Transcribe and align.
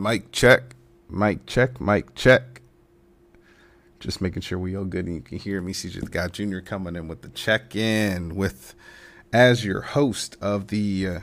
Mic 0.00 0.32
check. 0.32 0.76
Mic 1.10 1.44
check. 1.44 1.78
Mic 1.78 2.14
check. 2.14 2.62
Just 3.98 4.22
making 4.22 4.40
sure 4.40 4.58
we 4.58 4.74
all 4.74 4.86
good 4.86 5.04
and 5.04 5.14
you 5.14 5.20
can 5.20 5.36
hear 5.36 5.60
me. 5.60 5.74
CJ 5.74 6.00
the 6.00 6.06
God 6.06 6.32
Jr. 6.32 6.60
coming 6.60 6.96
in 6.96 7.06
with 7.06 7.20
the 7.20 7.28
check 7.28 7.76
in 7.76 8.34
with 8.34 8.74
as 9.30 9.62
your 9.62 9.82
host 9.82 10.38
of 10.40 10.68
the 10.68 11.06
uh, 11.06 11.20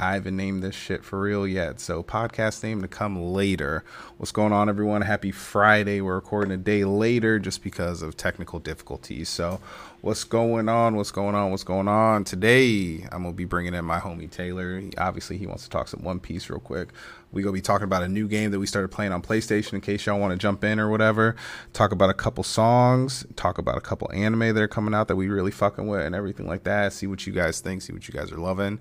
I 0.00 0.14
haven't 0.14 0.36
named 0.36 0.62
this 0.62 0.76
shit 0.76 1.04
for 1.04 1.20
real 1.20 1.46
yet. 1.46 1.78
So 1.78 2.02
podcast 2.02 2.62
name 2.62 2.80
to 2.80 2.88
come 2.88 3.20
later. 3.20 3.84
What's 4.16 4.32
going 4.32 4.52
on, 4.54 4.70
everyone? 4.70 5.02
Happy 5.02 5.30
Friday. 5.30 6.00
We're 6.00 6.14
recording 6.14 6.52
a 6.52 6.56
day 6.56 6.84
later 6.84 7.38
just 7.38 7.62
because 7.62 8.00
of 8.00 8.16
technical 8.16 8.60
difficulties. 8.60 9.28
So 9.28 9.60
what's 10.00 10.24
going 10.24 10.68
on? 10.68 10.94
What's 10.94 11.10
going 11.10 11.34
on? 11.34 11.50
What's 11.50 11.64
going 11.64 11.88
on? 11.88 12.24
Today 12.24 13.06
I'm 13.10 13.22
gonna 13.22 13.32
be 13.32 13.44
bringing 13.44 13.74
in 13.74 13.84
my 13.84 13.98
homie 13.98 14.30
Taylor. 14.30 14.78
He, 14.78 14.92
obviously, 14.96 15.38
he 15.38 15.46
wants 15.46 15.64
to 15.64 15.70
talk 15.70 15.88
some 15.88 16.02
One 16.02 16.20
Piece 16.20 16.48
real 16.48 16.60
quick. 16.60 16.90
We 17.32 17.42
gonna 17.42 17.52
be 17.52 17.60
talking 17.60 17.84
about 17.84 18.02
a 18.02 18.08
new 18.08 18.28
game 18.28 18.50
that 18.52 18.58
we 18.58 18.66
started 18.66 18.88
playing 18.88 19.12
on 19.12 19.22
PlayStation. 19.22 19.74
In 19.74 19.80
case 19.80 20.06
y'all 20.06 20.18
want 20.18 20.32
to 20.32 20.38
jump 20.38 20.64
in 20.64 20.78
or 20.78 20.88
whatever, 20.88 21.36
talk 21.72 21.92
about 21.92 22.10
a 22.10 22.14
couple 22.14 22.44
songs, 22.44 23.26
talk 23.36 23.58
about 23.58 23.76
a 23.76 23.80
couple 23.80 24.10
anime 24.12 24.54
that 24.54 24.58
are 24.58 24.68
coming 24.68 24.94
out 24.94 25.08
that 25.08 25.16
we 25.16 25.28
really 25.28 25.50
fucking 25.50 25.86
with, 25.86 26.02
and 26.02 26.14
everything 26.14 26.46
like 26.46 26.64
that. 26.64 26.92
See 26.92 27.06
what 27.06 27.26
you 27.26 27.32
guys 27.32 27.60
think. 27.60 27.82
See 27.82 27.92
what 27.92 28.06
you 28.06 28.14
guys 28.14 28.32
are 28.32 28.38
loving, 28.38 28.78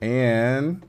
and 0.00 0.82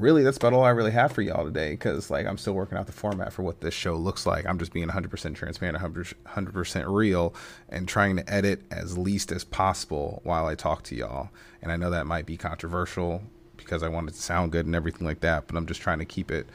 really 0.00 0.22
that's 0.22 0.36
about 0.36 0.52
all 0.52 0.64
I 0.64 0.70
really 0.70 0.90
have 0.90 1.12
for 1.12 1.22
y'all 1.22 1.44
today 1.44 1.70
because 1.70 2.10
like 2.10 2.26
I'm 2.26 2.38
still 2.38 2.54
working 2.54 2.78
out 2.78 2.86
the 2.86 2.92
format 2.92 3.32
for 3.32 3.42
what 3.42 3.60
this 3.60 3.74
show 3.74 3.94
looks 3.94 4.26
like. 4.26 4.46
I'm 4.46 4.58
just 4.58 4.72
being 4.72 4.88
100% 4.88 5.34
transparent, 5.34 5.78
100% 5.78 6.84
real, 6.88 7.34
and 7.68 7.86
trying 7.88 8.16
to 8.16 8.32
edit 8.32 8.62
as 8.70 8.98
least 8.98 9.32
as 9.32 9.44
possible 9.44 10.20
while 10.24 10.46
I 10.46 10.54
talk 10.54 10.82
to 10.84 10.96
y'all. 10.96 11.30
And 11.62 11.70
I 11.70 11.76
know 11.76 11.90
that 11.90 12.06
might 12.06 12.26
be 12.26 12.36
controversial 12.36 13.22
because 13.56 13.82
I 13.82 13.88
want 13.88 14.08
it 14.08 14.12
to 14.12 14.22
sound 14.22 14.52
good 14.52 14.66
and 14.66 14.74
everything 14.74 15.06
like 15.06 15.20
that, 15.20 15.46
but 15.46 15.56
I'm 15.56 15.66
just 15.66 15.80
trying 15.80 15.98
to 15.98 16.04
keep 16.04 16.30
it 16.30 16.46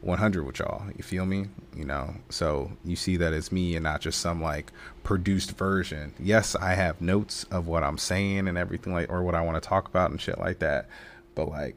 100 0.00 0.44
with 0.44 0.58
y'all. 0.60 0.82
You 0.96 1.02
feel 1.02 1.26
me? 1.26 1.46
You 1.74 1.84
know, 1.84 2.14
so 2.28 2.72
you 2.84 2.96
see 2.96 3.16
that 3.16 3.32
it's 3.32 3.50
me 3.50 3.74
and 3.76 3.82
not 3.82 4.00
just 4.00 4.20
some 4.20 4.42
like 4.42 4.72
produced 5.02 5.52
version. 5.52 6.14
Yes, 6.18 6.54
I 6.54 6.74
have 6.74 7.00
notes 7.00 7.44
of 7.44 7.66
what 7.66 7.82
I'm 7.82 7.98
saying 7.98 8.48
and 8.48 8.56
everything 8.56 8.92
like, 8.92 9.10
or 9.10 9.22
what 9.22 9.34
I 9.34 9.42
want 9.42 9.62
to 9.62 9.68
talk 9.68 9.88
about 9.88 10.10
and 10.10 10.20
shit 10.20 10.38
like 10.38 10.60
that, 10.60 10.88
but 11.34 11.48
like 11.48 11.76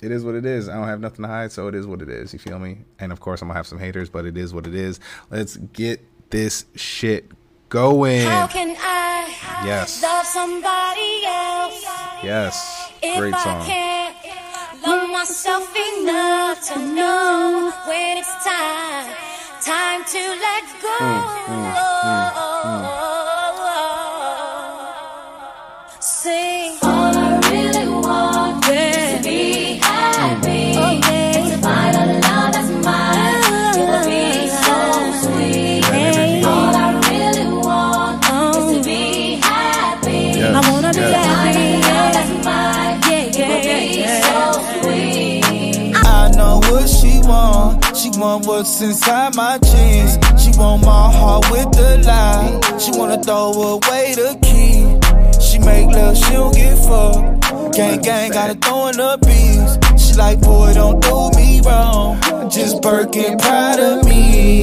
it 0.00 0.10
is 0.10 0.24
what 0.24 0.34
it 0.34 0.44
is. 0.46 0.68
I 0.68 0.74
don't 0.76 0.86
have 0.88 1.00
nothing 1.00 1.22
to 1.24 1.28
hide, 1.28 1.52
so 1.52 1.68
it 1.68 1.74
is 1.74 1.86
what 1.86 2.02
it 2.02 2.08
is. 2.08 2.32
You 2.32 2.38
feel 2.38 2.58
me? 2.58 2.78
And 2.98 3.12
of 3.12 3.20
course, 3.20 3.42
I'm 3.42 3.48
gonna 3.48 3.58
have 3.58 3.66
some 3.66 3.78
haters, 3.78 4.08
but 4.10 4.24
it 4.26 4.36
is 4.36 4.52
what 4.54 4.66
it 4.66 4.74
is. 4.74 5.00
Let's 5.30 5.56
get 5.56 6.00
this 6.30 6.64
shit 6.74 7.30
going. 7.68 8.26
How 8.26 8.46
can 8.46 8.76
I 8.78 9.64
Yes. 9.64 10.02
love 10.02 10.24
somebody 10.26 11.24
else 11.26 11.84
Yes, 12.22 12.90
if 13.02 13.16
great 13.18 13.34
I 13.34 13.42
song. 13.42 13.66
can't 13.66 14.16
love 14.86 15.10
myself 15.10 15.68
enough 15.98 16.66
to 16.68 16.78
know 16.78 17.72
when 17.86 18.18
it's 18.18 18.34
time, 18.44 19.06
time 19.62 20.04
to 20.04 20.18
let 20.18 20.64
go? 20.82 20.98
Mm, 21.00 21.24
mm, 21.48 22.32
mm, 22.64 22.88
Sing. 26.00 26.36
All 26.36 26.57
what's 48.58 48.80
inside 48.80 49.36
my 49.36 49.56
jeans. 49.58 50.18
She 50.42 50.50
want 50.58 50.82
my 50.84 51.12
heart 51.12 51.48
with 51.48 51.70
the 51.78 52.02
lie. 52.04 52.58
She 52.76 52.90
wanna 52.98 53.22
throw 53.22 53.52
away 53.52 54.14
the 54.16 54.34
key. 54.42 54.82
She 55.40 55.60
make 55.60 55.86
love, 55.86 56.16
she 56.16 56.32
don't 56.32 56.52
get 56.52 56.76
fucked. 56.76 57.76
Gang 57.76 58.00
gang 58.00 58.32
got 58.32 58.48
her 58.48 58.56
throwing 58.56 58.96
the 58.96 59.16
beats. 59.22 60.02
She 60.02 60.14
like, 60.16 60.40
boy, 60.40 60.74
don't 60.74 60.98
do 61.00 61.30
me 61.38 61.60
wrong. 61.60 62.20
Just 62.50 62.82
Birkin 62.82 63.38
proud 63.38 63.78
of 63.78 64.04
me. 64.04 64.60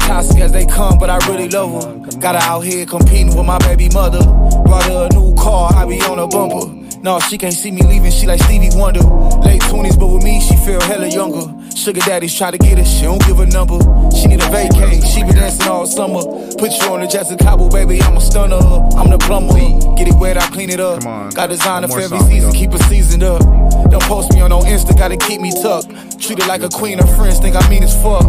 Toxic 0.00 0.40
as 0.40 0.52
they 0.52 0.66
come, 0.66 0.98
but 0.98 1.08
I 1.08 1.16
really 1.28 1.48
love 1.48 1.72
her. 1.82 2.18
Got 2.20 2.34
her 2.34 2.42
out 2.42 2.60
here 2.60 2.84
competing 2.84 3.34
with 3.34 3.46
my 3.46 3.58
baby 3.58 3.88
mother. 3.88 4.22
Brought 4.66 4.84
her 4.84 5.08
a 5.10 5.14
new 5.14 5.34
car, 5.34 5.72
I 5.72 5.86
be 5.86 5.98
on 6.02 6.18
a 6.18 6.26
bumper. 6.28 6.75
No, 7.06 7.20
she 7.20 7.38
can't 7.38 7.54
see 7.54 7.70
me 7.70 7.82
leaving, 7.82 8.10
she 8.10 8.26
like 8.26 8.42
Stevie 8.42 8.70
Wonder. 8.72 8.98
Late 8.98 9.62
20s, 9.62 9.96
but 9.96 10.08
with 10.08 10.24
me, 10.24 10.40
she 10.40 10.56
feel 10.66 10.80
hella 10.80 11.06
younger. 11.06 11.46
Sugar 11.72 12.00
daddies 12.00 12.34
try 12.34 12.50
to 12.50 12.58
get 12.58 12.78
her, 12.78 12.84
she 12.84 13.02
don't 13.02 13.24
give 13.24 13.38
a 13.38 13.46
number. 13.46 13.78
She 14.10 14.26
need 14.26 14.40
a 14.40 14.50
vacay, 14.50 15.06
she 15.14 15.22
been 15.22 15.36
dancing 15.36 15.68
all 15.68 15.86
summer. 15.86 16.24
Put 16.58 16.72
you 16.72 16.88
on 16.90 17.02
the 17.02 17.06
Jessica 17.06 17.44
Cabo, 17.44 17.68
baby, 17.68 18.02
I'm 18.02 18.16
a 18.16 18.20
stunner. 18.20 18.56
I'm 18.56 19.08
the 19.08 19.18
plumber. 19.18 19.54
Get 19.94 20.08
it 20.08 20.16
wet, 20.16 20.36
I 20.36 20.48
clean 20.48 20.68
it 20.68 20.80
up. 20.80 21.04
Got 21.32 21.50
designer 21.50 21.86
for 21.86 22.00
every 22.00 22.18
season, 22.26 22.50
keep 22.50 22.74
it 22.74 22.82
seasoned 22.90 23.22
up. 23.22 23.40
Don't 23.88 24.02
post 24.02 24.34
me 24.34 24.40
on 24.40 24.50
no 24.50 24.62
Insta, 24.62 24.98
gotta 24.98 25.16
keep 25.16 25.40
me 25.40 25.52
tucked. 25.62 26.20
Treat 26.20 26.40
it 26.40 26.48
like 26.48 26.62
a 26.62 26.68
queen, 26.68 26.98
her 26.98 27.06
friends 27.14 27.38
think 27.38 27.54
I 27.54 27.62
mean 27.70 27.84
as 27.84 27.94
fuck. 28.02 28.24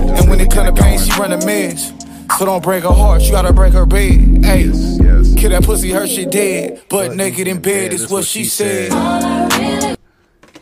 And 0.00 0.30
when 0.30 0.40
it 0.40 0.50
come 0.50 0.64
to 0.64 0.72
pain, 0.72 0.98
she 0.98 1.10
run 1.20 1.32
a 1.32 1.44
mess. 1.44 1.92
So 2.38 2.44
don't 2.44 2.62
break 2.62 2.82
her 2.84 2.90
heart, 2.92 3.22
you 3.22 3.30
gotta 3.30 3.52
break 3.52 3.72
her 3.72 3.86
bed. 3.86 4.44
Hey, 4.44 4.64
Yes, 4.64 4.98
yes. 5.02 5.34
kill 5.36 5.50
that 5.50 5.64
pussy, 5.64 5.90
her 5.92 6.06
shit 6.06 6.30
dead. 6.30 6.82
But 6.90 7.14
naked 7.16 7.48
in 7.48 7.60
bed 7.60 7.92
is 7.94 8.10
what 8.10 8.24
she 8.24 8.44
said. 8.44 8.90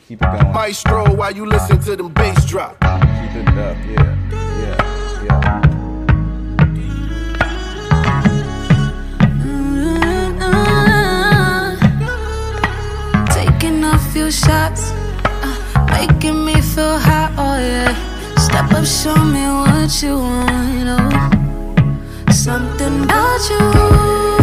Keep 0.06 0.20
it 0.22 0.30
going. 0.30 0.52
Maestro 0.52 1.14
while 1.14 1.32
you 1.34 1.46
listen 1.46 1.80
to 1.80 1.96
them 1.96 2.12
bass 2.12 2.44
drop. 2.44 2.78
Keep 2.80 2.84
it 2.84 3.48
up. 3.48 3.76
Yeah, 3.88 4.16
yeah, 4.30 5.24
yeah. 5.24 5.60
Taking 13.30 13.82
a 13.84 13.98
few 14.12 14.30
shots, 14.30 14.92
uh, 15.24 15.86
making 15.90 16.44
me 16.44 16.54
feel 16.60 16.98
hot, 16.98 17.32
oh 17.38 17.58
yeah. 17.58 17.92
Step 18.36 18.70
up, 18.72 18.84
show 18.84 19.16
me 19.24 19.42
what 19.60 19.90
you 20.02 20.14
want, 20.18 20.74
you 20.78 20.84
know. 20.84 21.43
Something 22.44 23.04
about 23.04 23.48
you 23.48 24.33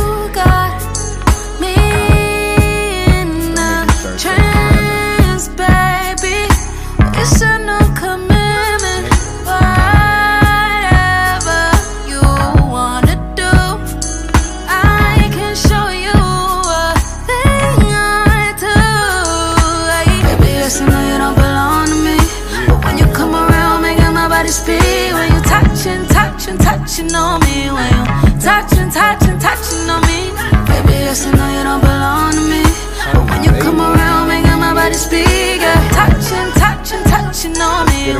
I 31.11 31.31
know 31.35 31.49
you 31.51 31.63
don't 31.63 31.81
belong 31.81 32.31
to 32.31 32.39
me. 32.39 32.63
But 33.11 33.29
when 33.29 33.43
you 33.43 33.51
come 33.61 33.81
around, 33.81 34.29
making 34.29 34.57
my 34.61 34.73
body 34.73 34.93
speak. 34.93 35.59
Touching, 35.91 36.53
touching, 36.55 37.03
touching 37.03 37.59
on 37.59 37.85
me. 37.87 38.13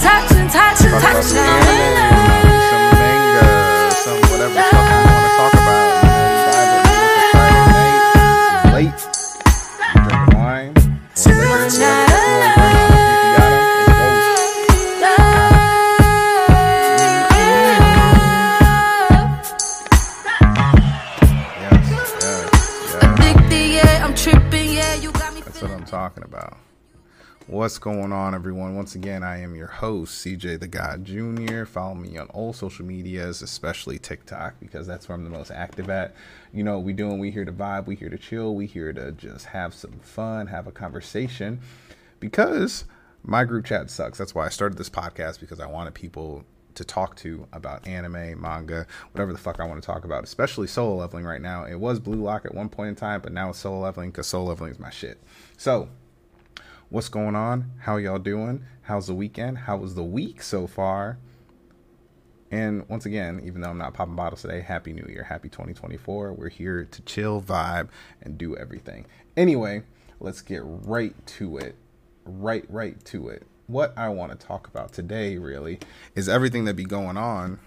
Touching, 0.00 0.48
touching, 0.48 0.90
touching 1.04 1.38
on 1.38 2.08
me. 2.08 2.13
Going 27.84 28.14
on, 28.14 28.34
everyone? 28.34 28.74
Once 28.74 28.94
again, 28.94 29.22
I 29.22 29.42
am 29.42 29.54
your 29.54 29.66
host, 29.66 30.24
CJ 30.24 30.58
the 30.58 30.66
God 30.66 31.04
Jr. 31.04 31.66
Follow 31.66 31.94
me 31.94 32.16
on 32.16 32.28
all 32.28 32.54
social 32.54 32.86
medias, 32.86 33.42
especially 33.42 33.98
TikTok, 33.98 34.54
because 34.58 34.86
that's 34.86 35.06
where 35.06 35.14
I'm 35.14 35.22
the 35.22 35.28
most 35.28 35.50
active 35.50 35.90
at. 35.90 36.14
You 36.50 36.64
know 36.64 36.78
we 36.78 36.94
doing? 36.94 37.18
We 37.18 37.30
here 37.30 37.44
to 37.44 37.52
vibe, 37.52 37.84
we 37.84 37.94
here 37.94 38.08
to 38.08 38.16
chill, 38.16 38.54
we 38.54 38.64
here 38.64 38.94
to 38.94 39.12
just 39.12 39.44
have 39.44 39.74
some 39.74 40.00
fun, 40.00 40.46
have 40.46 40.66
a 40.66 40.72
conversation. 40.72 41.60
Because 42.20 42.86
my 43.22 43.44
group 43.44 43.66
chat 43.66 43.90
sucks. 43.90 44.16
That's 44.16 44.34
why 44.34 44.46
I 44.46 44.48
started 44.48 44.78
this 44.78 44.88
podcast 44.88 45.40
because 45.40 45.60
I 45.60 45.66
wanted 45.66 45.92
people 45.92 46.46
to 46.76 46.84
talk 46.86 47.16
to 47.16 47.46
about 47.52 47.86
anime, 47.86 48.40
manga, 48.40 48.86
whatever 49.12 49.30
the 49.30 49.38
fuck 49.38 49.60
I 49.60 49.66
want 49.66 49.82
to 49.82 49.86
talk 49.86 50.06
about, 50.06 50.24
especially 50.24 50.68
solo 50.68 50.96
leveling 50.96 51.26
right 51.26 51.42
now. 51.42 51.64
It 51.64 51.78
was 51.78 52.00
Blue 52.00 52.22
Lock 52.22 52.46
at 52.46 52.54
one 52.54 52.70
point 52.70 52.88
in 52.88 52.94
time, 52.94 53.20
but 53.20 53.32
now 53.32 53.50
it's 53.50 53.58
solo 53.58 53.80
leveling 53.80 54.10
because 54.10 54.26
solo 54.26 54.48
leveling 54.48 54.70
is 54.70 54.78
my 54.78 54.88
shit. 54.88 55.22
So, 55.58 55.90
What's 56.90 57.08
going 57.08 57.34
on? 57.34 57.72
How 57.80 57.96
y'all 57.96 58.18
doing? 58.18 58.64
How's 58.82 59.06
the 59.06 59.14
weekend? 59.14 59.58
How 59.58 59.78
was 59.78 59.94
the 59.94 60.04
week 60.04 60.42
so 60.42 60.66
far? 60.66 61.18
And 62.50 62.88
once 62.88 63.06
again, 63.06 63.40
even 63.44 63.62
though 63.62 63.70
I'm 63.70 63.78
not 63.78 63.94
popping 63.94 64.14
bottles 64.14 64.42
today, 64.42 64.60
Happy 64.60 64.92
New 64.92 65.06
Year, 65.08 65.24
Happy 65.24 65.48
2024. 65.48 66.34
We're 66.34 66.48
here 66.50 66.84
to 66.84 67.02
chill, 67.02 67.40
vibe, 67.40 67.88
and 68.22 68.36
do 68.36 68.54
everything. 68.56 69.06
Anyway, 69.36 69.82
let's 70.20 70.42
get 70.42 70.60
right 70.62 71.14
to 71.26 71.56
it. 71.58 71.74
Right, 72.26 72.64
right 72.68 73.02
to 73.06 73.28
it. 73.28 73.46
What 73.66 73.96
I 73.96 74.10
want 74.10 74.38
to 74.38 74.46
talk 74.46 74.68
about 74.68 74.92
today, 74.92 75.38
really, 75.38 75.80
is 76.14 76.28
everything 76.28 76.66
that 76.66 76.74
be 76.74 76.84
going 76.84 77.16
on 77.16 77.58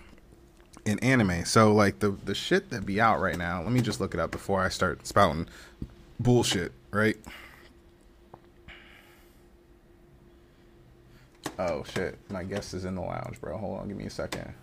in 0.86 1.00
anime. 1.00 1.44
So, 1.44 1.74
like 1.74 2.00
the 2.00 2.12
the 2.12 2.36
shit 2.36 2.70
that 2.70 2.86
be 2.86 3.02
out 3.02 3.20
right 3.20 3.38
now. 3.38 3.64
Let 3.64 3.72
me 3.72 3.82
just 3.82 4.00
look 4.00 4.14
it 4.14 4.20
up 4.20 4.30
before 4.30 4.62
I 4.62 4.70
start 4.70 5.08
spouting 5.08 5.48
bullshit. 6.20 6.72
Right. 6.92 7.18
Oh 11.60 11.84
shit! 11.84 12.18
My 12.30 12.44
guest 12.44 12.74
is 12.74 12.86
in 12.86 12.96
the 12.96 13.02
lounge, 13.02 13.42
bro. 13.42 13.58
Hold 13.58 13.80
on, 13.80 13.88
give 13.88 13.98
me 13.98 14.06
a 14.06 14.10
second. 14.10 14.54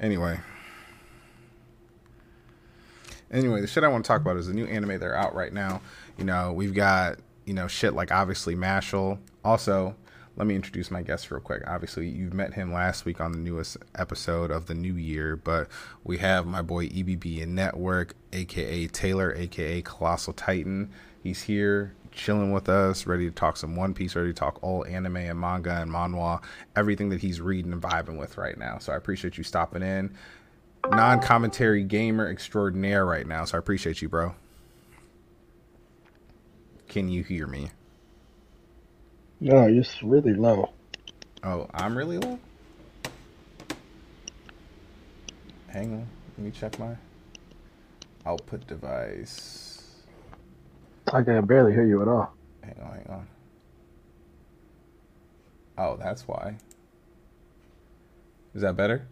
Anyway. 0.00 0.40
Anyway, 3.30 3.60
the 3.60 3.66
shit 3.68 3.84
I 3.84 3.88
want 3.88 4.04
to 4.04 4.08
talk 4.08 4.20
about 4.20 4.36
is 4.38 4.48
the 4.48 4.54
new 4.54 4.66
anime 4.66 4.98
that 4.98 5.02
are 5.04 5.14
out 5.14 5.36
right 5.36 5.52
now. 5.52 5.80
You 6.18 6.24
know, 6.24 6.52
we've 6.52 6.74
got, 6.74 7.18
you 7.44 7.54
know, 7.54 7.68
shit 7.68 7.94
like 7.94 8.10
obviously 8.10 8.56
Mashle. 8.56 9.18
Also, 9.44 9.94
let 10.40 10.46
me 10.46 10.54
introduce 10.54 10.90
my 10.90 11.02
guest 11.02 11.30
real 11.30 11.38
quick. 11.38 11.62
Obviously, 11.66 12.08
you've 12.08 12.32
met 12.32 12.54
him 12.54 12.72
last 12.72 13.04
week 13.04 13.20
on 13.20 13.30
the 13.32 13.38
newest 13.38 13.76
episode 13.94 14.50
of 14.50 14.64
the 14.64 14.74
new 14.74 14.94
year, 14.94 15.36
but 15.36 15.68
we 16.02 16.16
have 16.16 16.46
my 16.46 16.62
boy 16.62 16.88
EBBN 16.88 17.48
Network, 17.48 18.14
aka 18.32 18.86
Taylor, 18.86 19.34
aka 19.36 19.82
Colossal 19.82 20.32
Titan. 20.32 20.88
He's 21.22 21.42
here 21.42 21.94
chilling 22.10 22.52
with 22.52 22.70
us, 22.70 23.06
ready 23.06 23.28
to 23.28 23.34
talk 23.34 23.58
some 23.58 23.76
One 23.76 23.92
Piece, 23.92 24.16
ready 24.16 24.32
to 24.32 24.34
talk 24.34 24.58
all 24.62 24.86
anime 24.86 25.18
and 25.18 25.38
manga 25.38 25.78
and 25.82 25.90
manhwa, 25.90 26.42
everything 26.74 27.10
that 27.10 27.20
he's 27.20 27.42
reading 27.42 27.74
and 27.74 27.82
vibing 27.82 28.18
with 28.18 28.38
right 28.38 28.56
now. 28.56 28.78
So 28.78 28.94
I 28.94 28.96
appreciate 28.96 29.36
you 29.36 29.44
stopping 29.44 29.82
in. 29.82 30.16
Non 30.90 31.20
commentary 31.20 31.84
gamer 31.84 32.30
extraordinaire 32.30 33.04
right 33.04 33.26
now. 33.26 33.44
So 33.44 33.56
I 33.56 33.58
appreciate 33.58 34.00
you, 34.00 34.08
bro. 34.08 34.34
Can 36.88 37.10
you 37.10 37.24
hear 37.24 37.46
me? 37.46 37.72
No, 39.40 39.66
you're 39.66 39.84
really 40.02 40.34
low. 40.34 40.70
Oh, 41.42 41.66
I'm 41.72 41.96
really 41.96 42.18
low? 42.18 42.38
Hang 45.68 45.94
on. 45.94 46.06
Let 46.36 46.44
me 46.44 46.50
check 46.50 46.78
my 46.78 46.96
output 48.26 48.66
device. 48.66 50.02
I 51.12 51.22
can 51.22 51.46
barely 51.46 51.72
hear 51.72 51.86
you 51.86 52.02
at 52.02 52.08
all. 52.08 52.34
Hang 52.62 52.76
on, 52.82 52.92
hang 52.92 53.06
on. 53.08 53.28
Oh, 55.78 55.96
that's 55.96 56.28
why. 56.28 56.56
Is 58.54 58.60
that 58.60 58.76
better? 58.76 59.06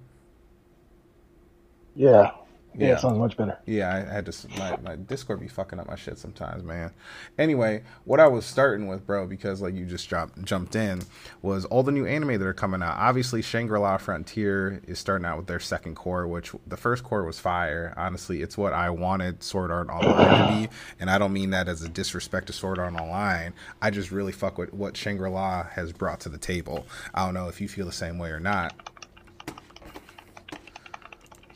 Yeah. 1.95 2.33
Yeah, 2.79 2.95
it 2.95 3.01
sounds 3.01 3.19
much 3.19 3.37
better. 3.37 3.59
Yeah, 3.67 3.93
I 3.93 4.13
had 4.13 4.27
to. 4.27 4.49
My, 4.59 4.77
my 4.83 4.97
Discord 4.97 5.41
be 5.41 5.49
fucking 5.49 5.81
up 5.81 5.89
my 5.89 5.97
shit 5.97 6.19
sometimes, 6.19 6.63
man. 6.63 6.93
Anyway, 7.39 7.83
what 8.05 8.21
I 8.21 8.29
was 8.29 8.47
starting 8.47 8.87
with, 8.87 9.05
bro, 9.07 9.27
because 9.27 9.61
like 9.61 9.75
you 9.75 9.85
just 9.85 10.09
dropped, 10.09 10.43
jumped 10.45 10.77
in, 10.77 11.03
was 11.43 11.65
all 11.65 11.83
the 11.83 11.93
new 11.93 12.07
anime 12.07 12.39
that 12.39 12.43
are 12.43 12.55
coming 12.55 12.83
out. 12.83 12.97
Obviously, 12.97 13.43
Shangri 13.43 13.79
La 13.79 13.97
Frontier 13.97 14.81
is 14.87 14.99
starting 14.99 15.25
out 15.25 15.39
with 15.39 15.47
their 15.49 15.61
second 15.61 15.97
cour, 15.97 16.27
which 16.27 16.53
the 16.67 16.77
first 16.77 17.03
cour 17.03 17.25
was 17.25 17.41
fire. 17.41 17.95
Honestly, 17.97 18.43
it's 18.43 18.57
what 18.57 18.73
I 18.73 18.91
wanted 18.91 19.43
Sword 19.43 19.71
Art 19.71 19.89
Online 19.89 20.63
to 20.63 20.69
be, 20.69 20.75
and 21.01 21.11
I 21.11 21.19
don't 21.19 21.33
mean 21.33 21.51
that 21.51 21.69
as 21.69 21.83
a 21.83 21.89
disrespect 21.89 22.47
to 22.47 22.53
Sword 22.53 22.79
Art 22.79 22.95
Online. 22.95 23.55
I 23.83 23.91
just 23.91 24.13
really 24.13 24.33
fuck 24.33 24.57
with 24.57 24.73
what 24.73 24.97
Shangri 24.97 25.31
La 25.31 25.65
has 25.65 25.93
brought 25.93 26.21
to 26.21 26.29
the 26.29 26.39
table. 26.39 26.87
I 27.13 27.25
don't 27.25 27.35
know 27.35 27.49
if 27.49 27.61
you 27.61 27.69
feel 27.69 27.87
the 27.87 27.93
same 27.93 28.19
way 28.19 28.31
or 28.31 28.41
not 28.41 28.75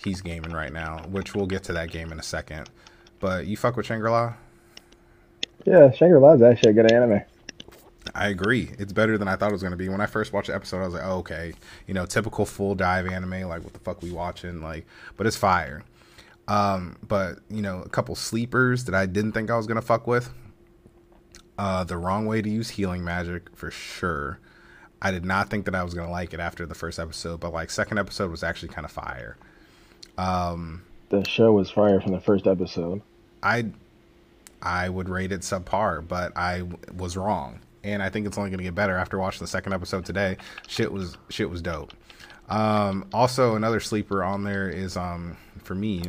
he's 0.05 0.21
gaming 0.21 0.53
right 0.53 0.73
now, 0.73 1.05
which 1.11 1.35
we'll 1.35 1.47
get 1.47 1.63
to 1.65 1.73
that 1.75 1.91
game 1.91 2.13
in 2.13 2.19
a 2.19 2.23
second. 2.23 2.69
But 3.21 3.47
you 3.47 3.57
fuck 3.57 3.77
with 3.77 3.87
Shangri 3.87 4.11
La? 4.11 4.35
Yeah, 5.65 5.91
Shangri 5.93 6.19
La 6.19 6.33
is 6.33 6.43
actually 6.43 6.71
a 6.71 6.75
good 6.75 6.93
anime. 6.93 7.23
I 8.15 8.29
agree. 8.29 8.71
It's 8.79 8.93
better 8.93 9.17
than 9.17 9.29
I 9.29 9.37
thought 9.37 9.51
it 9.51 9.53
was 9.53 9.63
going 9.63 9.73
to 9.73 9.77
be. 9.77 9.89
When 9.89 10.01
I 10.01 10.07
first 10.07 10.33
watched 10.33 10.49
the 10.49 10.55
episode, 10.55 10.83
I 10.83 10.85
was 10.85 10.95
like, 10.95 11.05
oh, 11.05 11.19
okay, 11.19 11.53
you 11.87 11.95
know, 11.95 12.05
typical 12.05 12.45
full 12.45 12.75
dive 12.75 13.07
anime, 13.07 13.43
like 13.43 13.63
what 13.63 13.73
the 13.73 13.79
fuck 13.79 14.03
we 14.03 14.11
watching, 14.11 14.61
like, 14.61 14.87
but 15.17 15.27
it's 15.27 15.37
fire. 15.37 15.85
Um, 16.49 16.97
but 17.07 17.39
you 17.49 17.63
know, 17.63 17.83
a 17.83 17.89
couple 17.89 18.15
sleepers 18.17 18.85
that 18.87 18.95
I 18.95 19.07
didn't 19.07 19.33
think 19.33 19.51
I 19.51 19.57
was 19.57 19.67
going 19.67 19.81
to 19.81 19.87
fuck 19.87 20.07
with. 20.07 20.31
Uh, 21.59 21.85
the 21.85 21.97
wrong 21.97 22.27
way 22.27 22.43
to 22.43 22.51
use 22.51 22.71
healing 22.71 23.05
magic 23.05 23.55
for 23.55 23.71
sure. 23.71 24.41
I 25.01 25.11
did 25.11 25.25
not 25.25 25.51
think 25.51 25.65
that 25.67 25.75
I 25.75 25.85
was 25.85 25.95
going 25.95 26.07
to 26.07 26.13
like 26.13 26.35
it 26.35 26.41
after 26.41 26.67
the 26.67 26.75
first 26.75 26.99
episode, 26.99 27.41
but 27.41 27.53
like 27.53 27.71
second 27.71 27.99
episode 27.99 28.31
was 28.31 28.43
actually 28.43 28.69
kind 28.71 28.85
of 28.85 28.91
fire. 28.91 29.37
The 31.09 31.25
show 31.25 31.53
was 31.53 31.71
fire 31.71 32.01
from 32.01 32.13
the 32.13 32.21
first 32.21 32.47
episode. 32.47 33.03
I 33.43 33.67
I 34.63 34.89
would 34.89 35.09
rate 35.09 35.33
it 35.33 35.41
subpar, 35.41 36.07
but 36.07 36.33
I 36.37 36.63
was 36.97 37.17
wrong, 37.17 37.61
and 37.83 38.03
I 38.03 38.09
think 38.09 38.27
it's 38.27 38.39
only 38.39 38.51
going 38.51 38.59
to 38.59 38.65
get 38.65 38.75
better 38.75 38.97
after 38.97 39.19
watching 39.19 39.41
the 39.41 39.49
second 39.49 39.73
episode 39.73 40.05
today. 40.07 40.37
Shit 40.69 40.91
was 40.93 41.19
shit 41.29 41.51
was 41.51 41.61
dope. 41.61 41.93
Um, 42.49 43.07
also, 43.13 43.57
another 43.57 43.81
sleeper 43.81 44.23
on 44.23 44.45
there 44.45 44.69
is 44.69 44.97
um 44.97 45.37
for 45.63 45.75
me 45.75 46.03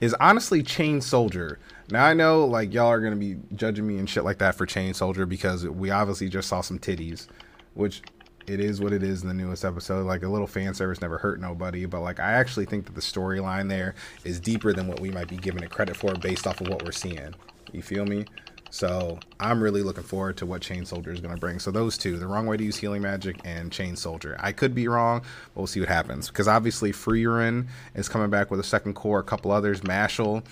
is 0.00 0.14
honestly 0.14 0.62
Chain 0.62 1.00
Soldier. 1.00 1.58
Now 1.90 2.04
I 2.04 2.14
know 2.14 2.44
like 2.46 2.72
y'all 2.72 2.88
are 2.88 3.00
gonna 3.00 3.16
be 3.16 3.36
judging 3.54 3.86
me 3.86 3.98
and 3.98 4.08
shit 4.08 4.24
like 4.24 4.38
that 4.38 4.54
for 4.54 4.66
Chain 4.66 4.94
Soldier 4.94 5.26
because 5.26 5.66
we 5.66 5.90
obviously 5.90 6.28
just 6.28 6.48
saw 6.48 6.60
some 6.60 6.78
titties, 6.78 7.26
which 7.74 8.02
it 8.50 8.60
is 8.60 8.80
what 8.80 8.92
it 8.92 9.02
is 9.02 9.22
in 9.22 9.28
the 9.28 9.34
newest 9.34 9.64
episode. 9.64 10.06
Like 10.06 10.22
a 10.24 10.28
little 10.28 10.46
fan 10.46 10.74
service 10.74 11.00
never 11.00 11.18
hurt 11.18 11.40
nobody, 11.40 11.86
but 11.86 12.00
like 12.00 12.18
I 12.18 12.32
actually 12.32 12.66
think 12.66 12.86
that 12.86 12.94
the 12.94 13.00
storyline 13.00 13.68
there 13.68 13.94
is 14.24 14.40
deeper 14.40 14.72
than 14.72 14.88
what 14.88 14.98
we 14.98 15.10
might 15.10 15.28
be 15.28 15.36
giving 15.36 15.62
it 15.62 15.70
credit 15.70 15.96
for 15.96 16.14
based 16.14 16.46
off 16.46 16.60
of 16.60 16.68
what 16.68 16.84
we're 16.84 16.92
seeing. 16.92 17.34
You 17.72 17.82
feel 17.82 18.04
me? 18.04 18.24
So 18.70 19.18
I'm 19.38 19.62
really 19.62 19.82
looking 19.82 20.04
forward 20.04 20.36
to 20.38 20.46
what 20.46 20.62
Chain 20.62 20.84
Soldier 20.84 21.12
is 21.12 21.20
going 21.20 21.34
to 21.34 21.40
bring. 21.40 21.58
So 21.58 21.70
those 21.70 21.98
two, 21.98 22.18
the 22.18 22.26
wrong 22.26 22.46
way 22.46 22.56
to 22.56 22.64
use 22.64 22.76
healing 22.76 23.02
magic 23.02 23.40
and 23.44 23.70
Chain 23.70 23.96
Soldier. 23.96 24.36
I 24.40 24.52
could 24.52 24.74
be 24.74 24.86
wrong, 24.88 25.20
but 25.20 25.60
we'll 25.60 25.66
see 25.66 25.80
what 25.80 25.88
happens. 25.88 26.28
Because 26.28 26.46
obviously 26.48 26.92
Frieren 26.92 27.66
is 27.94 28.08
coming 28.08 28.30
back 28.30 28.50
with 28.50 28.60
a 28.60 28.64
second 28.64 28.94
cour, 28.94 29.20
a 29.20 29.24
couple 29.24 29.50
others, 29.50 29.80
Mashle. 29.82 30.44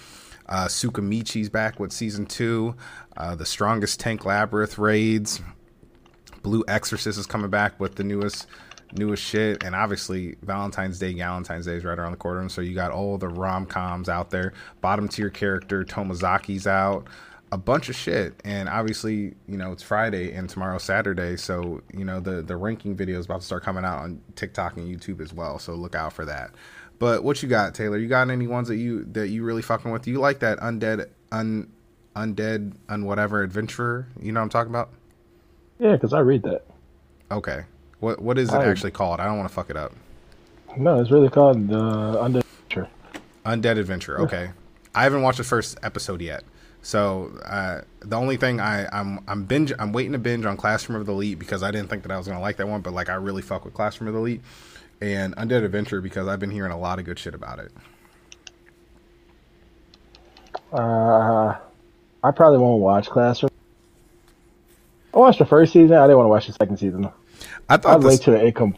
Uh, 0.49 0.67
Tsukimichi's 0.67 1.49
back 1.49 1.79
with 1.79 1.93
season 1.93 2.27
two. 2.27 2.75
Uh, 3.17 3.35
the 3.35 3.47
strongest 3.47 4.01
tank 4.01 4.25
labyrinth 4.25 4.79
raids. 4.79 5.41
Blue 6.43 6.65
Exorcist 6.69 7.19
is 7.19 7.27
coming 7.27 7.51
back 7.51 7.79
with 7.81 7.97
the 7.97 8.05
newest 8.05 8.47
newest 8.93 9.23
shit, 9.23 9.63
and 9.65 9.75
obviously 9.75 10.37
Valentine's 10.43 10.99
Day, 10.99 11.13
Valentine's 11.13 11.67
Day 11.67 11.75
is 11.75 11.85
right 11.85 11.99
around 11.99 12.13
the 12.13 12.19
corner. 12.19 12.41
And 12.41 12.51
so 12.51 12.61
you 12.61 12.75
got 12.75 12.91
all 12.91 13.19
the 13.19 13.29
rom 13.29 13.67
coms 13.67 14.09
out 14.09 14.31
there. 14.31 14.53
Bottom 14.81 15.09
tier 15.09 15.31
character 15.31 15.85
Tomozaki's 15.85 16.67
out. 16.67 17.07
A 17.51 17.57
bunch 17.57 17.89
of 17.89 17.97
shit, 17.97 18.35
and 18.45 18.69
obviously, 18.69 19.35
you 19.47 19.57
know, 19.57 19.73
it's 19.73 19.83
Friday 19.83 20.35
and 20.35 20.51
tomorrow's 20.51 20.83
Saturday, 20.83 21.39
so 21.39 21.81
you 21.95 22.05
know 22.05 22.21
the 22.21 22.43
the 22.43 22.55
ranking 22.55 22.95
video 22.95 23.19
is 23.19 23.25
about 23.25 23.41
to 23.41 23.47
start 23.47 23.63
coming 23.63 23.87
out 23.87 24.01
on 24.01 24.21
TikTok 24.37 24.77
and 24.77 24.87
YouTube 24.87 25.23
as 25.23 25.33
well. 25.33 25.59
So 25.59 25.75
look 25.75 25.95
out 25.95 26.13
for 26.13 26.27
that. 26.27 26.51
But 26.99 27.25
what 27.25 27.43
you 27.43 27.49
got, 27.49 27.75
Taylor? 27.75 27.97
You 27.97 28.07
got 28.07 28.29
any 28.29 28.47
ones 28.47 28.69
that 28.69 28.77
you 28.77 29.05
that 29.13 29.29
you 29.29 29.45
really 29.45 29.63
fucking 29.63 29.91
with? 29.91 30.07
You 30.07 30.21
like 30.21 30.41
that 30.41 30.59
undead 30.59 31.09
un 31.33 31.73
undead 32.15 32.75
un 32.91 33.07
whatever 33.07 33.43
adventurer? 33.43 34.09
You 34.21 34.33
know 34.33 34.41
what 34.41 34.45
I'm 34.45 34.51
talking 34.51 34.71
about? 34.71 34.91
Yeah, 35.79 35.93
because 35.93 36.13
I 36.13 36.21
read 36.21 36.43
that. 36.43 36.65
Okay. 37.31 37.63
What 38.01 38.21
what 38.21 38.39
is 38.39 38.49
it 38.53 38.57
I- 38.57 38.69
actually 38.69 38.93
called? 38.93 39.21
I 39.21 39.27
don't 39.27 39.37
want 39.37 39.49
to 39.49 39.55
fuck 39.55 39.71
it 39.71 39.77
up. 39.77 39.93
No, 40.77 41.01
it's 41.01 41.11
really 41.11 41.31
called 41.31 41.73
uh, 41.73 42.21
Under. 42.21 42.43
Sure. 42.71 42.89
Undead 43.45 43.79
Adventure. 43.79 44.21
Okay. 44.21 44.51
I 44.95 45.03
haven't 45.03 45.23
watched 45.23 45.39
the 45.39 45.45
first 45.45 45.79
episode 45.83 46.21
yet. 46.21 46.45
So 46.83 47.33
uh, 47.45 47.81
the 48.01 48.17
only 48.17 48.37
thing 48.37 48.61
I 48.61 48.87
I'm 48.93 49.21
I'm 49.27 49.45
binge 49.45 49.73
I'm 49.79 49.93
waiting 49.93 50.13
to 50.13 50.19
binge 50.19 50.45
on 50.45 50.57
Classroom 50.57 51.01
of 51.01 51.07
the 51.07 51.13
Elite 51.13 51.39
because 51.39 51.63
I 51.63 51.71
didn't 51.71 51.89
think 51.91 52.03
that 52.03 52.13
I 52.13 52.19
was 52.19 52.29
gonna 52.29 52.41
like 52.41 52.57
that 52.59 52.69
one, 52.69 52.83
but 52.83 52.93
like 52.93 53.09
I 53.09 53.15
really 53.15 53.43
fuck 53.43 53.65
with 53.65 53.75
Classroom 53.75 54.09
of 54.09 54.15
the 54.15 54.21
Elite 54.21 54.43
and 55.01 55.35
Undead 55.37 55.65
Adventure 55.65 56.01
because 56.01 56.29
I've 56.29 56.41
been 56.41 56.51
hearing 56.51 56.73
a 56.73 56.79
lot 56.79 56.99
of 56.99 57.05
good 57.05 57.19
shit 57.19 57.35
about 57.35 57.59
it. 57.59 57.73
Uh, 60.73 61.57
I 62.23 62.31
probably 62.31 62.59
won't 62.59 62.81
watch 62.81 63.09
Classroom. 63.09 63.51
I 65.19 65.21
watched 65.21 65.41
the 65.41 65.47
first 65.47 65.73
season. 65.73 65.97
I 65.97 66.05
didn't 66.05 66.19
want 66.19 66.27
to 66.27 66.31
watch 66.31 66.47
the 66.47 66.53
second 66.53 66.77
season. 66.77 67.11
I 67.69 67.77
thought 67.77 67.97
I'd 67.99 68.05
wait 68.05 68.21
till 68.21 68.35
it 68.35 68.55
com- 68.55 68.77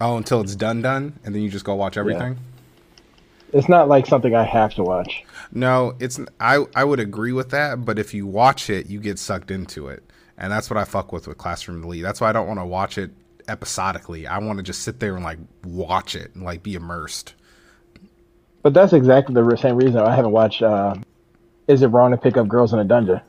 oh 0.00 0.16
until 0.16 0.40
it's 0.40 0.56
done 0.56 0.82
done 0.82 1.18
and 1.24 1.32
then 1.32 1.42
you 1.42 1.48
just 1.48 1.64
go 1.64 1.76
watch 1.76 1.96
everything. 1.96 2.36
It's 3.52 3.68
not 3.68 3.86
like 3.86 4.04
something 4.06 4.34
I 4.34 4.42
have 4.42 4.74
to 4.74 4.82
watch. 4.82 5.24
No, 5.52 5.94
it's 6.00 6.18
I 6.40 6.64
I 6.74 6.82
would 6.82 6.98
agree 6.98 7.30
with 7.30 7.50
that, 7.50 7.84
but 7.84 8.00
if 8.00 8.12
you 8.12 8.26
watch 8.26 8.68
it, 8.68 8.86
you 8.86 8.98
get 8.98 9.16
sucked 9.16 9.52
into 9.52 9.86
it, 9.86 10.02
and 10.36 10.50
that's 10.50 10.68
what 10.68 10.76
I 10.76 10.82
fuck 10.82 11.12
with 11.12 11.28
with 11.28 11.38
Classroom 11.38 11.84
Elite. 11.84 12.02
That's 12.02 12.20
why 12.20 12.30
I 12.30 12.32
don't 12.32 12.48
want 12.48 12.58
to 12.58 12.66
watch 12.66 12.98
it 12.98 13.12
episodically. 13.46 14.26
I 14.26 14.38
want 14.38 14.58
to 14.58 14.64
just 14.64 14.82
sit 14.82 14.98
there 14.98 15.14
and 15.14 15.22
like 15.22 15.38
watch 15.62 16.16
it 16.16 16.34
and 16.34 16.42
like 16.42 16.64
be 16.64 16.74
immersed. 16.74 17.34
But 18.62 18.74
that's 18.74 18.92
exactly 18.92 19.32
the 19.36 19.56
same 19.56 19.76
reason 19.76 19.98
I 19.98 20.16
haven't 20.16 20.32
watched 20.32 20.62
uh, 20.62 20.96
is 21.68 21.82
it 21.82 21.88
wrong 21.88 22.10
to 22.10 22.16
pick 22.16 22.36
up 22.36 22.48
girls 22.48 22.72
in 22.72 22.80
a 22.80 22.84
dungeon? 22.84 23.20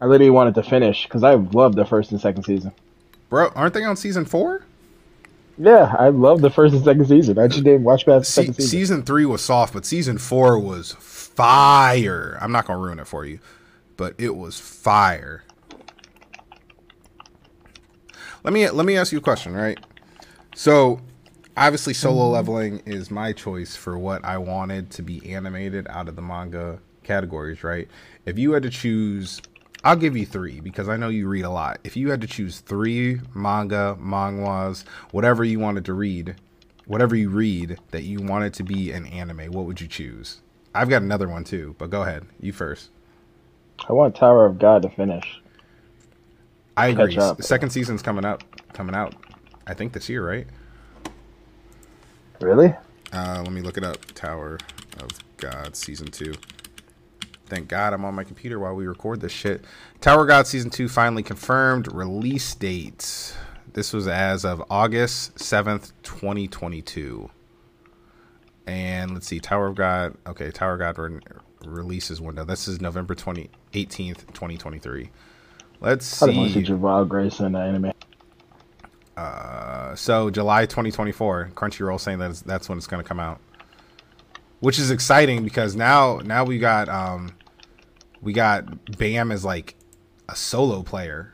I 0.00 0.06
literally 0.06 0.30
wanted 0.30 0.54
to 0.54 0.62
finish 0.62 1.04
because 1.04 1.22
I 1.22 1.34
loved 1.34 1.76
the 1.76 1.84
first 1.84 2.10
and 2.10 2.20
second 2.20 2.44
season. 2.44 2.72
Bro, 3.28 3.52
aren't 3.54 3.74
they 3.74 3.84
on 3.84 3.96
season 3.96 4.24
four? 4.24 4.64
Yeah, 5.58 5.94
I 5.98 6.08
love 6.08 6.40
the 6.40 6.50
first 6.50 6.74
and 6.74 6.82
second 6.82 7.06
season. 7.06 7.38
I 7.38 7.46
just 7.46 7.64
didn't 7.64 7.84
watch 7.84 8.06
past 8.06 8.26
the 8.26 8.32
Se- 8.32 8.42
second 8.42 8.54
season. 8.54 8.70
season 8.70 9.02
three 9.02 9.26
was 9.26 9.42
soft, 9.42 9.74
but 9.74 9.84
season 9.84 10.16
four 10.16 10.58
was 10.58 10.92
fire. 10.92 12.38
I'm 12.40 12.50
not 12.50 12.66
gonna 12.66 12.78
ruin 12.78 12.98
it 12.98 13.06
for 13.06 13.26
you, 13.26 13.40
but 13.98 14.14
it 14.16 14.36
was 14.36 14.58
fire. 14.58 15.44
Let 18.42 18.54
me 18.54 18.68
let 18.70 18.86
me 18.86 18.96
ask 18.96 19.12
you 19.12 19.18
a 19.18 19.22
question, 19.22 19.52
right? 19.52 19.78
So, 20.54 21.00
obviously, 21.58 21.92
solo 21.92 22.24
mm-hmm. 22.24 22.32
leveling 22.32 22.82
is 22.86 23.10
my 23.10 23.32
choice 23.34 23.76
for 23.76 23.98
what 23.98 24.24
I 24.24 24.38
wanted 24.38 24.90
to 24.92 25.02
be 25.02 25.34
animated 25.34 25.86
out 25.88 26.08
of 26.08 26.16
the 26.16 26.22
manga 26.22 26.78
categories, 27.02 27.62
right? 27.62 27.86
If 28.24 28.38
you 28.38 28.52
had 28.52 28.62
to 28.62 28.70
choose, 28.70 29.42
I'll 29.82 29.96
give 29.96 30.16
you 30.16 30.26
three 30.26 30.60
because 30.60 30.88
I 30.88 30.96
know 30.96 31.08
you 31.08 31.26
read 31.26 31.44
a 31.44 31.50
lot. 31.50 31.80
If 31.84 31.96
you 31.96 32.10
had 32.10 32.20
to 32.20 32.26
choose 32.26 32.60
three 32.60 33.20
manga, 33.34 33.96
manhwas, 34.00 34.84
whatever 35.10 35.42
you 35.42 35.58
wanted 35.58 35.86
to 35.86 35.94
read, 35.94 36.36
whatever 36.86 37.16
you 37.16 37.30
read 37.30 37.78
that 37.90 38.02
you 38.02 38.20
wanted 38.20 38.52
to 38.54 38.62
be 38.62 38.92
an 38.92 39.06
anime, 39.06 39.52
what 39.52 39.64
would 39.64 39.80
you 39.80 39.88
choose? 39.88 40.42
I've 40.74 40.90
got 40.90 41.02
another 41.02 41.28
one 41.28 41.44
too, 41.44 41.74
but 41.78 41.88
go 41.90 42.02
ahead. 42.02 42.26
You 42.40 42.52
first. 42.52 42.90
I 43.88 43.94
want 43.94 44.14
Tower 44.14 44.44
of 44.44 44.58
God 44.58 44.82
to 44.82 44.90
finish. 44.90 45.40
I 46.76 46.88
agree. 46.88 47.16
Up. 47.16 47.42
Second 47.42 47.70
season's 47.70 48.02
coming 48.02 48.24
up, 48.24 48.42
coming 48.74 48.94
out. 48.94 49.14
I 49.66 49.74
think 49.74 49.92
this 49.92 50.08
year, 50.08 50.26
right? 50.26 50.46
Really? 52.40 52.74
Uh, 53.12 53.42
let 53.42 53.52
me 53.52 53.60
look 53.60 53.76
it 53.76 53.84
up. 53.84 54.04
Tower 54.14 54.58
of 54.98 55.10
God 55.38 55.74
season 55.74 56.08
two. 56.08 56.34
Thank 57.50 57.68
God 57.68 57.92
I'm 57.92 58.04
on 58.04 58.14
my 58.14 58.24
computer 58.24 58.58
while 58.58 58.74
we 58.74 58.86
record 58.86 59.20
this 59.20 59.32
shit. 59.32 59.64
Tower 60.00 60.24
God 60.24 60.46
season 60.46 60.70
two 60.70 60.88
finally 60.88 61.22
confirmed 61.22 61.92
release 61.92 62.54
date. 62.54 63.36
This 63.72 63.92
was 63.92 64.08
as 64.08 64.44
of 64.44 64.62
August 64.70 65.38
seventh, 65.38 65.92
twenty 66.02 66.48
twenty 66.48 66.80
two. 66.80 67.30
And 68.66 69.14
let's 69.14 69.26
see, 69.26 69.40
Tower 69.40 69.66
of 69.66 69.74
God. 69.74 70.16
Okay, 70.26 70.50
Tower 70.50 70.74
of 70.74 70.78
God 70.78 70.98
re- 70.98 71.20
releases 71.66 72.20
window. 72.20 72.44
This 72.44 72.68
is 72.68 72.80
November 72.80 73.14
twenty 73.14 73.50
eighteenth, 73.74 74.32
twenty 74.32 74.56
twenty 74.56 74.78
three. 74.78 75.10
Let's 75.80 76.22
I 76.22 76.26
just 76.26 76.36
want 76.36 76.52
to 76.52 76.54
see 76.60 76.66
see. 76.66 77.04
Grace 77.08 77.40
in 77.40 77.52
the 77.52 77.58
anime. 77.58 77.92
Uh, 79.16 79.94
so 79.94 80.30
July 80.30 80.64
2024, 80.64 81.50
Crunchyroll 81.54 82.00
saying 82.00 82.18
that 82.20 82.42
that's 82.46 82.68
when 82.68 82.78
it's 82.78 82.86
going 82.86 83.02
to 83.02 83.06
come 83.08 83.20
out, 83.20 83.38
which 84.60 84.78
is 84.78 84.90
exciting 84.90 85.44
because 85.44 85.76
now 85.76 86.20
now 86.24 86.44
we 86.44 86.58
got 86.58 86.88
um 86.88 87.32
we 88.22 88.32
got 88.32 88.96
Bam 88.98 89.32
as 89.32 89.44
like 89.44 89.76
a 90.28 90.36
solo 90.36 90.82
player. 90.82 91.32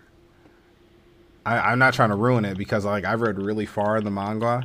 I, 1.44 1.58
I'm 1.58 1.78
not 1.78 1.94
trying 1.94 2.10
to 2.10 2.16
ruin 2.16 2.44
it 2.44 2.56
because 2.58 2.84
like 2.84 3.04
I've 3.04 3.20
read 3.20 3.38
really 3.40 3.66
far 3.66 3.96
in 3.96 4.04
the 4.04 4.10
manga, 4.10 4.64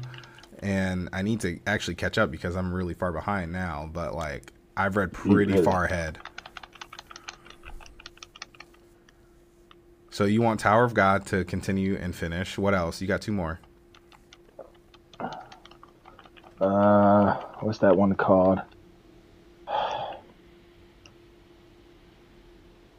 and 0.59 1.09
I 1.13 1.21
need 1.21 1.41
to 1.41 1.59
actually 1.67 1.95
catch 1.95 2.17
up 2.17 2.31
because 2.31 2.55
I'm 2.55 2.73
really 2.73 2.93
far 2.93 3.11
behind 3.11 3.51
now. 3.51 3.89
But 3.91 4.15
like 4.15 4.51
I've 4.75 4.95
read 4.95 5.13
pretty 5.13 5.61
far 5.61 5.85
ahead. 5.85 6.19
So 10.09 10.25
you 10.25 10.41
want 10.41 10.59
Tower 10.59 10.83
of 10.83 10.93
God 10.93 11.25
to 11.27 11.45
continue 11.45 11.95
and 11.95 12.13
finish? 12.13 12.57
What 12.57 12.73
else? 12.73 13.01
You 13.01 13.07
got 13.07 13.21
two 13.21 13.31
more. 13.31 13.59
Uh, 16.59 17.33
what's 17.61 17.79
that 17.79 17.95
one 17.95 18.13
called? 18.15 18.59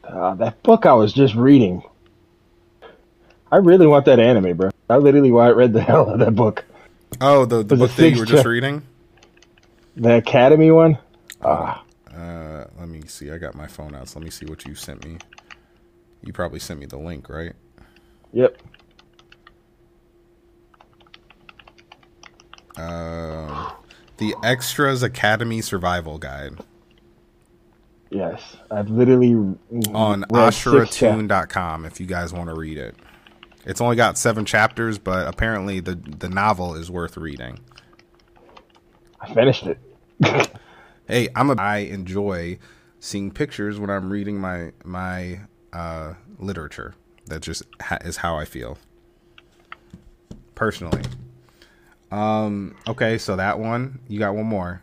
Uh, 0.03 0.35
that 0.35 0.61
book 0.63 0.85
I 0.85 0.93
was 0.93 1.13
just 1.13 1.35
reading. 1.35 1.83
I 3.51 3.57
really 3.57 3.87
want 3.87 4.05
that 4.05 4.19
anime, 4.19 4.57
bro. 4.57 4.69
I 4.89 4.97
literally 4.97 5.31
wa- 5.31 5.47
read 5.47 5.73
the 5.73 5.81
hell 5.89 6.09
out 6.09 6.13
of 6.15 6.19
that 6.19 6.35
book. 6.35 6.65
Oh, 7.21 7.45
the, 7.45 7.63
the 7.63 7.75
book 7.75 7.91
that 7.91 8.09
you 8.09 8.19
were 8.19 8.25
just 8.25 8.45
reading? 8.45 8.81
The 9.95 10.15
Academy 10.17 10.71
one. 10.71 10.97
Ah, 11.43 11.83
Uh, 12.13 12.65
let 12.79 12.89
me 12.89 13.01
see. 13.05 13.31
I 13.31 13.37
got 13.37 13.53
my 13.55 13.67
phone 13.67 13.93
out, 13.95 14.07
so 14.09 14.19
let 14.19 14.25
me 14.25 14.31
see 14.31 14.45
what 14.45 14.65
you 14.65 14.75
sent 14.75 15.05
me. 15.05 15.17
You 16.23 16.33
probably 16.33 16.59
sent 16.59 16.79
me 16.79 16.85
the 16.85 16.97
link, 16.97 17.29
right? 17.29 17.53
yep. 18.31 18.57
Um, 22.75 23.67
the 24.17 24.33
Extras 24.43 25.03
Academy 25.03 25.61
Survival 25.61 26.17
Guide 26.17 26.53
Yes, 28.13 28.57
I've 28.69 28.89
literally 28.89 29.33
on 29.93 30.23
chap- 30.91 31.85
if 31.85 31.99
you 31.99 32.05
guys 32.05 32.31
want 32.31 32.49
to 32.49 32.55
read 32.55 32.77
it. 32.77 32.95
It's 33.65 33.81
only 33.81 33.95
got 33.95 34.17
seven 34.17 34.45
chapters, 34.45 34.99
but 34.99 35.27
apparently 35.27 35.79
the, 35.79 35.95
the 35.95 36.29
novel 36.29 36.75
is 36.75 36.91
worth 36.91 37.17
reading. 37.17 37.59
I 39.19 39.33
finished 39.33 39.65
it. 39.65 39.79
hey 41.07 41.27
i'm 41.35 41.49
a 41.49 41.55
i 41.55 41.77
enjoy 41.79 42.57
seeing 42.99 43.31
pictures 43.31 43.79
when 43.79 43.89
i'm 43.89 44.09
reading 44.11 44.39
my 44.39 44.71
my 44.85 45.39
uh 45.73 46.13
literature 46.39 46.95
that 47.25 47.41
just 47.41 47.63
ha- 47.81 47.97
is 48.05 48.17
how 48.17 48.37
i 48.37 48.45
feel 48.45 48.77
personally 50.55 51.01
um 52.11 52.75
okay 52.87 53.17
so 53.17 53.35
that 53.35 53.59
one 53.59 53.99
you 54.07 54.19
got 54.19 54.35
one 54.35 54.45
more 54.45 54.81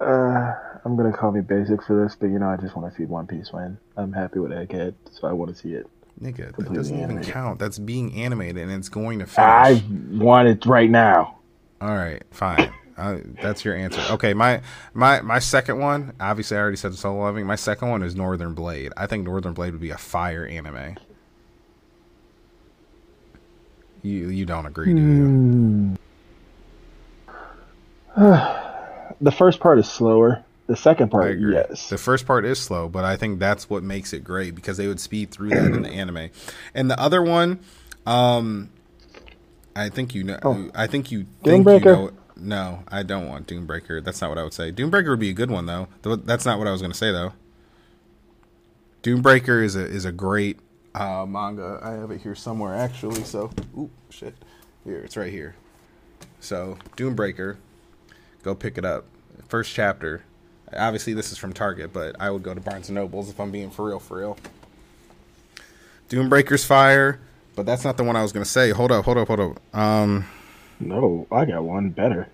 Uh, 0.00 0.54
I'm 0.84 0.96
gonna 0.96 1.12
call 1.12 1.32
me 1.32 1.40
basic 1.40 1.82
for 1.82 2.02
this, 2.02 2.16
but 2.18 2.26
you 2.26 2.38
know, 2.38 2.48
I 2.48 2.56
just 2.56 2.76
want 2.76 2.92
to 2.92 2.96
see 2.96 3.04
One 3.04 3.26
Piece 3.26 3.52
win. 3.52 3.78
I'm 3.96 4.12
happy 4.12 4.38
with 4.38 4.52
Egghead, 4.52 4.94
so 5.10 5.26
I 5.26 5.32
want 5.32 5.54
to 5.54 5.60
see 5.60 5.72
it. 5.74 5.86
nigga 6.22 6.54
that 6.56 6.72
doesn't 6.72 6.98
even 7.00 7.22
count 7.22 7.58
that's 7.58 7.78
being 7.78 8.12
animated 8.14 8.62
and 8.62 8.72
it's 8.72 8.88
going 8.88 9.20
to 9.20 9.26
finish 9.26 9.38
I 9.38 9.82
want 10.12 10.48
it 10.48 10.66
right 10.66 10.90
now. 10.90 11.38
All 11.80 11.94
right, 11.94 12.22
fine. 12.30 12.72
Uh, 12.96 13.18
that's 13.40 13.64
your 13.64 13.76
answer. 13.76 14.00
Okay, 14.12 14.34
my 14.34 14.60
my 14.94 15.20
my 15.20 15.38
second 15.38 15.78
one. 15.78 16.14
Obviously, 16.20 16.56
I 16.56 16.60
already 16.60 16.76
said 16.76 16.94
Solo 16.94 17.24
leveling. 17.24 17.46
My 17.46 17.56
second 17.56 17.90
one 17.90 18.02
is 18.02 18.16
Northern 18.16 18.54
Blade. 18.54 18.92
I 18.96 19.06
think 19.06 19.24
Northern 19.24 19.52
Blade 19.52 19.72
would 19.72 19.80
be 19.80 19.90
a 19.90 19.98
fire 19.98 20.46
anime. 20.46 20.96
You 24.02 24.28
you 24.28 24.46
don't 24.46 24.66
agree, 24.66 24.94
do 24.94 25.00
you? 25.00 25.96
The 29.20 29.32
first 29.32 29.60
part 29.60 29.78
is 29.78 29.88
slower. 29.88 30.44
The 30.66 30.76
second 30.76 31.10
part, 31.10 31.38
yes. 31.38 31.88
The 31.88 31.96
first 31.96 32.26
part 32.26 32.44
is 32.44 32.60
slow, 32.60 32.90
but 32.90 33.02
I 33.02 33.16
think 33.16 33.38
that's 33.38 33.70
what 33.70 33.82
makes 33.82 34.12
it 34.12 34.22
great 34.22 34.54
because 34.54 34.76
they 34.76 34.86
would 34.86 35.00
speed 35.00 35.30
through 35.30 35.48
that 35.50 35.64
in 35.72 35.80
the 35.82 35.88
anime. 35.92 36.28
And 36.74 36.90
the 36.90 37.00
other 37.00 37.22
one, 37.22 37.60
um, 38.04 38.68
I 39.74 39.88
think 39.88 40.14
you 40.14 40.24
know. 40.24 40.38
Oh. 40.42 40.70
I 40.74 40.86
think 40.86 41.10
you 41.10 41.26
think 41.42 41.66
you 41.66 41.72
Doombreaker? 41.72 41.84
know. 41.84 42.10
No, 42.36 42.82
I 42.88 43.02
don't 43.02 43.28
want 43.28 43.46
Doombreaker. 43.46 44.04
That's 44.04 44.20
not 44.20 44.28
what 44.28 44.38
I 44.38 44.42
would 44.44 44.52
say. 44.52 44.70
Doombreaker 44.70 45.08
would 45.08 45.18
be 45.18 45.30
a 45.30 45.34
good 45.34 45.50
one 45.50 45.66
though. 45.66 45.88
That's 46.02 46.44
not 46.44 46.58
what 46.58 46.68
I 46.68 46.72
was 46.72 46.82
going 46.82 46.92
to 46.92 46.98
say 46.98 47.10
though. 47.12 47.32
Doombreaker 49.02 49.64
is 49.64 49.74
a 49.74 49.86
is 49.86 50.04
a 50.04 50.12
great 50.12 50.58
uh, 50.94 51.24
manga. 51.26 51.80
I 51.82 51.92
have 51.92 52.10
it 52.10 52.20
here 52.20 52.34
somewhere 52.34 52.74
actually. 52.74 53.24
So, 53.24 53.50
ooh, 53.76 53.90
shit. 54.10 54.34
Here, 54.84 54.98
it's 54.98 55.16
right 55.16 55.32
here. 55.32 55.54
So, 56.40 56.78
Doombreaker, 56.96 57.56
go 58.42 58.54
pick 58.54 58.78
it 58.78 58.84
up. 58.84 59.04
First 59.48 59.72
chapter. 59.74 60.22
Obviously, 60.76 61.14
this 61.14 61.32
is 61.32 61.38
from 61.38 61.52
Target, 61.54 61.92
but 61.92 62.16
I 62.20 62.30
would 62.30 62.42
go 62.42 62.52
to 62.54 62.60
Barnes 62.60 62.88
and 62.88 62.96
Nobles 62.96 63.30
if 63.30 63.40
I'm 63.40 63.50
being 63.50 63.70
for 63.70 63.86
real, 63.88 63.98
for 63.98 64.18
real. 64.18 64.36
Doombreaker's 66.10 66.64
fire, 66.64 67.20
but 67.54 67.66
that's 67.66 67.84
not 67.84 67.96
the 67.96 68.04
one 68.04 68.16
I 68.16 68.22
was 68.22 68.32
gonna 68.32 68.44
say. 68.44 68.70
Hold 68.70 68.92
up, 68.92 69.04
hold 69.04 69.18
up, 69.18 69.28
hold 69.28 69.40
up. 69.40 69.76
Um, 69.76 70.26
No, 70.80 71.26
I 71.30 71.44
got 71.44 71.64
one 71.64 71.90
better. 71.90 72.28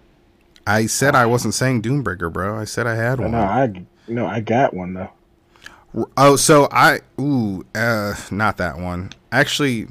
I 0.67 0.87
said 0.87 1.15
I 1.15 1.27
wasn't 1.27 1.55
saying 1.55 1.83
Doombreaker, 1.83 2.33
bro. 2.33 2.59
I 2.59 2.65
said 2.65 2.87
I 2.87 2.95
had 2.95 3.21
one. 3.21 3.33
No, 3.33 3.39
I 3.39 3.85
no, 4.09 4.27
I 4.27 4.41
got 4.41 4.75
one 4.75 4.95
though. 4.95 5.11
Oh, 6.17 6.37
so 6.37 6.69
I 6.73 7.01
ooh, 7.21 7.65
uh, 7.75 8.15
not 8.31 8.57
that 8.57 8.79
one. 8.79 9.11
Actually, 9.31 9.89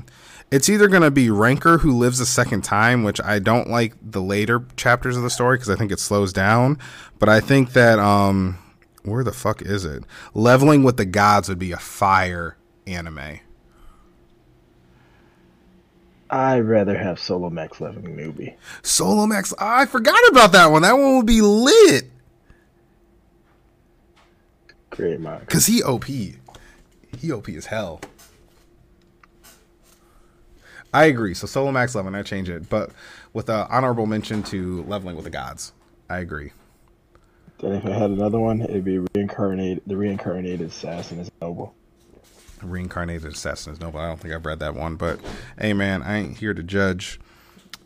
it's 0.54 0.70
either 0.70 0.88
gonna 0.88 1.10
be 1.10 1.32
Ranker 1.32 1.80
who 1.80 1.98
lives 1.98 2.20
a 2.20 2.28
second 2.28 2.64
time, 2.64 3.04
which 3.04 3.20
I 3.20 3.40
don't 3.40 3.72
like 3.72 3.96
the 4.04 4.22
later 4.22 4.64
chapters 4.78 5.18
of 5.18 5.24
the 5.24 5.32
story 5.32 5.58
because 5.58 5.72
I 5.72 5.76
think 5.76 5.92
it 5.92 6.00
slows 6.00 6.32
down. 6.32 6.78
But 7.18 7.28
I 7.28 7.40
think 7.40 7.74
that 7.74 7.98
um, 7.98 8.60
where 9.02 9.24
the 9.24 9.32
fuck 9.32 9.64
is 9.64 9.84
it? 9.84 10.04
Leveling 10.36 10.84
with 10.84 10.98
the 10.98 11.06
gods 11.06 11.50
would 11.50 11.58
be 11.58 11.72
a 11.72 11.78
fire 11.78 12.56
anime. 12.86 13.40
I'd 16.30 16.60
rather 16.60 16.96
have 16.98 17.20
Solo 17.20 17.50
Max 17.50 17.82
Leveling 17.82 18.16
Newbie. 18.16 18.56
Solo 18.84 19.26
Max, 19.26 19.56
I 19.58 19.88
forgot 19.88 20.20
about 20.30 20.52
that 20.52 20.68
one. 20.68 20.84
That 20.84 20.94
one 20.94 21.18
would 21.18 21.26
be 21.26 21.42
lit 21.42 22.12
Great 24.92 25.20
manga. 25.20 25.40
because 25.46 25.66
he 25.66 25.82
OP. 25.82 26.06
He 26.06 27.32
OP 27.32 27.50
as 27.50 27.66
hell. 27.68 28.02
I 30.94 31.06
agree. 31.06 31.34
So 31.34 31.48
Solo 31.48 31.72
Max 31.72 31.96
leveling, 31.96 32.16
I 32.16 32.22
change 32.22 32.50
it, 32.50 32.70
but 32.70 32.92
with 33.34 33.50
an 33.50 33.68
honorable 33.70 34.06
mention 34.06 34.44
to 34.44 34.84
leveling 34.84 35.16
with 35.16 35.26
the 35.26 35.32
gods. 35.32 35.74
I 36.10 36.20
agree. 36.20 36.52
And 37.62 37.76
if 37.76 37.86
I 37.86 37.92
had 37.92 38.12
another 38.12 38.40
one, 38.40 38.62
it'd 38.62 38.84
be 38.84 39.00
reincarnated. 39.16 39.84
The 39.88 39.96
reincarnated 39.96 40.62
assassin 40.62 41.20
is 41.20 41.32
noble. 41.42 41.74
Reincarnated 42.62 43.32
Assassin 43.32 43.74
is 43.74 43.80
Noble. 43.80 44.00
I 44.00 44.08
don't 44.08 44.20
think 44.20 44.34
I've 44.34 44.46
read 44.46 44.60
that 44.60 44.76
one, 44.76 44.96
but 44.96 45.20
hey, 45.60 45.74
man, 45.74 46.02
I 46.02 46.18
ain't 46.20 46.38
here 46.38 46.54
to 46.54 46.64
judge 46.64 47.20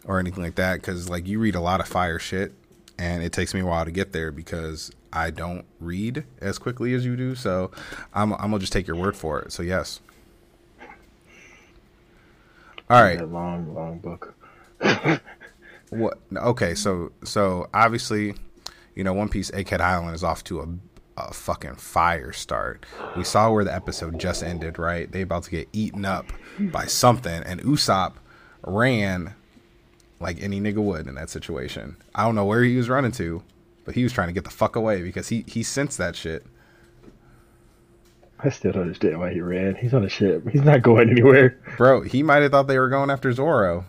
or 0.06 0.20
anything 0.20 0.44
like 0.44 0.56
that 0.56 0.76
because, 0.76 1.10
like, 1.10 1.28
you 1.28 1.40
read 1.40 1.56
a 1.56 1.60
lot 1.60 1.80
of 1.80 1.88
fire 1.88 2.20
shit, 2.20 2.54
and 3.00 3.24
it 3.24 3.34
takes 3.34 3.54
me 3.54 3.62
a 3.62 3.66
while 3.66 3.86
to 3.86 3.92
get 3.92 4.12
there 4.12 4.32
because 4.32 4.92
I 5.12 5.32
don't 5.32 5.66
read 5.80 6.26
as 6.42 6.60
quickly 6.60 6.94
as 6.94 7.06
you 7.06 7.16
do. 7.16 7.36
So 7.36 7.72
I'm, 8.14 8.34
I'm 8.34 8.52
gonna 8.52 8.60
just 8.60 8.74
take 8.74 8.88
your 8.88 8.98
word 8.98 9.16
for 9.16 9.40
it. 9.42 9.52
So 9.52 9.64
yes. 9.64 10.00
All 12.90 13.02
right. 13.02 13.18
That 13.20 13.32
long, 13.32 13.74
long 13.74 14.00
book. 14.00 14.34
What? 15.90 16.20
Okay, 16.36 16.76
so 16.76 17.12
so 17.24 17.70
obviously, 17.74 18.36
you 18.96 19.04
know, 19.04 19.14
One 19.14 19.30
Piece 19.30 19.52
Egghead 19.52 19.80
Island 19.80 20.16
is 20.16 20.24
off 20.24 20.44
to 20.46 20.60
a, 20.62 20.68
a 21.18 21.34
fucking 21.34 21.76
fire 21.76 22.34
start. 22.34 22.86
We 23.16 23.24
saw 23.24 23.52
where 23.52 23.64
the 23.64 23.74
episode 23.74 24.20
just 24.20 24.44
ended, 24.44 24.80
right? 24.80 25.10
They 25.12 25.22
about 25.22 25.44
to 25.44 25.52
get 25.52 25.70
eaten 25.72 26.06
up 26.06 26.26
by 26.60 26.86
something, 26.86 27.44
and 27.44 27.62
Usopp 27.62 28.16
ran 28.64 29.34
like 30.20 30.42
any 30.42 30.60
nigga 30.60 30.84
would 30.84 31.08
in 31.08 31.16
that 31.16 31.30
situation. 31.30 31.96
I 32.14 32.24
don't 32.24 32.36
know 32.36 32.46
where 32.46 32.64
he 32.64 32.76
was 32.76 32.90
running 32.90 33.12
to, 33.14 33.44
but 33.86 33.96
he 33.96 34.04
was 34.04 34.12
trying 34.12 34.28
to 34.28 34.34
get 34.34 34.44
the 34.44 34.50
fuck 34.50 34.76
away 34.76 35.02
because 35.04 35.30
he 35.30 35.46
he 35.48 35.64
sensed 35.64 35.98
that 36.00 36.16
shit. 36.16 36.46
I 38.40 38.50
still 38.50 38.72
don't 38.72 38.84
understand 38.84 39.20
why 39.20 39.34
he 39.34 39.42
ran. 39.42 39.76
He's 39.76 39.94
on 39.94 40.04
a 40.04 40.10
ship. 40.10 40.48
He's 40.50 40.62
not 40.62 40.84
going 40.84 41.10
anywhere. 41.10 41.58
Bro, 41.78 42.02
he 42.02 42.22
might 42.22 42.44
have 42.44 42.52
thought 42.52 42.68
they 42.68 42.78
were 42.78 42.90
going 42.90 43.10
after 43.10 43.32
Zoro. 43.34 43.86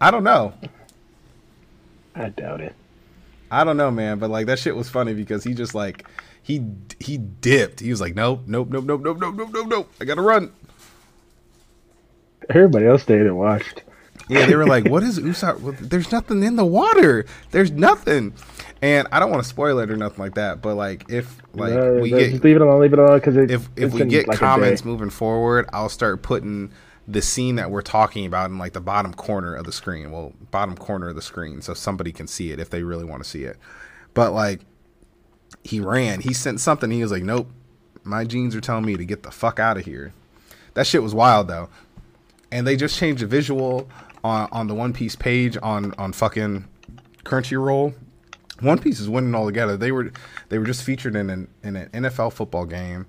I 0.00 0.10
don't 0.10 0.24
know. 0.24 0.52
I 2.14 2.28
doubt 2.28 2.60
it. 2.60 2.74
I 3.50 3.64
don't 3.64 3.76
know, 3.76 3.90
man, 3.90 4.18
but 4.18 4.30
like 4.30 4.46
that 4.46 4.58
shit 4.58 4.76
was 4.76 4.88
funny 4.88 5.14
because 5.14 5.44
he 5.44 5.54
just 5.54 5.74
like 5.74 6.06
he 6.42 6.64
he 7.00 7.18
dipped. 7.18 7.80
He 7.80 7.90
was 7.90 8.00
like, 8.00 8.14
nope, 8.14 8.42
nope, 8.46 8.68
nope, 8.70 8.84
nope, 8.84 9.02
nope, 9.02 9.18
nope, 9.18 9.34
nope, 9.36 9.50
nope, 9.52 9.66
nope. 9.68 9.92
I 10.00 10.04
gotta 10.04 10.22
run. 10.22 10.52
Everybody 12.50 12.86
else 12.86 13.02
stayed 13.02 13.20
and 13.22 13.38
watched. 13.38 13.82
Yeah, 14.28 14.46
they 14.46 14.56
were 14.56 14.66
like, 14.66 14.86
what 14.86 15.02
is 15.02 15.18
Usopp? 15.18 15.78
There's 15.78 16.10
nothing 16.10 16.42
in 16.42 16.56
the 16.56 16.64
water. 16.64 17.26
There's 17.50 17.70
nothing. 17.70 18.34
And 18.82 19.06
I 19.12 19.20
don't 19.20 19.30
want 19.30 19.44
to 19.44 19.48
spoil 19.48 19.78
it 19.78 19.90
or 19.92 19.96
nothing 19.96 20.18
like 20.18 20.34
that, 20.34 20.60
but 20.60 20.74
like 20.74 21.08
if 21.08 21.40
like 21.54 21.72
Uh, 21.72 21.92
we 22.00 22.10
get 22.10 22.42
leave 22.42 22.56
it 22.56 22.62
alone. 22.62 22.80
Leave 22.80 22.92
it 22.92 22.98
alone 22.98 23.18
because 23.18 23.36
if 23.36 23.68
if 23.76 23.92
we 23.92 24.04
get 24.04 24.26
like, 24.26 24.38
comments 24.38 24.84
moving 24.84 25.08
forward, 25.08 25.68
I'll 25.72 25.88
start 25.88 26.22
putting 26.22 26.72
the 27.06 27.22
scene 27.22 27.56
that 27.56 27.70
we're 27.70 27.82
talking 27.82 28.26
about 28.26 28.50
in 28.50 28.58
like 28.58 28.72
the 28.72 28.80
bottom 28.80 29.14
corner 29.14 29.54
of 29.54 29.66
the 29.66 29.72
screen. 29.72 30.10
Well, 30.10 30.32
bottom 30.50 30.76
corner 30.76 31.08
of 31.10 31.14
the 31.14 31.22
screen, 31.22 31.62
so 31.62 31.74
somebody 31.74 32.10
can 32.10 32.26
see 32.26 32.50
it 32.50 32.58
if 32.58 32.70
they 32.70 32.82
really 32.82 33.04
want 33.04 33.22
to 33.22 33.28
see 33.28 33.44
it. 33.44 33.56
But 34.14 34.32
like, 34.32 34.62
he 35.62 35.78
ran. 35.78 36.20
He 36.20 36.32
sent 36.34 36.58
something. 36.58 36.90
He 36.90 37.02
was 37.02 37.12
like, 37.12 37.22
"Nope, 37.22 37.50
my 38.02 38.24
genes 38.24 38.56
are 38.56 38.60
telling 38.60 38.84
me 38.84 38.96
to 38.96 39.04
get 39.04 39.22
the 39.22 39.30
fuck 39.30 39.60
out 39.60 39.76
of 39.76 39.84
here." 39.84 40.12
That 40.74 40.88
shit 40.88 41.04
was 41.04 41.14
wild 41.14 41.46
though, 41.46 41.68
and 42.50 42.66
they 42.66 42.74
just 42.74 42.98
changed 42.98 43.22
the 43.22 43.28
visual 43.28 43.88
on 44.24 44.48
on 44.50 44.66
the 44.66 44.74
One 44.74 44.92
Piece 44.92 45.14
page 45.14 45.56
on 45.62 45.94
on 45.98 46.12
fucking 46.12 46.66
Crunchyroll. 47.24 47.94
One 48.62 48.78
Piece 48.78 49.00
is 49.00 49.08
winning 49.08 49.34
altogether. 49.34 49.76
They 49.76 49.92
were 49.92 50.12
they 50.48 50.58
were 50.58 50.64
just 50.64 50.84
featured 50.84 51.16
in 51.16 51.30
an 51.30 51.48
in 51.62 51.76
an 51.76 51.88
NFL 51.90 52.32
football 52.32 52.64
game. 52.64 53.06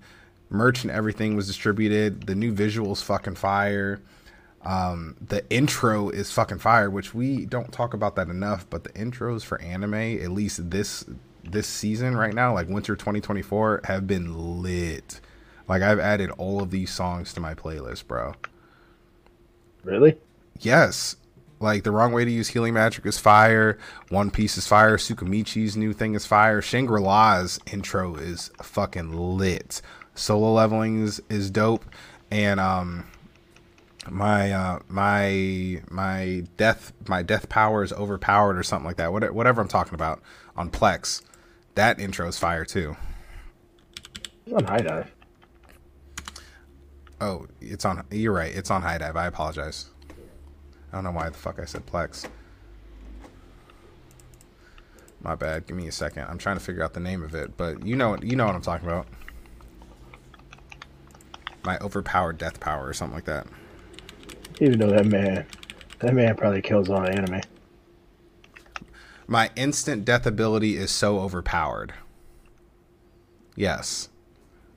Merch 0.50 0.84
and 0.84 0.92
everything 0.92 1.36
was 1.36 1.48
distributed. 1.48 2.28
The 2.28 2.36
new 2.36 2.54
visuals 2.54 3.04
fucking 3.04 3.36
fire. 3.36 4.02
Um, 4.64 5.16
the 5.20 5.48
intro 5.50 6.10
is 6.10 6.32
fucking 6.32 6.60
fire, 6.60 6.90
which 6.90 7.14
we 7.14 7.46
don't 7.46 7.72
talk 7.72 7.94
about 7.94 8.16
that 8.16 8.30
enough. 8.30 8.70
But 8.70 8.84
the 8.84 8.92
intros 8.92 9.44
for 9.44 9.62
anime, 9.62 9.94
at 9.94 10.32
least 10.32 10.70
this 10.70 11.06
this 11.44 11.68
season 11.68 12.16
right 12.16 12.34
now, 12.34 12.54
like 12.54 12.68
winter 12.70 12.96
2024, 12.96 13.82
have 13.86 14.08
been 14.08 14.62
lit. 14.62 15.20
Like 15.68 15.82
I've 15.82 16.00
added 16.00 16.32
all 16.32 16.62
of 16.62 16.72
these 16.72 16.92
songs 16.92 17.34
to 17.34 17.40
my 17.40 17.54
playlist, 17.54 18.08
bro. 18.08 18.34
Really? 19.84 20.18
Yes. 20.60 21.18
Like 21.64 21.84
the 21.86 21.92
wrong 21.92 22.12
way 22.12 22.26
to 22.26 22.30
use 22.30 22.50
healing 22.50 22.74
magic 22.74 23.06
is 23.06 23.18
fire. 23.18 23.78
One 24.10 24.32
Piece 24.32 24.58
is 24.58 24.68
fire. 24.68 24.98
Tsukimichi's 24.98 25.78
new 25.78 25.94
thing 25.94 26.14
is 26.14 26.26
fire. 26.26 26.62
Shangri 26.62 27.00
La's 27.00 27.58
intro 27.72 28.16
is 28.16 28.52
fucking 28.62 29.38
lit. 29.38 29.82
Solo 30.14 30.52
leveling 30.52 31.04
is, 31.04 31.22
is 31.30 31.50
dope. 31.50 31.86
And 32.30 32.60
um 32.60 33.08
my 34.10 34.52
uh 34.52 34.80
my 34.90 35.82
my 35.90 36.44
death 36.58 36.92
my 37.08 37.24
death 37.24 37.48
power 37.48 37.82
is 37.82 37.94
overpowered 37.94 38.58
or 38.58 38.64
something 38.64 38.86
like 38.86 38.98
that. 38.98 39.14
Whatever, 39.14 39.32
whatever 39.32 39.62
I'm 39.62 39.70
talking 39.70 39.94
about 39.94 40.22
on 40.58 40.70
Plex. 40.70 41.22
That 41.76 41.98
intro 41.98 42.28
is 42.28 42.38
fire 42.38 42.66
too. 42.66 42.98
It's 44.46 44.54
on 44.54 44.66
HIDIVE. 44.66 45.08
Oh, 47.22 47.48
it's 47.62 47.86
on. 47.86 48.04
You're 48.12 48.34
right. 48.34 48.54
It's 48.54 48.70
on 48.70 48.82
HIDIVE. 48.82 49.16
I 49.16 49.28
apologize. 49.28 49.93
I 50.94 50.98
don't 50.98 51.06
know 51.06 51.12
why 51.12 51.28
the 51.28 51.38
fuck 51.38 51.60
I 51.60 51.66
said 51.66 51.88
Plex. 51.88 52.28
My 55.22 55.34
bad. 55.34 55.66
Give 55.66 55.76
me 55.76 55.88
a 55.88 55.92
second. 55.92 56.28
I'm 56.30 56.38
trying 56.38 56.58
to 56.58 56.64
figure 56.64 56.84
out 56.84 56.94
the 56.94 57.00
name 57.00 57.24
of 57.24 57.34
it, 57.34 57.58
but 57.58 57.84
you 57.84 57.96
know, 57.96 58.16
you 58.22 58.36
know 58.36 58.46
what 58.46 58.54
I'm 58.54 58.62
talking 58.62 58.88
about. 58.88 59.08
My 61.64 61.80
overpowered 61.80 62.38
death 62.38 62.60
power 62.60 62.88
or 62.88 62.94
something 62.94 63.16
like 63.16 63.26
that. 63.26 63.48
Even 64.62 64.78
though 64.78 64.92
that 64.92 65.08
man, 65.08 65.48
that 66.00 66.14
man 66.14 66.36
probably 66.36 66.62
kills 66.62 66.90
all 66.90 67.02
the 67.02 67.10
anime. 67.10 67.42
My 69.26 69.50
instant 69.56 70.06
death 70.06 70.28
ability 70.28 70.78
is 70.78 70.92
so 70.92 71.20
overpowered. 71.22 71.96
Yes. 73.56 74.10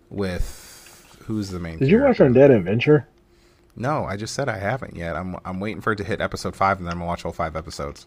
With 0.08 1.18
who's 1.24 1.50
the 1.50 1.58
main? 1.58 1.78
Did 1.78 1.88
you 1.88 2.00
watch 2.00 2.16
character? 2.16 2.40
Undead 2.40 2.56
Adventure? 2.56 3.06
No, 3.76 4.04
I 4.04 4.16
just 4.16 4.34
said 4.34 4.48
I 4.48 4.56
haven't 4.58 4.96
yet. 4.96 5.16
I'm 5.16 5.36
I'm 5.44 5.60
waiting 5.60 5.80
for 5.82 5.92
it 5.92 5.96
to 5.96 6.04
hit 6.04 6.20
episode 6.20 6.56
five, 6.56 6.78
and 6.78 6.86
then 6.86 6.92
I'm 6.92 6.98
gonna 6.98 7.08
watch 7.08 7.24
all 7.24 7.32
five 7.32 7.56
episodes. 7.56 8.06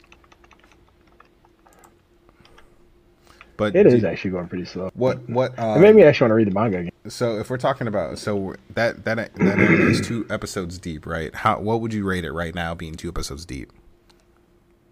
But 3.58 3.76
It 3.76 3.86
is 3.88 4.02
do- 4.02 4.08
actually 4.08 4.32
going 4.32 4.48
pretty 4.48 4.66
slow. 4.66 4.90
what 4.94 5.28
what 5.30 5.52
It 5.54 5.60
um, 5.60 5.82
made 5.82 5.94
me 5.96 6.04
actually 6.04 6.26
want 6.26 6.32
to 6.32 6.36
read 6.36 6.48
the 6.48 6.54
manga 6.54 6.78
again. 6.80 6.92
so 7.10 7.38
if 7.40 7.50
we're 7.50 7.58
talking 7.58 7.88
about 7.88 8.18
so 8.18 8.56
that 8.74 9.04
that 9.04 9.36
that 9.36 9.60
is 9.60 10.00
two 10.06 10.26
episodes 10.30 10.78
deep, 10.80 11.06
right? 11.06 11.34
How 11.36 11.60
what 11.60 11.82
would 11.82 11.94
you 11.94 12.06
rate 12.06 12.24
it 12.24 12.32
right 12.32 12.56
now, 12.56 12.74
being 12.74 12.96
two 12.96 13.10
episodes 13.10 13.46
deep? 13.46 13.72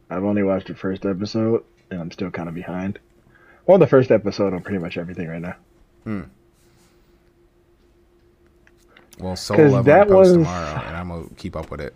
I've 0.09 0.23
only 0.23 0.43
watched 0.43 0.67
the 0.67 0.75
first 0.75 1.05
episode, 1.05 1.63
and 1.91 1.99
I'm 2.01 2.11
still 2.11 2.29
kind 2.31 2.47
of 2.49 2.55
behind. 2.55 2.99
Well, 3.65 3.77
the 3.77 3.87
first 3.87 4.11
episode 4.11 4.53
on 4.53 4.61
pretty 4.63 4.79
much 4.79 4.97
everything 4.97 5.27
right 5.27 5.41
now. 6.05 6.27
Well, 9.19 9.32
'Cause 9.36 9.49
leveling 9.49 9.84
that 9.86 10.10
was- 10.10 10.34
tomorrow, 10.34 10.82
and 10.86 10.95
I'm 10.95 11.08
gonna 11.10 11.25
keep 11.38 11.56
up 11.56 11.71
with 11.71 11.82
it. 11.82 11.95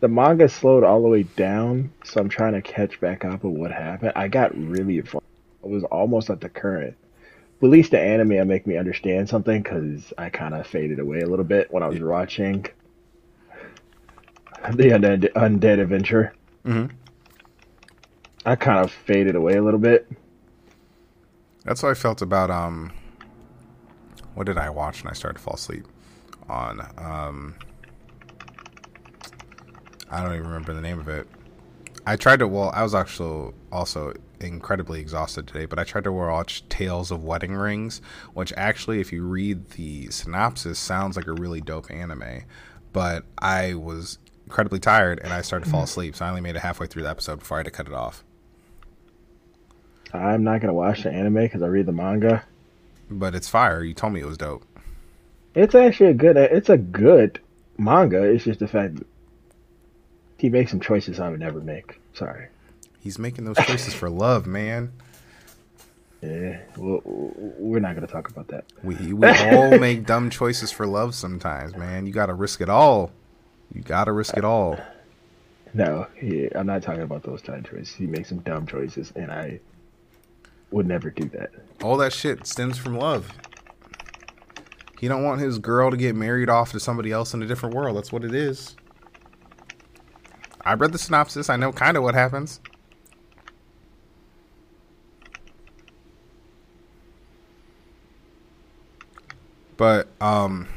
The 0.00 0.08
manga 0.08 0.48
slowed 0.48 0.84
all 0.84 1.00
the 1.02 1.08
way 1.08 1.22
down, 1.22 1.90
so 2.04 2.20
I'm 2.20 2.28
trying 2.28 2.52
to 2.52 2.60
catch 2.60 3.00
back 3.00 3.24
up 3.24 3.42
with 3.42 3.54
what 3.56 3.72
happened. 3.72 4.12
I 4.14 4.28
got 4.28 4.54
really 4.56 5.00
far. 5.00 5.22
I 5.64 5.68
was 5.68 5.82
almost 5.84 6.28
at 6.28 6.40
the 6.42 6.48
current. 6.50 6.94
But 7.60 7.68
at 7.68 7.70
least 7.70 7.92
the 7.92 8.00
anime 8.00 8.28
will 8.30 8.44
make 8.44 8.66
me 8.66 8.76
understand 8.76 9.30
something 9.30 9.62
because 9.62 10.12
I 10.18 10.28
kind 10.28 10.52
of 10.54 10.66
faded 10.66 10.98
away 10.98 11.20
a 11.20 11.26
little 11.26 11.44
bit 11.44 11.72
when 11.72 11.82
I 11.82 11.86
was 11.88 12.00
watching 12.00 12.66
the 14.72 14.90
Undead, 14.90 15.32
Undead 15.32 15.80
Adventure. 15.80 16.34
Mhm. 16.66 16.90
I 18.44 18.56
kind 18.56 18.84
of 18.84 18.90
faded 18.90 19.36
away 19.36 19.54
a 19.56 19.62
little 19.62 19.80
bit. 19.80 20.06
That's 21.64 21.80
how 21.80 21.88
I 21.88 21.94
felt 21.94 22.20
about 22.20 22.50
um. 22.50 22.92
What 24.34 24.44
did 24.46 24.58
I 24.58 24.68
watch 24.68 25.00
and 25.00 25.08
I 25.08 25.14
started 25.14 25.38
to 25.38 25.44
fall 25.44 25.54
asleep 25.54 25.86
on? 26.48 26.80
Um, 26.98 27.54
I 30.10 30.22
don't 30.22 30.34
even 30.34 30.46
remember 30.46 30.74
the 30.74 30.80
name 30.80 30.98
of 30.98 31.08
it. 31.08 31.26
I 32.06 32.16
tried 32.16 32.40
to. 32.40 32.48
Well, 32.48 32.70
I 32.74 32.82
was 32.82 32.94
actually 32.94 33.52
also 33.72 34.14
incredibly 34.40 35.00
exhausted 35.00 35.46
today, 35.46 35.64
but 35.64 35.78
I 35.78 35.84
tried 35.84 36.04
to 36.04 36.12
watch 36.12 36.68
Tales 36.68 37.10
of 37.10 37.24
Wedding 37.24 37.54
Rings, 37.54 38.02
which 38.34 38.52
actually, 38.56 39.00
if 39.00 39.12
you 39.12 39.24
read 39.24 39.70
the 39.70 40.10
synopsis, 40.10 40.78
sounds 40.78 41.16
like 41.16 41.26
a 41.26 41.32
really 41.32 41.60
dope 41.60 41.90
anime. 41.90 42.42
But 42.92 43.24
I 43.38 43.74
was 43.74 44.18
incredibly 44.44 44.78
tired 44.78 45.18
and 45.20 45.32
I 45.32 45.40
started 45.40 45.64
to 45.64 45.70
fall 45.70 45.82
asleep, 45.82 46.14
so 46.14 46.24
I 46.24 46.28
only 46.28 46.42
made 46.42 46.56
it 46.56 46.60
halfway 46.60 46.86
through 46.86 47.02
the 47.02 47.10
episode 47.10 47.40
before 47.40 47.56
I 47.56 47.60
had 47.60 47.64
to 47.64 47.70
cut 47.70 47.86
it 47.86 47.94
off. 47.94 48.22
I'm 50.12 50.44
not 50.44 50.60
gonna 50.60 50.74
watch 50.74 51.02
the 51.02 51.10
anime 51.10 51.34
because 51.34 51.62
I 51.62 51.66
read 51.66 51.86
the 51.86 51.92
manga. 51.92 52.44
But 53.10 53.34
it's 53.34 53.48
fire. 53.48 53.82
You 53.82 53.94
told 53.94 54.12
me 54.12 54.20
it 54.20 54.26
was 54.26 54.38
dope. 54.38 54.64
It's 55.54 55.74
actually 55.74 56.10
a 56.10 56.14
good. 56.14 56.36
It's 56.36 56.68
a 56.68 56.76
good 56.76 57.40
manga. 57.78 58.22
It's 58.22 58.44
just 58.44 58.60
the 58.60 58.68
fact 58.68 58.96
that 58.96 59.06
he 60.38 60.48
makes 60.48 60.70
some 60.70 60.80
choices 60.80 61.20
I 61.20 61.28
would 61.28 61.40
never 61.40 61.60
make. 61.60 62.00
Sorry. 62.12 62.48
He's 63.00 63.18
making 63.18 63.44
those 63.44 63.58
choices 63.58 63.94
for 63.94 64.08
love, 64.08 64.46
man. 64.46 64.92
Yeah, 66.22 66.60
well, 66.78 67.02
we're 67.04 67.80
not 67.80 67.94
gonna 67.94 68.06
talk 68.06 68.30
about 68.30 68.48
that. 68.48 68.64
We 68.82 69.12
we 69.12 69.28
all 69.28 69.78
make 69.78 70.06
dumb 70.06 70.30
choices 70.30 70.72
for 70.72 70.86
love 70.86 71.14
sometimes, 71.14 71.76
man. 71.76 72.06
You 72.06 72.12
got 72.12 72.26
to 72.26 72.34
risk 72.34 72.62
it 72.62 72.70
all. 72.70 73.12
You 73.74 73.82
got 73.82 74.04
to 74.04 74.12
risk 74.12 74.36
it 74.36 74.44
all. 74.44 74.78
No, 75.74 76.06
he, 76.16 76.48
I'm 76.54 76.66
not 76.66 76.82
talking 76.82 77.02
about 77.02 77.24
those 77.24 77.46
of 77.46 77.68
choices. 77.68 77.94
He 77.94 78.06
makes 78.06 78.28
some 78.28 78.38
dumb 78.38 78.66
choices, 78.66 79.12
and 79.16 79.30
I 79.30 79.60
would 80.70 80.86
never 80.86 81.10
do 81.10 81.28
that. 81.30 81.50
All 81.82 81.96
that 81.98 82.12
shit 82.12 82.46
stems 82.46 82.78
from 82.78 82.96
love. 82.96 83.30
He 84.98 85.08
don't 85.08 85.22
want 85.22 85.40
his 85.40 85.58
girl 85.58 85.90
to 85.90 85.96
get 85.96 86.14
married 86.14 86.48
off 86.48 86.72
to 86.72 86.80
somebody 86.80 87.12
else 87.12 87.34
in 87.34 87.42
a 87.42 87.46
different 87.46 87.74
world. 87.74 87.96
That's 87.96 88.12
what 88.12 88.24
it 88.24 88.34
is. 88.34 88.76
I 90.64 90.74
read 90.74 90.92
the 90.92 90.98
synopsis. 90.98 91.50
I 91.50 91.56
know 91.56 91.72
kind 91.72 91.96
of 91.96 92.02
what 92.02 92.14
happens. 92.14 92.60
But 99.76 100.08
um 100.20 100.68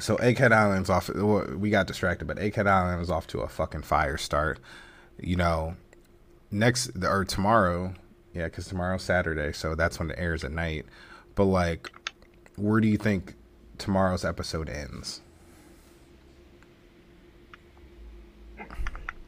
so 0.00 0.16
Egghead 0.16 0.52
Island's 0.52 0.90
off 0.90 1.08
we 1.08 1.70
got 1.70 1.86
distracted, 1.86 2.26
but 2.26 2.38
Egghead 2.38 2.66
Island 2.66 3.02
is 3.02 3.10
off 3.10 3.26
to 3.28 3.40
a 3.40 3.48
fucking 3.48 3.82
fire 3.82 4.16
start. 4.16 4.58
You 5.18 5.36
know, 5.36 5.76
next 6.50 6.90
or 7.02 7.24
tomorrow, 7.24 7.94
yeah, 8.32 8.48
cuz 8.48 8.66
tomorrow's 8.66 9.02
Saturday, 9.02 9.52
so 9.52 9.74
that's 9.74 9.98
when 9.98 10.10
it 10.10 10.18
airs 10.18 10.44
at 10.44 10.52
night. 10.52 10.86
But 11.34 11.44
like 11.44 11.90
where 12.56 12.80
do 12.80 12.88
you 12.88 12.96
think 12.98 13.34
tomorrow's 13.78 14.24
episode 14.24 14.68
ends? 14.68 15.20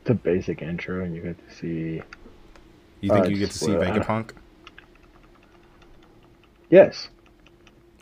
It's 0.00 0.10
a 0.10 0.14
basic 0.14 0.62
intro, 0.62 1.04
and 1.04 1.14
you 1.14 1.22
get 1.22 1.48
to 1.48 1.54
see. 1.54 2.02
You 3.00 3.10
think 3.10 3.26
Uh, 3.26 3.28
you 3.28 3.38
get 3.38 3.50
to 3.50 3.58
see 3.58 3.76
well, 3.76 3.82
Vegapunk? 3.82 4.32
Yes, 6.70 7.08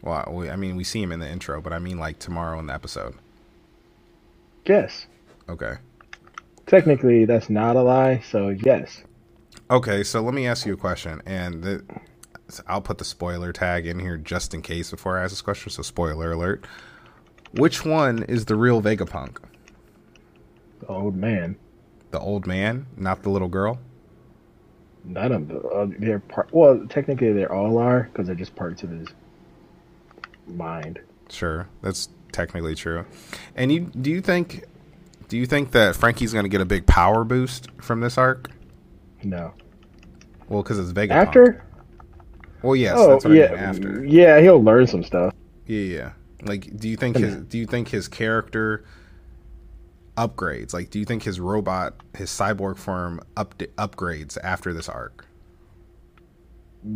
Well, 0.02 0.48
I 0.50 0.56
mean, 0.56 0.76
we 0.76 0.84
see 0.84 1.02
him 1.02 1.12
in 1.12 1.20
the 1.20 1.28
intro, 1.28 1.60
but 1.60 1.72
I 1.72 1.78
mean 1.78 1.98
like 1.98 2.18
tomorrow 2.18 2.58
in 2.58 2.66
the 2.66 2.74
episode. 2.74 3.14
yes. 4.66 5.06
Okay. 5.48 5.74
Technically, 6.66 7.26
that's 7.26 7.50
not 7.50 7.76
a 7.76 7.82
lie. 7.82 8.20
So 8.30 8.48
yes, 8.50 9.02
Okay, 9.70 10.02
so 10.04 10.20
let 10.22 10.34
me 10.34 10.46
ask 10.46 10.66
you 10.66 10.74
a 10.74 10.76
question, 10.76 11.22
and 11.26 11.62
the, 11.62 11.84
I'll 12.66 12.82
put 12.82 12.98
the 12.98 13.04
spoiler 13.04 13.52
tag 13.52 13.86
in 13.86 13.98
here 13.98 14.16
just 14.16 14.54
in 14.54 14.62
case 14.62 14.90
before 14.90 15.18
I 15.18 15.24
ask 15.24 15.32
this 15.32 15.42
question. 15.42 15.70
So, 15.70 15.82
spoiler 15.82 16.32
alert: 16.32 16.66
Which 17.52 17.84
one 17.84 18.22
is 18.24 18.44
the 18.44 18.56
real 18.56 18.82
Vegapunk? 18.82 19.38
the 20.80 20.92
old 20.92 21.16
man. 21.16 21.56
The 22.10 22.20
old 22.20 22.46
man, 22.46 22.86
not 22.96 23.22
the 23.22 23.30
little 23.30 23.48
girl. 23.48 23.78
None 25.04 25.32
of 25.32 25.48
them. 25.48 25.62
Uh, 25.74 25.86
they're 25.98 26.20
part. 26.20 26.48
Well, 26.52 26.86
technically, 26.88 27.32
they 27.32 27.46
all 27.46 27.78
are 27.78 28.04
because 28.04 28.26
they're 28.26 28.36
just 28.36 28.54
parts 28.54 28.82
of 28.82 28.90
his 28.90 29.08
mind. 30.46 31.00
Sure, 31.28 31.68
that's 31.82 32.08
technically 32.32 32.74
true. 32.74 33.04
And 33.56 33.72
you 33.72 33.80
do 33.80 34.10
you 34.10 34.20
think 34.20 34.64
do 35.28 35.36
you 35.36 35.46
think 35.46 35.72
that 35.72 35.96
Frankie's 35.96 36.32
going 36.32 36.44
to 36.44 36.48
get 36.48 36.60
a 36.60 36.66
big 36.66 36.86
power 36.86 37.24
boost 37.24 37.68
from 37.80 38.00
this 38.00 38.16
arc? 38.16 38.50
No. 39.22 39.54
Well, 40.48 40.62
because 40.62 40.78
it's 40.78 40.92
Vegapunk. 40.92 41.10
After? 41.10 41.64
Well, 42.64 42.76
yes, 42.76 42.94
oh 42.96 43.10
that's 43.10 43.24
what 43.26 43.34
yeah, 43.34 43.48
I 43.48 43.50
mean. 43.50 43.58
After. 43.60 44.04
yeah, 44.06 44.40
he'll 44.40 44.62
learn 44.62 44.86
some 44.86 45.04
stuff. 45.04 45.34
Yeah, 45.66 45.80
yeah. 45.80 46.12
Like, 46.42 46.74
do 46.78 46.88
you 46.88 46.96
think 46.96 47.18
his 47.18 47.36
do 47.36 47.58
you 47.58 47.66
think 47.66 47.88
his 47.88 48.08
character 48.08 48.86
upgrades? 50.16 50.72
Like, 50.72 50.88
do 50.88 50.98
you 50.98 51.04
think 51.04 51.24
his 51.24 51.38
robot, 51.38 51.94
his 52.16 52.30
cyborg 52.30 52.78
form, 52.78 53.20
up 53.36 53.58
upgrades 53.58 54.38
after 54.42 54.72
this 54.72 54.88
arc? 54.88 55.26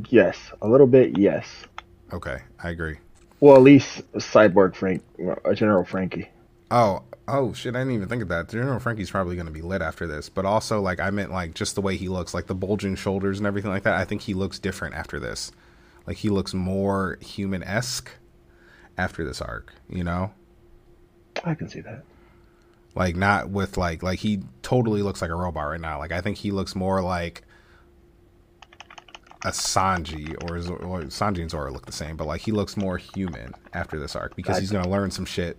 Yes, 0.09 0.39
a 0.63 0.69
little 0.69 0.87
bit. 0.87 1.19
Yes. 1.19 1.47
Okay, 2.15 2.39
I 2.63 2.71
agree. 2.71 2.97
Well, 3.41 3.55
at 3.55 3.63
least 3.63 4.11
Cyborg 4.15 4.75
Frank, 4.75 5.03
uh, 5.45 5.53
General 5.53 5.85
Frankie. 5.85 6.31
Oh, 6.71 7.03
oh 7.29 7.53
shit! 7.53 7.77
I 7.77 7.81
didn't 7.81 7.95
even 7.95 8.09
think 8.09 8.23
of 8.23 8.29
that. 8.29 8.49
General 8.49 8.81
Frankie's 8.81 9.11
probably 9.11 9.37
going 9.37 9.47
to 9.47 9.53
be 9.53 9.63
lit 9.63 9.83
after 9.83 10.07
this, 10.07 10.29
but 10.29 10.45
also 10.45 10.81
like 10.81 10.99
I 11.01 11.11
meant 11.11 11.31
like 11.31 11.55
just 11.55 11.75
the 11.75 11.81
way 11.81 11.97
he 11.97 12.09
looks, 12.09 12.35
like 12.35 12.47
the 12.47 12.55
bulging 12.55 12.97
shoulders 12.97 13.39
and 13.39 13.47
everything 13.47 13.71
like 13.71 13.85
that. 13.85 13.95
I 13.97 14.05
think 14.05 14.23
he 14.23 14.35
looks 14.35 14.59
different 14.59 14.95
after 14.95 15.21
this. 15.21 15.53
Like 16.07 16.17
he 16.17 16.29
looks 16.31 16.55
more 16.55 17.19
human 17.21 17.63
esque 17.63 18.11
after 18.97 19.25
this 19.25 19.41
arc. 19.41 19.73
You 19.89 20.05
know, 20.05 20.33
I 21.45 21.55
can 21.55 21.69
see 21.69 21.81
that. 21.83 22.03
like 22.95 23.15
not 23.15 23.51
with 23.51 23.77
like 23.77 24.03
like 24.03 24.19
he 24.19 24.41
totally 24.63 25.03
looks 25.03 25.21
like 25.23 25.31
a 25.31 25.35
robot 25.37 25.69
right 25.69 25.81
now. 25.81 25.99
Like 25.99 26.13
I 26.13 26.21
think 26.21 26.39
he 26.39 26.51
looks 26.51 26.75
more 26.75 27.03
like 27.03 27.43
a 29.45 29.51
Sanji 29.51 30.35
or, 30.51 30.57
or 30.85 31.03
Sanji 31.05 31.41
and 31.43 31.51
Zoro 31.51 31.71
look 31.71 31.87
the 31.87 31.93
same, 31.93 32.17
but 32.17 32.27
like 32.27 32.41
he 32.41 32.51
looks 32.51 32.77
more 32.77 32.97
human 32.99 33.55
after 33.73 33.99
this 33.99 34.17
arc 34.17 34.35
because 34.35 34.57
I- 34.57 34.61
he's 34.61 34.71
going 34.73 34.83
to 34.83 34.91
learn 34.91 35.11
some 35.13 35.25
shit 35.27 35.59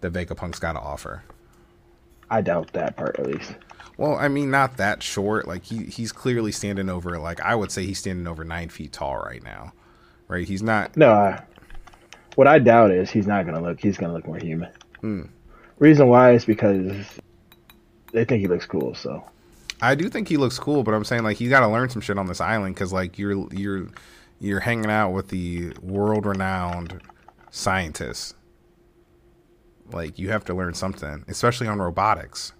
that 0.00 0.12
Vegapunk's 0.12 0.58
got 0.58 0.72
to 0.72 0.80
offer. 0.80 1.22
I 2.30 2.40
doubt 2.40 2.72
that 2.72 2.96
part 2.96 3.18
at 3.18 3.26
least. 3.26 3.54
Well, 3.96 4.16
I 4.16 4.28
mean, 4.28 4.50
not 4.50 4.76
that 4.76 5.02
short. 5.02 5.48
Like 5.48 5.64
he 5.64 5.84
he's 5.84 6.12
clearly 6.12 6.52
standing 6.52 6.88
over. 6.88 7.18
Like 7.18 7.40
I 7.40 7.54
would 7.54 7.70
say 7.70 7.84
he's 7.86 7.98
standing 7.98 8.26
over 8.26 8.44
nine 8.44 8.68
feet 8.68 8.92
tall 8.92 9.16
right 9.16 9.42
now. 9.42 9.72
Right? 10.28 10.46
He's 10.46 10.62
not. 10.62 10.96
No, 10.96 11.12
I, 11.12 11.42
what 12.34 12.46
I 12.46 12.58
doubt 12.58 12.90
is 12.90 13.10
he's 13.10 13.26
not 13.26 13.46
gonna 13.46 13.62
look. 13.62 13.80
He's 13.80 13.96
gonna 13.96 14.12
look 14.12 14.26
more 14.26 14.38
human. 14.38 14.70
Hmm. 15.00 15.22
Reason 15.78 16.08
why 16.08 16.32
is 16.32 16.44
because 16.44 17.06
they 18.12 18.24
think 18.24 18.40
he 18.40 18.48
looks 18.48 18.66
cool. 18.66 18.94
So 18.94 19.24
I 19.80 19.94
do 19.94 20.08
think 20.08 20.28
he 20.28 20.36
looks 20.36 20.58
cool, 20.58 20.82
but 20.82 20.94
I'm 20.94 21.04
saying 21.04 21.22
like 21.22 21.36
he's 21.36 21.50
got 21.50 21.60
to 21.60 21.68
learn 21.68 21.88
some 21.88 22.00
shit 22.00 22.18
on 22.18 22.26
this 22.26 22.40
island 22.40 22.74
because 22.74 22.92
like 22.92 23.18
you're 23.18 23.46
you're 23.52 23.88
you're 24.40 24.60
hanging 24.60 24.90
out 24.90 25.10
with 25.10 25.28
the 25.28 25.72
world 25.82 26.26
renowned 26.26 27.00
scientists. 27.50 28.34
Like 29.90 30.18
you 30.18 30.30
have 30.30 30.44
to 30.46 30.54
learn 30.54 30.74
something, 30.74 31.24
especially 31.28 31.66
on 31.68 31.78
robotics. 31.80 32.52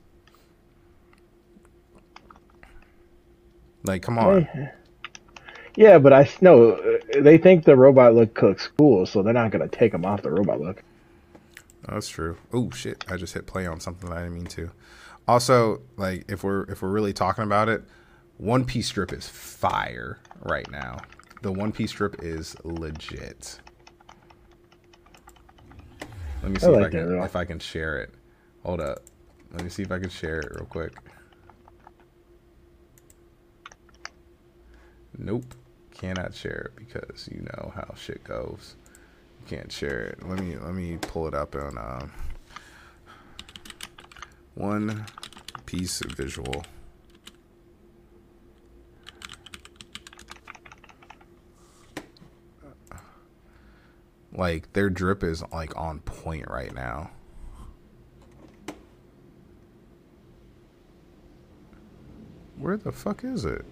Like, 3.85 4.03
come 4.03 4.19
on. 4.19 4.49
Yeah, 5.77 5.99
but 5.99 6.12
I 6.15 6.29
no. 6.41 6.99
They 7.21 7.37
think 7.37 7.65
the 7.65 7.77
robot 7.77 8.15
look 8.15 8.41
looks 8.41 8.69
cool, 8.79 9.05
so 9.05 9.23
they're 9.23 9.35
not 9.35 9.51
gonna 9.51 9.69
take 9.69 9.93
them 9.93 10.07
off 10.07 10.23
the 10.23 10.31
robot 10.31 10.59
look. 10.59 10.83
That's 11.87 12.09
true. 12.09 12.39
Oh 12.53 12.71
shit! 12.71 13.05
I 13.09 13.17
just 13.17 13.35
hit 13.35 13.47
play 13.47 13.67
on 13.67 13.79
something 13.79 14.09
that 14.09 14.17
I 14.17 14.23
didn't 14.23 14.37
mean 14.37 14.47
to. 14.47 14.71
Also, 15.29 15.83
like 15.97 16.25
if 16.31 16.43
we're 16.43 16.62
if 16.62 16.81
we're 16.81 16.89
really 16.89 17.12
talking 17.12 17.45
about 17.45 17.69
it, 17.69 17.85
One 18.39 18.65
Piece 18.65 18.89
strip 18.89 19.12
is 19.12 19.29
fire 19.29 20.19
right 20.41 20.69
now. 20.71 20.97
The 21.43 21.53
One 21.53 21.73
Piece 21.73 21.91
strip 21.91 22.23
is 22.23 22.57
legit. 22.65 23.61
Let 26.42 26.53
me 26.53 26.59
see 26.59 26.66
I 26.66 26.70
if 26.70 26.77
I 26.77 26.81
like 26.81 26.90
can 26.92 27.22
if 27.22 27.37
I 27.37 27.44
can 27.44 27.59
share 27.59 27.99
it. 27.99 28.14
Hold 28.62 28.81
up. 28.81 29.01
Let 29.53 29.62
me 29.62 29.70
see 29.70 29.83
if 29.83 29.92
I 29.92 29.99
can 29.99 30.11
share 30.11 30.40
it 30.40 30.53
real 30.55 30.66
quick. 30.66 30.92
Nope. 35.18 35.55
Cannot 35.92 36.35
share 36.35 36.70
it 36.72 36.77
because 36.77 37.29
you 37.33 37.40
know 37.40 37.72
how 37.75 37.94
shit 37.96 38.22
goes. 38.22 38.77
You 39.40 39.57
can't 39.57 39.72
share 39.72 40.03
it. 40.05 40.29
Let 40.29 40.40
me 40.40 40.57
let 40.57 40.75
me 40.75 40.99
pull 40.99 41.27
it 41.27 41.35
up 41.35 41.55
on 41.55 41.79
um, 41.79 42.12
one 44.55 45.07
piece 45.64 46.01
of 46.03 46.12
visual. 46.12 46.64
Like 54.37 54.72
their 54.75 54.90
drip 54.90 55.25
is 55.25 55.42
like 55.53 55.75
on 55.77 56.01
point 56.01 56.49
right 56.51 56.75
now. 56.75 57.11
Where 62.59 62.77
the 62.77 62.92
fuck 62.92 63.25
is 63.25 63.44
it? 63.44 63.64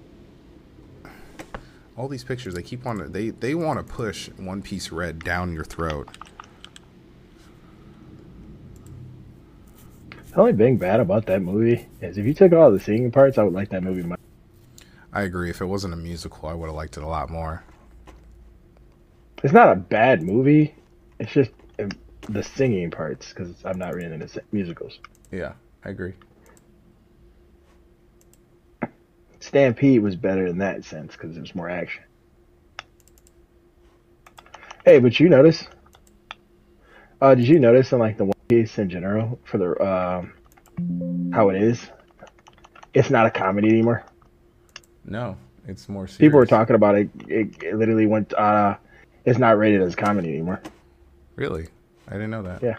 All 1.96 2.08
these 2.08 2.24
pictures, 2.24 2.54
they 2.54 2.62
keep 2.62 2.86
on 2.86 3.12
they 3.12 3.30
they 3.30 3.54
want 3.54 3.78
to 3.78 3.84
push 3.84 4.28
One 4.36 4.62
Piece 4.62 4.90
Red 4.90 5.20
down 5.20 5.52
your 5.52 5.64
throat. 5.64 6.08
The 10.30 10.40
only 10.40 10.54
thing 10.54 10.78
bad 10.78 10.98
about 10.98 11.26
that 11.26 11.42
movie 11.42 11.86
is 12.00 12.18
if 12.18 12.26
you 12.26 12.34
took 12.34 12.52
all 12.52 12.72
the 12.72 12.80
singing 12.80 13.12
parts, 13.12 13.38
I 13.38 13.44
would 13.44 13.52
like 13.52 13.68
that 13.68 13.84
movie 13.84 14.02
much. 14.02 14.18
I 15.12 15.22
agree. 15.22 15.50
If 15.50 15.60
it 15.60 15.66
wasn't 15.66 15.94
a 15.94 15.96
musical, 15.96 16.48
I 16.48 16.54
would 16.54 16.66
have 16.66 16.74
liked 16.74 16.96
it 16.96 17.04
a 17.04 17.06
lot 17.06 17.30
more. 17.30 17.62
It's 19.44 19.52
not 19.52 19.70
a 19.70 19.76
bad 19.76 20.22
movie. 20.22 20.74
It's 21.20 21.30
just 21.30 21.50
uh, 21.78 21.88
the 22.30 22.42
singing 22.42 22.90
parts 22.90 23.28
because 23.28 23.54
I'm 23.66 23.78
not 23.78 23.94
really 23.94 24.14
into 24.14 24.42
musicals. 24.52 24.98
Yeah, 25.30 25.52
I 25.84 25.90
agree. 25.90 26.14
Stampede 29.40 30.00
was 30.00 30.16
better 30.16 30.46
in 30.46 30.56
that 30.58 30.82
sense 30.86 31.12
because 31.12 31.34
there's 31.34 31.54
more 31.54 31.68
action. 31.68 32.02
Hey, 34.86 34.98
but 34.98 35.20
you 35.20 35.28
notice? 35.28 35.68
Uh, 37.20 37.34
did 37.34 37.46
you 37.46 37.60
notice 37.60 37.92
in 37.92 37.98
like 37.98 38.16
the 38.16 38.24
One 38.24 38.34
Piece 38.48 38.78
in 38.78 38.88
general 38.88 39.38
for 39.44 39.58
the 39.58 39.86
um, 39.86 40.32
how 41.34 41.50
it 41.50 41.62
is? 41.62 41.86
It's 42.94 43.10
not 43.10 43.26
a 43.26 43.30
comedy 43.30 43.68
anymore. 43.68 44.06
No, 45.04 45.36
it's 45.68 45.86
more 45.86 46.06
serious. 46.06 46.18
People 46.18 46.38
were 46.38 46.46
talking 46.46 46.76
about 46.76 46.94
it. 46.94 47.10
It, 47.28 47.62
it 47.62 47.76
literally 47.76 48.06
went. 48.06 48.32
Uh, 48.32 48.78
it's 49.24 49.38
not 49.38 49.56
rated 49.58 49.80
as 49.82 49.94
comedy 49.94 50.30
anymore. 50.30 50.60
Really? 51.36 51.68
I 52.08 52.12
didn't 52.12 52.30
know 52.30 52.42
that. 52.42 52.62
Yeah. 52.62 52.76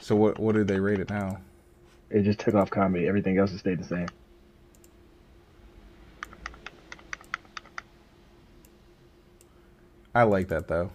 So 0.00 0.16
what 0.16 0.38
what 0.38 0.54
did 0.54 0.66
they 0.66 0.80
rate 0.80 0.98
it 0.98 1.10
now? 1.10 1.40
It 2.08 2.22
just 2.22 2.40
took 2.40 2.54
off 2.54 2.70
comedy. 2.70 3.06
Everything 3.06 3.38
else 3.38 3.50
has 3.50 3.60
stayed 3.60 3.78
the 3.78 3.84
same. 3.84 4.08
I 10.14 10.24
like 10.24 10.48
that 10.48 10.66
though. 10.66 10.90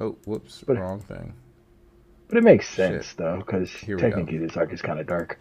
Oh, 0.00 0.16
whoops, 0.24 0.64
but 0.66 0.78
wrong 0.78 1.00
it, 1.00 1.14
thing. 1.14 1.34
But 2.28 2.38
it 2.38 2.44
makes 2.44 2.68
sense 2.68 3.08
Shit. 3.08 3.16
though, 3.18 3.36
because 3.38 3.70
technically 3.72 4.38
go. 4.38 4.46
this 4.46 4.56
arc 4.56 4.72
is 4.72 4.80
kind 4.80 4.98
of 4.98 5.06
dark. 5.06 5.38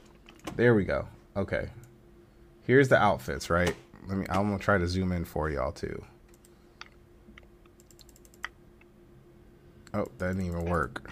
There 0.56 0.76
we 0.76 0.84
go. 0.84 1.08
Okay. 1.38 1.70
Here's 2.64 2.90
the 2.90 2.98
outfits, 3.02 3.50
right? 3.50 3.76
Let 4.10 4.18
me 4.18 4.26
I'm 4.28 4.50
gonna 4.50 4.58
try 4.58 4.80
to 4.80 4.88
zoom 4.88 5.12
in 5.12 5.24
for 5.24 5.52
y'all 5.52 5.72
too. 5.72 6.04
Oh, 9.94 10.08
that 10.18 10.36
didn't 10.36 10.46
even 10.46 10.66
work. 10.66 11.12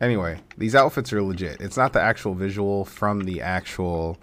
Anyway, 0.00 0.40
these 0.56 0.74
outfits 0.74 1.12
are 1.12 1.22
legit. 1.22 1.60
It's 1.60 1.76
not 1.76 1.92
the 1.92 2.00
actual 2.00 2.34
visual 2.34 2.84
from 2.84 3.20
the 3.20 3.40
actual 3.40 4.18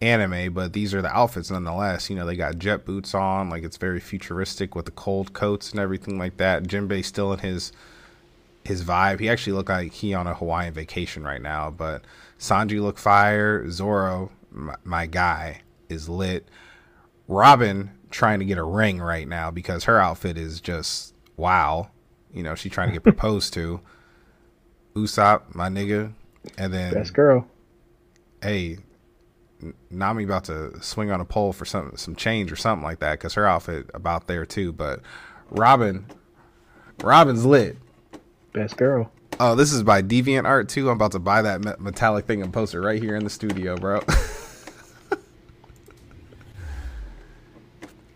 anime, 0.00 0.52
but 0.52 0.72
these 0.72 0.94
are 0.94 1.02
the 1.02 1.16
outfits 1.16 1.50
nonetheless. 1.50 2.10
You 2.10 2.16
know, 2.16 2.26
they 2.26 2.36
got 2.36 2.58
jet 2.58 2.84
boots 2.84 3.14
on, 3.14 3.48
like 3.48 3.62
it's 3.62 3.76
very 3.76 4.00
futuristic 4.00 4.74
with 4.74 4.86
the 4.86 4.92
cold 4.92 5.32
coats 5.34 5.70
and 5.70 5.78
everything 5.80 6.18
like 6.18 6.36
that. 6.38 6.64
Jinbei's 6.64 7.06
still 7.06 7.32
in 7.32 7.38
his 7.40 7.72
his 8.64 8.82
vibe. 8.82 9.20
He 9.20 9.28
actually 9.28 9.54
looked 9.54 9.70
like 9.70 9.92
he 9.92 10.14
on 10.14 10.26
a 10.26 10.34
Hawaiian 10.34 10.74
vacation 10.74 11.22
right 11.22 11.40
now. 11.40 11.70
But 11.70 12.02
Sanji 12.38 12.80
looked 12.80 12.98
fire. 12.98 13.68
Zoro, 13.70 14.30
my, 14.50 14.76
my 14.84 15.06
guy, 15.06 15.62
is 15.88 16.08
lit. 16.08 16.48
Robin 17.26 17.90
trying 18.10 18.38
to 18.38 18.44
get 18.44 18.58
a 18.58 18.62
ring 18.62 19.00
right 19.00 19.28
now 19.28 19.50
because 19.50 19.84
her 19.84 20.00
outfit 20.00 20.38
is 20.38 20.60
just 20.60 21.14
wow. 21.36 21.90
You 22.32 22.42
know, 22.42 22.54
she 22.54 22.68
trying 22.68 22.88
to 22.88 22.92
get 22.92 23.02
proposed 23.02 23.52
to. 23.54 23.80
Usopp, 24.94 25.54
my 25.54 25.68
nigga, 25.68 26.12
and 26.56 26.72
then 26.72 26.92
Best 26.94 27.14
girl. 27.14 27.46
hey, 28.42 28.78
Nami 29.90 30.24
about 30.24 30.44
to 30.44 30.80
swing 30.82 31.10
on 31.10 31.20
a 31.20 31.24
pole 31.24 31.52
for 31.52 31.64
some 31.64 31.92
some 31.96 32.16
change 32.16 32.50
or 32.50 32.56
something 32.56 32.84
like 32.84 33.00
that 33.00 33.12
because 33.12 33.34
her 33.34 33.46
outfit 33.46 33.90
about 33.94 34.26
there 34.26 34.46
too. 34.46 34.72
But 34.72 35.00
Robin, 35.50 36.06
Robin's 37.02 37.44
lit. 37.44 37.76
Best 38.52 38.76
girl. 38.76 39.12
Oh, 39.40 39.54
this 39.54 39.72
is 39.72 39.84
by 39.84 40.02
Deviant 40.02 40.46
Art 40.46 40.68
too. 40.68 40.90
I'm 40.90 40.96
about 40.96 41.12
to 41.12 41.20
buy 41.20 41.42
that 41.42 41.80
metallic 41.80 42.26
thing 42.26 42.42
and 42.42 42.52
post 42.52 42.74
it 42.74 42.80
right 42.80 43.00
here 43.00 43.14
in 43.14 43.22
the 43.22 43.30
studio, 43.30 43.76
bro. 43.76 44.00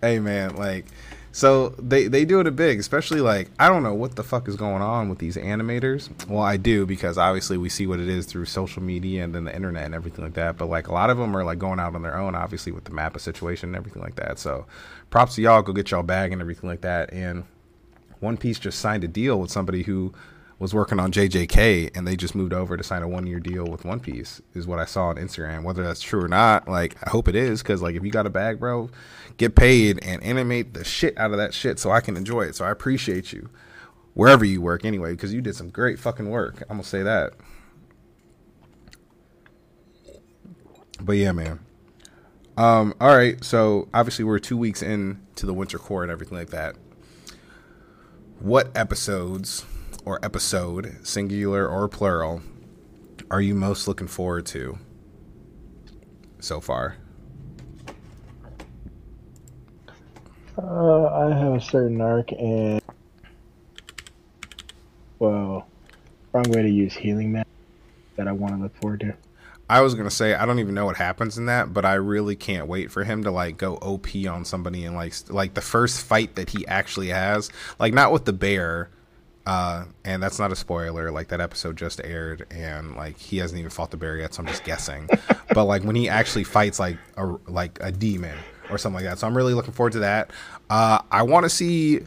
hey 0.01 0.19
man, 0.19 0.57
like 0.57 0.87
so 1.31 1.69
they 1.79 2.09
they 2.09 2.25
do 2.25 2.41
it 2.41 2.49
a 2.49 2.51
big, 2.51 2.81
especially 2.81 3.21
like 3.21 3.51
I 3.57 3.69
don't 3.69 3.85
know 3.85 3.95
what 3.95 4.17
the 4.17 4.25
fuck 4.25 4.49
is 4.49 4.57
going 4.57 4.83
on 4.83 5.09
with 5.09 5.21
these 5.21 5.37
animators. 5.37 6.11
Well, 6.27 6.43
I 6.43 6.57
do 6.57 6.87
because 6.87 7.19
obviously 7.19 7.57
we 7.57 7.69
see 7.69 7.87
what 7.87 8.01
it 8.01 8.09
is 8.09 8.27
through 8.27 8.47
social 8.47 8.83
media 8.83 9.23
and 9.23 9.33
then 9.33 9.45
the 9.45 9.55
internet 9.55 9.85
and 9.85 9.95
everything 9.95 10.25
like 10.25 10.35
that. 10.35 10.59
But 10.59 10.67
like 10.67 10.89
a 10.89 10.93
lot 10.93 11.09
of 11.09 11.19
them 11.19 11.37
are 11.37 11.45
like 11.45 11.61
going 11.61 11.79
out 11.79 11.95
on 11.95 12.03
their 12.03 12.19
own, 12.19 12.35
obviously 12.35 12.73
with 12.73 12.83
the 12.83 12.91
mappa 12.91 13.21
situation 13.21 13.69
and 13.69 13.77
everything 13.77 14.03
like 14.03 14.17
that. 14.17 14.41
So 14.41 14.67
props 15.11 15.37
to 15.37 15.43
y'all, 15.43 15.63
go 15.63 15.73
get 15.73 15.93
y'all 15.93 16.03
bag 16.03 16.33
and 16.33 16.43
everything 16.43 16.69
like 16.69 16.81
that. 16.81 17.13
And 17.13 17.45
one 18.19 18.37
Piece 18.37 18.59
just 18.59 18.81
signed 18.81 19.05
a 19.05 19.09
deal 19.09 19.41
with 19.41 19.53
somebody 19.53 19.85
who 19.85 20.13
was 20.63 20.73
working 20.73 21.01
on 21.01 21.11
JJK 21.11 21.91
and 21.97 22.07
they 22.07 22.15
just 22.15 22.37
moved 22.37 22.53
over 22.53 22.77
to 22.77 22.85
sign 22.85 23.03
a 23.03 23.09
one 23.09 23.27
year 23.27 23.41
deal 23.41 23.67
with 23.67 23.85
One 23.85 23.99
Piece 23.99 24.41
is 24.55 24.65
what 24.65 24.79
I 24.79 24.85
saw 24.85 25.07
on 25.07 25.17
Instagram. 25.17 25.65
Whether 25.65 25.83
that's 25.83 26.01
true 26.01 26.23
or 26.23 26.29
not, 26.29 26.69
like 26.69 26.95
I 27.05 27.11
hope 27.11 27.27
it 27.27 27.35
is 27.35 27.63
because 27.63 27.83
like 27.83 27.97
if 27.97 28.05
you 28.05 28.13
got 28.13 28.27
a 28.27 28.31
bag, 28.31 28.61
bro, 28.61 28.89
get 29.39 29.57
paid 29.57 29.99
and 30.05 30.23
animate 30.23 30.73
the 30.73 30.85
shit 30.85 31.19
out 31.19 31.33
of 31.33 31.39
that 31.39 31.53
shit 31.53 31.81
so 31.81 31.91
I 31.91 32.01
can 32.01 32.17
enjoy 32.17 32.43
it. 32.43 32.55
So 32.55 32.65
I 32.65 32.71
appreciate 32.71 33.33
you 33.33 33.51
wherever 34.15 34.45
you 34.45 34.61
work 34.61 34.85
anyway 34.85 35.11
because 35.11 35.35
you 35.35 35.41
did 35.41 35.57
some 35.57 35.69
great 35.69 35.99
fucking 35.99 36.31
work. 36.31 36.63
I'm 36.63 36.77
gonna 36.77 36.85
say 36.85 37.03
that. 37.03 37.33
But 41.01 41.15
yeah, 41.15 41.33
man. 41.33 41.59
Um, 42.57 42.95
all 43.01 43.17
right, 43.17 43.43
so 43.43 43.89
obviously 43.93 44.25
we're 44.25 44.39
two 44.39 44.57
weeks 44.57 44.81
in 44.81 45.27
to 45.35 45.45
the 45.45 45.55
winter 45.55 45.79
cour 45.79 46.05
and 46.05 46.13
everything 46.13 46.39
like 46.39 46.51
that 46.51 46.77
what 48.43 48.77
episodes 48.77 49.65
or 50.05 50.19
episode, 50.25 50.97
singular 51.03 51.67
or 51.67 51.89
plural, 51.89 52.43
are 53.31 53.41
you 53.41 53.55
most 53.55 53.89
looking 53.89 54.09
forward 54.09 54.47
to 54.47 54.79
so 56.41 56.61
far? 56.61 56.97
Uh, 60.59 61.07
I 61.07 61.35
have 61.35 61.55
a 61.55 61.61
certain 61.61 62.01
arc, 62.01 62.31
and 62.33 62.83
well, 65.19 65.67
wrong 66.33 66.45
way 66.51 66.63
to 66.63 66.69
use 66.69 66.95
healing 66.95 67.33
man 67.33 67.45
that 68.17 68.29
I 68.29 68.33
want 68.33 68.55
to 68.55 68.63
look 68.63 68.77
forward 68.77 69.01
to. 69.01 69.15
I 69.71 69.81
was 69.81 69.95
gonna 69.95 70.11
say 70.11 70.35
I 70.35 70.45
don't 70.45 70.59
even 70.59 70.75
know 70.75 70.85
what 70.85 70.97
happens 70.97 71.39
in 71.39 71.47
that, 71.47 71.73
but 71.73 71.87
I 71.87 71.95
really 71.95 72.37
can't 72.37 72.67
wait 72.67 72.91
for 72.91 73.05
him 73.05 73.25
to 73.25 73.31
like 73.31 73.57
go 73.57 73.77
OP 73.77 74.09
on 74.29 74.45
somebody 74.45 74.85
and 74.85 74.95
like 74.95 75.15
like 75.31 75.55
the 75.55 75.63
first 75.63 76.05
fight 76.05 76.35
that 76.35 76.51
he 76.51 76.67
actually 76.67 77.09
has, 77.09 77.51
like 77.79 77.95
not 77.95 78.13
with 78.13 78.27
the 78.27 78.35
bear, 78.35 78.91
uh, 79.47 79.85
and 80.05 80.23
that's 80.23 80.39
not 80.39 80.53
a 80.53 80.57
spoiler. 80.57 81.11
Like 81.11 81.29
that 81.29 81.41
episode 81.41 81.77
just 81.77 82.01
aired, 82.03 82.47
and 82.51 82.95
like 82.97 83.19
he 83.19 83.39
hasn't 83.39 83.59
even 83.59 83.71
fought 83.71 83.91
the 83.91 83.97
bear 83.97 84.17
yet, 84.17 84.35
so 84.35 84.43
I'm 84.43 84.49
just 84.49 84.65
guessing. 84.65 85.09
but 85.55 85.65
like 85.65 85.83
when 85.83 85.97
he 85.97 86.09
actually 86.09 86.45
fights 86.45 86.79
like 86.79 86.99
a 87.17 87.27
like 87.49 87.79
a 87.81 87.91
demon 87.91 88.37
or 88.71 88.79
something 88.79 88.97
like 88.97 89.11
that, 89.11 89.19
so 89.19 89.27
I'm 89.27 89.37
really 89.37 89.55
looking 89.55 89.73
forward 89.73 89.93
to 89.95 90.01
that. 90.01 90.31
Uh, 90.71 91.01
I 91.11 91.23
want 91.23 91.45
to 91.45 91.51
see, 91.51 92.01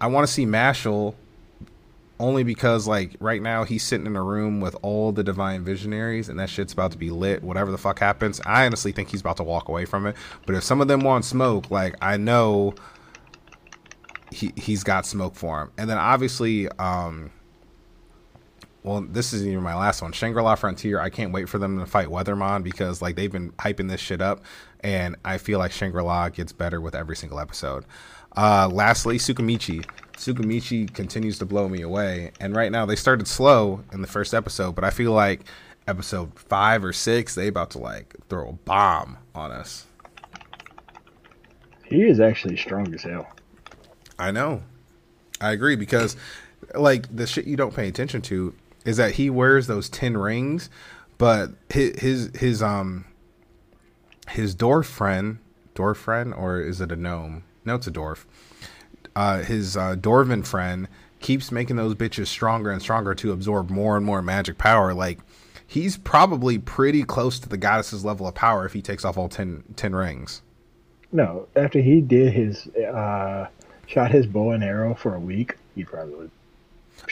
I 0.00 0.06
want 0.06 0.26
to 0.26 0.32
see 0.32 0.46
Mashle 0.46 1.14
only 2.22 2.44
because 2.44 2.86
like 2.86 3.16
right 3.20 3.42
now 3.42 3.64
he's 3.64 3.82
sitting 3.82 4.06
in 4.06 4.14
a 4.14 4.22
room 4.22 4.60
with 4.60 4.76
all 4.82 5.10
the 5.10 5.24
divine 5.24 5.64
visionaries 5.64 6.28
and 6.28 6.38
that 6.38 6.48
shit's 6.48 6.72
about 6.72 6.92
to 6.92 6.98
be 6.98 7.10
lit 7.10 7.42
whatever 7.42 7.72
the 7.72 7.78
fuck 7.78 7.98
happens 7.98 8.40
i 8.46 8.64
honestly 8.64 8.92
think 8.92 9.10
he's 9.10 9.20
about 9.20 9.36
to 9.36 9.42
walk 9.42 9.68
away 9.68 9.84
from 9.84 10.06
it 10.06 10.14
but 10.46 10.54
if 10.54 10.62
some 10.62 10.80
of 10.80 10.86
them 10.86 11.00
want 11.00 11.24
smoke 11.24 11.68
like 11.70 11.96
i 12.00 12.16
know 12.16 12.72
he 14.32 14.52
he's 14.56 14.84
got 14.84 15.06
smoke 15.06 15.34
for 15.34 15.62
him. 15.62 15.70
And 15.78 15.88
then 15.88 15.98
obviously 15.98 16.68
um 16.78 17.30
well 18.82 19.02
this 19.02 19.32
isn't 19.32 19.48
even 19.48 19.62
my 19.62 19.74
last 19.76 20.02
one. 20.02 20.12
Shangri-la 20.12 20.54
frontier 20.54 21.00
i 21.00 21.10
can't 21.10 21.32
wait 21.32 21.48
for 21.48 21.58
them 21.58 21.78
to 21.78 21.86
fight 21.86 22.08
Wethermon 22.08 22.62
because 22.62 23.02
like 23.02 23.16
they've 23.16 23.32
been 23.32 23.52
hyping 23.52 23.88
this 23.88 24.00
shit 24.00 24.20
up 24.20 24.44
and 24.80 25.16
i 25.24 25.38
feel 25.38 25.58
like 25.58 25.70
shangri-la 25.72 26.28
gets 26.30 26.52
better 26.52 26.80
with 26.80 26.94
every 26.94 27.16
single 27.16 27.38
episode. 27.38 27.84
Uh 28.36 28.68
lastly 28.72 29.18
Tsukimichi. 29.18 29.84
Tsukimichi 30.16 30.92
continues 30.92 31.38
to 31.38 31.46
blow 31.46 31.68
me 31.68 31.82
away 31.82 32.32
and 32.40 32.56
right 32.56 32.72
now 32.72 32.86
they 32.86 32.96
started 32.96 33.28
slow 33.28 33.84
in 33.92 34.00
the 34.00 34.08
first 34.08 34.34
episode 34.34 34.74
but 34.74 34.84
i 34.84 34.90
feel 34.90 35.12
like 35.12 35.44
episode 35.88 36.38
five 36.38 36.84
or 36.84 36.92
six 36.92 37.34
they 37.34 37.48
about 37.48 37.70
to 37.70 37.78
like 37.78 38.14
throw 38.28 38.48
a 38.48 38.52
bomb 38.52 39.18
on 39.34 39.50
us. 39.50 39.86
He 41.84 42.02
is 42.02 42.20
actually 42.20 42.56
strong 42.56 42.92
as 42.94 43.02
hell. 43.02 43.26
I 44.18 44.30
know. 44.30 44.62
I 45.40 45.52
agree 45.52 45.76
because 45.76 46.16
like 46.74 47.14
the 47.14 47.26
shit 47.26 47.46
you 47.46 47.56
don't 47.56 47.74
pay 47.74 47.88
attention 47.88 48.22
to 48.22 48.54
is 48.84 48.96
that 48.96 49.12
he 49.12 49.30
wears 49.30 49.66
those 49.66 49.88
10 49.88 50.16
rings, 50.16 50.70
but 51.18 51.50
his 51.70 52.00
his, 52.00 52.30
his 52.36 52.62
um 52.62 53.04
his 54.28 54.54
dwarf 54.54 54.86
friend, 54.86 55.38
dwarf 55.74 55.96
friend 55.96 56.32
or 56.34 56.60
is 56.60 56.80
it 56.80 56.92
a 56.92 56.96
gnome? 56.96 57.44
No, 57.64 57.74
it's 57.76 57.86
a 57.86 57.92
dwarf. 57.92 58.24
Uh 59.16 59.38
his 59.42 59.76
uh 59.76 59.96
dwarven 59.96 60.46
friend 60.46 60.88
keeps 61.20 61.52
making 61.52 61.76
those 61.76 61.94
bitches 61.94 62.26
stronger 62.26 62.70
and 62.70 62.82
stronger 62.82 63.14
to 63.14 63.32
absorb 63.32 63.70
more 63.70 63.96
and 63.96 64.04
more 64.04 64.20
magic 64.22 64.58
power 64.58 64.92
like 64.92 65.20
he's 65.72 65.96
probably 65.96 66.58
pretty 66.58 67.02
close 67.02 67.38
to 67.38 67.48
the 67.48 67.56
goddess's 67.56 68.04
level 68.04 68.26
of 68.26 68.34
power 68.34 68.66
if 68.66 68.74
he 68.74 68.82
takes 68.82 69.04
off 69.04 69.16
all 69.16 69.28
10, 69.28 69.64
10 69.74 69.94
rings. 69.94 70.42
No, 71.12 71.46
after 71.56 71.80
he 71.80 72.00
did 72.02 72.32
his 72.32 72.66
uh, 72.76 73.46
shot 73.86 74.10
his 74.10 74.26
bow 74.26 74.50
and 74.52 74.62
arrow 74.64 74.94
for 74.94 75.14
a 75.14 75.20
week, 75.20 75.56
he 75.74 75.84
probably 75.84 76.14
would. 76.14 76.30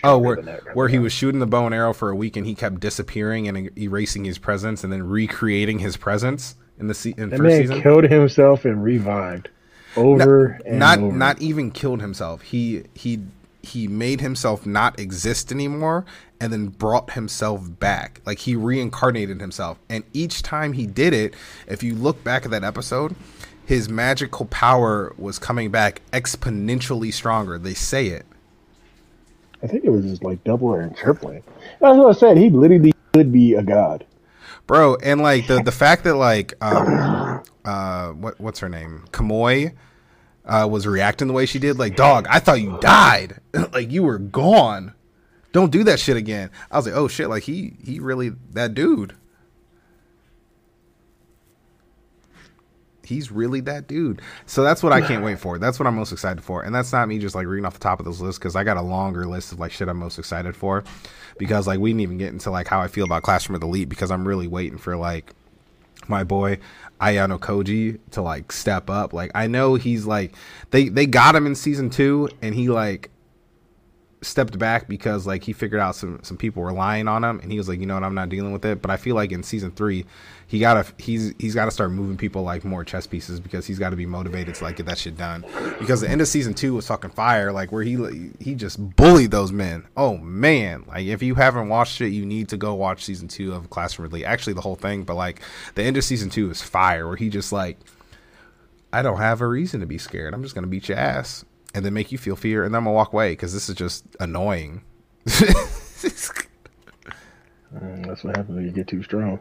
Oh, 0.05 0.19
where 0.19 0.37
where 0.75 0.89
he 0.89 0.99
was 0.99 1.13
shooting 1.13 1.41
the 1.41 1.47
bow 1.47 1.67
and 1.67 1.75
arrow 1.75 1.93
for 1.93 2.11
a 2.11 2.15
week 2.17 2.37
and 2.37 2.47
he 2.47 2.55
kept 2.55 2.81
disappearing 2.81 3.49
and 3.49 3.59
e- 3.59 3.71
erasing 3.85 4.25
his 4.25 4.39
presence 4.39 4.85
and 4.85 4.93
then 4.93 5.03
recreating 5.03 5.81
his 5.81 5.97
presence 5.97 6.55
in 6.79 6.87
the 6.87 6.95
se- 6.95 7.15
in 7.19 7.31
That 7.31 7.39
first 7.39 7.57
season. 7.57 7.83
killed 7.83 8.05
himself 8.05 8.65
and 8.65 8.83
revived 8.85 9.49
over 9.97 10.61
and 10.65 10.79
not 10.79 10.99
over. 11.01 11.17
not 11.17 11.43
even 11.43 11.71
killed 11.73 12.01
himself. 12.01 12.43
He 12.43 12.85
he 12.95 13.21
he 13.63 13.89
made 13.89 14.21
himself 14.21 14.65
not 14.65 14.99
exist 14.99 15.51
anymore 15.53 16.05
and 16.41 16.53
then 16.53 16.69
brought 16.69 17.11
himself 17.13 17.61
back. 17.81 18.21
Like 18.25 18.39
he 18.39 18.55
reincarnated 18.57 19.41
himself. 19.41 19.79
And 19.91 20.05
each 20.15 20.43
time 20.43 20.73
he 20.73 20.87
did 20.87 21.13
it, 21.13 21.35
if 21.67 21.83
you 21.83 21.95
look 21.95 22.23
back 22.25 22.45
at 22.47 22.51
that 22.53 22.65
episode, 22.65 23.15
his 23.71 23.89
magical 23.89 24.47
power 24.47 25.15
was 25.17 25.39
coming 25.39 25.71
back 25.71 26.03
exponentially 26.13 27.15
stronger. 27.15 27.57
They 27.57 27.73
say 27.73 28.09
it. 28.09 28.27
I 29.63 29.69
think 29.69 29.85
it 29.85 29.91
was 29.91 30.05
just 30.05 30.25
like 30.25 30.43
doubling 30.43 30.83
and 30.83 30.97
tripling. 30.97 31.45
That's 31.81 31.97
what 31.97 32.17
I 32.17 32.19
said. 32.19 32.37
He 32.37 32.51
literally 32.51 32.93
could 33.15 33.31
be 33.31 33.55
a 33.55 33.63
god. 33.63 34.05
bro 34.67 34.97
and 34.97 35.21
like 35.21 35.47
the 35.47 35.63
the 35.63 35.71
fact 35.71 36.03
that 36.03 36.17
like 36.17 36.53
um 36.61 37.45
uh 37.65 38.09
what 38.09 38.41
what's 38.41 38.59
her 38.59 38.69
name 38.69 39.05
kamoy 39.13 39.73
uh 40.47 40.67
was 40.69 40.85
reacting 40.85 41.29
the 41.29 41.35
way 41.35 41.47
she 41.47 41.61
did 41.61 41.79
like 41.79 41.95
dog 41.95 42.27
i 42.29 42.41
thought 42.41 42.61
you 42.61 42.77
died 42.81 43.41
like 43.73 43.91
you 43.91 44.03
were 44.03 44.19
gone 44.19 44.93
don't 45.53 45.71
do 45.71 45.85
that 45.85 45.99
shit 46.01 46.17
again 46.17 46.51
i 46.71 46.77
was 46.77 46.87
like 46.87 46.95
oh 46.95 47.09
shit 47.09 47.29
like 47.29 47.43
he 47.45 47.75
he 47.85 47.99
really 48.01 48.31
that 48.53 48.75
dude 48.75 49.15
he's 53.11 53.31
really 53.31 53.61
that 53.61 53.87
dude. 53.87 54.23
So 54.47 54.63
that's 54.63 54.83
what 54.83 54.93
I 54.93 55.01
can't 55.01 55.25
wait 55.25 55.39
for. 55.39 55.59
That's 55.59 55.79
what 55.79 55.87
I'm 55.87 55.97
most 55.97 56.13
excited 56.13 56.43
for. 56.43 56.63
And 56.63 56.75
that's 56.75 56.93
not 56.93 57.09
me 57.09 57.19
just 57.19 57.35
like 57.35 57.47
reading 57.47 57.67
off 57.67 57.75
the 57.75 57.81
top 57.81 57.99
of 58.01 58.07
this 58.07 58.21
list 58.21 58.39
because 58.39 58.57
I 58.57 58.65
got 58.65 58.77
a 58.77 58.83
longer 58.83 59.27
list 59.27 59.53
of 59.53 59.59
like 59.59 59.73
shit 59.73 59.89
I'm 59.89 59.99
most 59.99 60.19
excited 60.19 60.57
for. 60.57 60.85
Because 61.37 61.67
like 61.67 61.81
we 61.81 61.91
didn't 61.91 62.03
even 62.03 62.19
get 62.19 62.33
into 62.33 62.51
like 62.51 62.69
how 62.69 62.81
I 62.81 62.89
feel 62.89 63.05
about 63.05 63.23
Classroom 63.23 63.57
of 63.57 63.61
the 63.61 63.67
Elite 63.67 63.89
because 63.89 64.11
I'm 64.11 64.27
really 64.27 64.47
waiting 64.47 64.79
for 64.79 64.97
like 64.97 65.35
my 66.07 66.25
boy 66.25 66.59
Ayanokoji 67.01 67.99
to 68.13 68.23
like 68.23 68.53
step 68.53 68.89
up. 68.89 69.13
Like 69.13 69.33
I 69.35 69.49
know 69.49 69.75
he's 69.75 70.07
like 70.07 70.35
they 70.71 70.89
they 70.89 71.07
got 71.07 71.35
him 71.35 71.47
in 71.47 71.55
season 71.55 71.91
two 71.91 72.29
and 72.41 72.55
he 72.55 72.69
like 72.69 73.11
stepped 74.23 74.59
back 74.59 74.87
because 74.87 75.27
like 75.27 75.43
he 75.43 75.53
figured 75.53 75.81
out 75.81 75.97
some 75.97 76.21
some 76.23 76.37
people 76.37 76.63
were 76.63 76.73
lying 76.73 77.09
on 77.09 77.25
him 77.25 77.41
and 77.41 77.51
he 77.51 77.59
was 77.59 77.69
like 77.69 77.81
you 77.81 77.87
know 77.87 77.95
what 77.95 78.05
I'm 78.05 78.15
not 78.15 78.29
dealing 78.29 78.53
with 78.53 78.65
it 78.67 78.83
but 78.83 78.91
I 78.91 78.99
feel 78.99 79.15
like 79.15 79.33
in 79.33 79.43
season 79.43 79.71
3 79.71 80.05
he 80.51 80.59
got 80.59 80.85
to 80.85 81.03
he's 81.03 81.33
he's 81.39 81.55
got 81.55 81.67
to 81.67 81.71
start 81.71 81.93
moving 81.93 82.17
people 82.17 82.43
like 82.43 82.65
more 82.65 82.85
chess 82.85 83.07
pieces 83.07 83.39
because 83.39 83.67
he's 83.67 83.79
got 83.79 83.91
to 83.91 83.97
be 83.97 84.05
motivated 84.05 84.53
to 84.57 84.65
like 84.65 84.75
get 84.75 84.87
that 84.87 84.99
shit 84.99 85.17
done 85.17 85.45
because 85.79 86.01
the 86.01 86.11
end 86.11 86.21
of 86.21 86.27
season 86.27 86.53
2 86.53 86.75
was 86.75 86.89
fucking 86.89 87.11
fire 87.11 87.53
like 87.53 87.71
where 87.71 87.85
he 87.85 88.33
he 88.41 88.57
just 88.57 88.97
bullied 88.97 89.31
those 89.31 89.53
men 89.53 89.87
oh 89.97 90.17
man 90.19 90.85
like 90.89 91.07
if 91.07 91.23
you 91.23 91.37
haven't 91.37 91.69
watched 91.69 92.01
it 92.01 92.09
you 92.09 92.27
need 92.27 92.49
to 92.49 92.57
go 92.57 92.75
watch 92.75 93.05
season 93.05 93.29
2 93.29 93.53
of 93.53 93.71
Classroom 93.71 94.11
Elite 94.11 94.25
actually 94.25 94.55
the 94.55 94.61
whole 94.61 94.75
thing 94.75 95.05
but 95.05 95.15
like 95.15 95.41
the 95.77 95.85
end 95.85 95.97
of 95.97 96.03
season 96.03 96.29
2 96.29 96.51
is 96.51 96.61
fire 96.61 97.07
where 97.07 97.17
he 97.17 97.29
just 97.29 97.53
like 97.53 97.79
I 98.93 99.03
don't 99.03 99.19
have 99.19 99.41
a 99.41 99.47
reason 99.47 99.79
to 99.79 99.87
be 99.87 99.99
scared. 99.99 100.35
I'm 100.35 100.43
just 100.43 100.57
gonna 100.57 100.67
beat 100.67 100.89
your 100.89 100.99
ass 100.99 101.45
and 101.75 101.85
then 101.85 101.95
make 101.95 102.11
you 102.11 102.19
feel 102.19 102.35
fear, 102.35 102.65
and 102.65 102.75
then 102.75 102.81
I'm 102.81 102.85
gonna 102.87 102.95
walk 102.97 103.13
away 103.13 103.31
because 103.33 103.53
this 103.55 103.69
is 103.69 103.77
just 103.77 104.05
annoying. 104.19 104.83
Mm, 107.75 108.05
that's 108.07 108.25
what 108.25 108.37
happens 108.37 108.57
when 108.57 108.65
you 108.65 108.73
get 108.73 108.89
too 108.89 109.03
strong. 109.03 109.39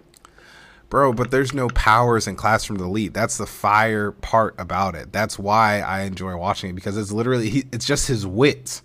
Bro, 0.90 1.14
but 1.14 1.30
there's 1.30 1.54
no 1.54 1.68
powers 1.70 2.28
in 2.28 2.36
Classroom 2.36 2.80
Elite. 2.80 3.14
That's 3.14 3.38
the 3.38 3.46
fire 3.46 4.12
part 4.12 4.56
about 4.58 4.96
it. 4.96 5.12
That's 5.12 5.38
why 5.38 5.82
I 5.82 6.02
enjoy 6.02 6.36
watching 6.36 6.72
it 6.72 6.74
because 6.74 6.98
it's 6.98 7.12
literally 7.12 7.50
he, 7.50 7.64
it's 7.72 7.86
just 7.86 8.08
his 8.08 8.26
wit 8.26 8.82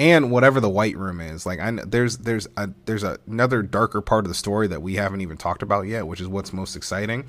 and 0.00 0.32
whatever 0.32 0.58
the 0.58 0.68
white 0.68 0.96
room 0.96 1.20
is. 1.20 1.46
Like 1.46 1.60
I 1.60 1.70
kn- 1.70 1.88
there's 1.88 2.18
there's 2.18 2.48
a 2.56 2.70
there's 2.86 3.04
a, 3.04 3.18
another 3.28 3.62
darker 3.62 4.00
part 4.00 4.24
of 4.24 4.30
the 4.30 4.34
story 4.34 4.66
that 4.68 4.82
we 4.82 4.96
haven't 4.96 5.20
even 5.20 5.36
talked 5.36 5.62
about 5.62 5.82
yet, 5.82 6.08
which 6.08 6.20
is 6.20 6.26
what's 6.26 6.52
most 6.52 6.74
exciting. 6.74 7.24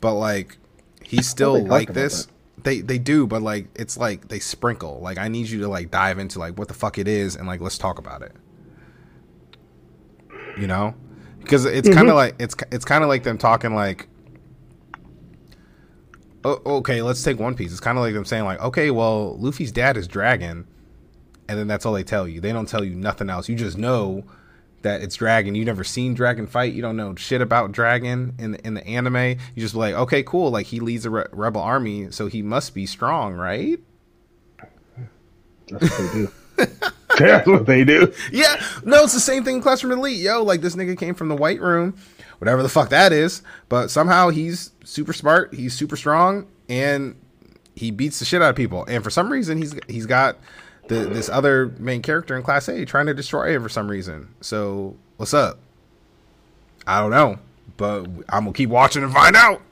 But 0.00 0.14
like 0.14 0.58
he's 1.04 1.28
still 1.28 1.64
like 1.64 1.92
this. 1.94 2.26
They 2.64 2.80
they 2.80 2.98
do, 2.98 3.28
but 3.28 3.40
like 3.40 3.68
it's 3.76 3.96
like 3.96 4.26
they 4.28 4.40
sprinkle. 4.40 4.98
Like 5.00 5.16
I 5.16 5.28
need 5.28 5.48
you 5.48 5.60
to 5.60 5.68
like 5.68 5.92
dive 5.92 6.18
into 6.18 6.40
like 6.40 6.58
what 6.58 6.66
the 6.66 6.74
fuck 6.74 6.98
it 6.98 7.06
is 7.06 7.36
and 7.36 7.46
like 7.46 7.60
let's 7.60 7.78
talk 7.78 8.00
about 8.00 8.22
it. 8.22 8.32
You 10.58 10.66
know? 10.66 10.94
Because 11.48 11.64
it's 11.64 11.88
mm-hmm. 11.88 11.96
kind 11.96 12.08
of 12.10 12.14
like 12.14 12.34
it's 12.38 12.54
it's 12.70 12.84
kind 12.84 13.02
of 13.02 13.08
like 13.08 13.22
them 13.22 13.38
talking 13.38 13.74
like 13.74 14.06
oh, 16.44 16.60
okay, 16.78 17.02
let's 17.02 17.22
take 17.22 17.38
One 17.38 17.54
Piece. 17.54 17.70
It's 17.70 17.80
kind 17.80 17.96
of 17.98 18.02
like 18.02 18.14
them 18.14 18.24
saying 18.24 18.44
like, 18.44 18.60
okay, 18.60 18.90
well, 18.90 19.36
Luffy's 19.38 19.72
dad 19.72 19.96
is 19.96 20.06
Dragon, 20.06 20.66
and 21.48 21.58
then 21.58 21.66
that's 21.66 21.86
all 21.86 21.92
they 21.92 22.04
tell 22.04 22.28
you. 22.28 22.40
They 22.40 22.52
don't 22.52 22.68
tell 22.68 22.84
you 22.84 22.94
nothing 22.94 23.30
else. 23.30 23.48
You 23.48 23.56
just 23.56 23.78
know 23.78 24.24
that 24.82 25.02
it's 25.02 25.16
Dragon. 25.16 25.54
You 25.54 25.64
never 25.64 25.84
seen 25.84 26.14
Dragon 26.14 26.46
fight. 26.46 26.72
You 26.74 26.82
don't 26.82 26.96
know 26.96 27.14
shit 27.16 27.40
about 27.40 27.72
Dragon 27.72 28.34
in 28.38 28.52
the, 28.52 28.66
in 28.66 28.74
the 28.74 28.86
anime. 28.86 29.38
You 29.54 29.62
just 29.62 29.74
be 29.74 29.80
like, 29.80 29.94
okay, 29.94 30.22
cool. 30.22 30.50
Like 30.50 30.66
he 30.66 30.80
leads 30.80 31.06
a 31.06 31.10
re- 31.10 31.26
rebel 31.32 31.62
army, 31.62 32.10
so 32.10 32.26
he 32.26 32.42
must 32.42 32.74
be 32.74 32.86
strong, 32.86 33.34
right? 33.34 33.80
That's 35.68 35.98
what 35.98 36.12
they 36.12 36.66
do. 36.66 36.88
That's 37.26 37.46
what 37.46 37.66
they 37.66 37.84
do. 37.84 38.12
Yeah, 38.32 38.62
no, 38.84 39.04
it's 39.04 39.14
the 39.14 39.20
same 39.20 39.44
thing 39.44 39.56
in 39.56 39.62
Classroom 39.62 39.98
Elite, 39.98 40.18
yo. 40.18 40.42
Like 40.42 40.60
this 40.60 40.76
nigga 40.76 40.98
came 40.98 41.14
from 41.14 41.28
the 41.28 41.36
White 41.36 41.60
Room, 41.60 41.96
whatever 42.38 42.62
the 42.62 42.68
fuck 42.68 42.90
that 42.90 43.12
is, 43.12 43.42
but 43.68 43.90
somehow 43.90 44.30
he's 44.30 44.70
super 44.84 45.12
smart, 45.12 45.54
he's 45.54 45.74
super 45.74 45.96
strong, 45.96 46.46
and 46.68 47.16
he 47.74 47.90
beats 47.90 48.18
the 48.18 48.24
shit 48.24 48.42
out 48.42 48.50
of 48.50 48.56
people. 48.56 48.84
And 48.86 49.02
for 49.04 49.10
some 49.10 49.30
reason, 49.30 49.58
he's 49.58 49.74
he's 49.88 50.06
got 50.06 50.38
the 50.88 50.96
this 51.06 51.28
other 51.28 51.74
main 51.78 52.02
character 52.02 52.36
in 52.36 52.42
Class 52.42 52.68
A 52.68 52.84
trying 52.84 53.06
to 53.06 53.14
destroy 53.14 53.54
him 53.54 53.62
for 53.62 53.68
some 53.68 53.88
reason. 53.88 54.28
So 54.40 54.96
what's 55.16 55.34
up? 55.34 55.58
I 56.86 57.00
don't 57.00 57.10
know, 57.10 57.38
but 57.76 58.04
I'm 58.28 58.44
gonna 58.44 58.52
keep 58.52 58.70
watching 58.70 59.02
and 59.02 59.12
find 59.12 59.36
out. 59.36 59.62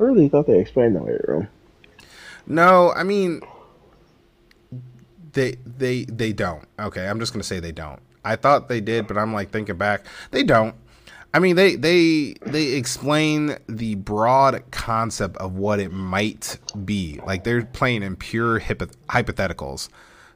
I 0.00 0.04
really 0.04 0.28
thought 0.28 0.46
they 0.46 0.60
explained 0.60 0.96
the 0.96 1.00
White 1.00 1.26
Room. 1.26 1.48
No, 2.46 2.92
I 2.92 3.02
mean 3.02 3.40
they 5.32 5.56
they 5.64 6.04
they 6.04 6.32
don't. 6.32 6.64
Okay, 6.78 7.08
I'm 7.08 7.20
just 7.20 7.32
gonna 7.32 7.44
say 7.44 7.60
they 7.60 7.72
don't. 7.72 8.00
I 8.24 8.36
thought 8.36 8.68
they 8.68 8.80
did, 8.80 9.06
but 9.06 9.16
I'm 9.16 9.32
like 9.32 9.50
thinking 9.50 9.76
back, 9.76 10.04
they 10.30 10.42
don't. 10.42 10.74
I 11.34 11.40
mean, 11.40 11.56
they 11.56 11.76
they 11.76 12.34
they 12.42 12.72
explain 12.72 13.56
the 13.68 13.96
broad 13.96 14.62
concept 14.70 15.36
of 15.36 15.56
what 15.56 15.80
it 15.80 15.92
might 15.92 16.58
be. 16.84 17.20
Like 17.26 17.44
they're 17.44 17.64
playing 17.64 18.02
in 18.02 18.16
pure 18.16 18.58
hypo- 18.58 18.86
hypotheticals, 19.08 19.88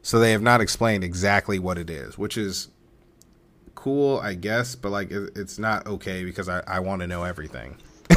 so 0.03 0.19
they 0.19 0.33
have 0.33 0.43
not 0.43 0.61
explained 0.61 1.05
exactly 1.05 1.59
what 1.59 1.79
it 1.79 1.89
is, 1.89 2.19
which 2.19 2.37
is 2.37 2.69
cool, 3.75 4.21
I 4.21 4.35
guess. 4.35 4.75
But 4.75 4.91
like, 4.91 5.11
it, 5.11 5.31
it's 5.35 5.59
not 5.59 5.87
okay 5.87 6.25
because 6.25 6.49
I 6.49 6.63
I 6.67 6.81
want 6.81 7.01
to 7.01 7.07
know 7.07 7.25
everything. 7.25 7.77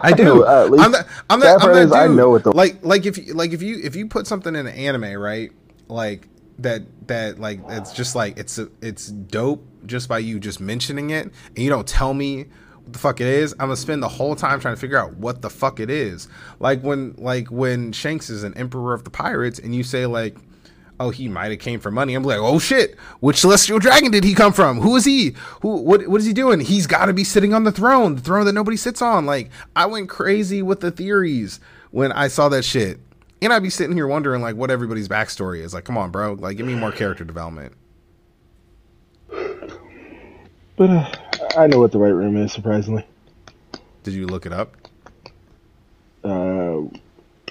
I 0.00 0.12
do. 0.12 0.24
know, 0.24 0.46
at 0.64 0.70
least 0.70 0.84
I'm 0.84 0.92
that. 0.92 1.06
I'm 1.30 1.40
that. 1.40 1.62
I'm 1.62 1.72
that 1.72 1.82
is 1.82 1.92
I 1.92 2.06
know 2.06 2.30
what 2.30 2.44
the- 2.44 2.52
like 2.52 2.84
like 2.84 3.06
if 3.06 3.18
you 3.18 3.34
like 3.34 3.52
if 3.52 3.62
you 3.62 3.78
if 3.82 3.96
you 3.96 4.06
put 4.06 4.26
something 4.26 4.54
in 4.54 4.66
an 4.66 4.74
anime 4.74 5.14
right 5.20 5.50
like 5.88 6.28
that 6.60 6.82
that 7.08 7.38
like 7.38 7.60
it's 7.68 7.92
just 7.92 8.14
like 8.16 8.38
it's 8.38 8.58
a, 8.58 8.68
it's 8.82 9.08
dope 9.08 9.64
just 9.86 10.08
by 10.08 10.18
you 10.18 10.38
just 10.40 10.60
mentioning 10.60 11.10
it 11.10 11.24
and 11.24 11.58
you 11.58 11.70
don't 11.70 11.86
tell 11.86 12.12
me 12.14 12.44
what 12.74 12.92
the 12.92 12.98
fuck 12.98 13.20
it 13.20 13.26
is 13.28 13.52
i'm 13.54 13.58
gonna 13.68 13.76
spend 13.76 14.02
the 14.02 14.08
whole 14.08 14.34
time 14.34 14.58
trying 14.58 14.74
to 14.74 14.80
figure 14.80 14.98
out 14.98 15.14
what 15.16 15.40
the 15.40 15.48
fuck 15.48 15.78
it 15.78 15.88
is 15.88 16.26
like 16.58 16.82
when 16.82 17.14
like 17.16 17.48
when 17.48 17.92
shanks 17.92 18.28
is 18.28 18.42
an 18.42 18.52
emperor 18.54 18.92
of 18.92 19.04
the 19.04 19.10
pirates 19.10 19.58
and 19.60 19.74
you 19.74 19.84
say 19.84 20.04
like 20.04 20.36
oh 21.00 21.10
he 21.10 21.28
might 21.28 21.50
have 21.50 21.60
came 21.60 21.80
for 21.80 21.90
money. 21.90 22.14
I'm 22.14 22.22
like 22.22 22.38
oh 22.38 22.58
shit. 22.58 22.96
Which 23.20 23.36
celestial 23.38 23.78
dragon 23.78 24.10
did 24.10 24.24
he 24.24 24.34
come 24.34 24.52
from? 24.52 24.80
Who 24.80 24.96
is 24.96 25.04
he? 25.04 25.34
Who 25.62 25.76
what, 25.76 26.06
what 26.08 26.20
is 26.20 26.26
he 26.26 26.32
doing? 26.32 26.60
He's 26.60 26.86
got 26.86 27.06
to 27.06 27.12
be 27.12 27.24
sitting 27.24 27.54
on 27.54 27.64
the 27.64 27.72
throne 27.72 28.14
the 28.16 28.20
throne 28.20 28.46
that 28.46 28.52
nobody 28.52 28.76
sits 28.76 29.00
on. 29.02 29.26
Like 29.26 29.50
i 29.76 29.86
went 29.86 30.08
crazy 30.08 30.62
with 30.62 30.80
the 30.80 30.90
theories 30.90 31.60
when 31.90 32.12
i 32.12 32.28
saw 32.28 32.48
that 32.50 32.64
shit. 32.64 33.00
And 33.40 33.52
i'd 33.52 33.62
be 33.62 33.70
sitting 33.70 33.94
here 33.96 34.06
wondering 34.06 34.42
like 34.42 34.56
what 34.56 34.70
everybody's 34.70 35.08
backstory 35.08 35.60
is. 35.60 35.74
Like 35.74 35.84
come 35.84 35.96
on 35.98 36.10
bro. 36.10 36.34
Like 36.34 36.56
give 36.56 36.66
me 36.66 36.74
more 36.74 36.92
character 36.92 37.24
development. 37.24 37.72
But 40.76 40.90
uh, 40.90 41.10
I 41.56 41.66
know 41.66 41.80
what 41.80 41.90
the 41.90 41.98
white 41.98 42.08
room 42.14 42.36
is, 42.36 42.52
surprisingly. 42.52 43.04
did 44.04 44.14
you 44.14 44.26
look 44.26 44.46
it 44.46 44.52
up? 44.52 44.76
Uh, 46.22 46.82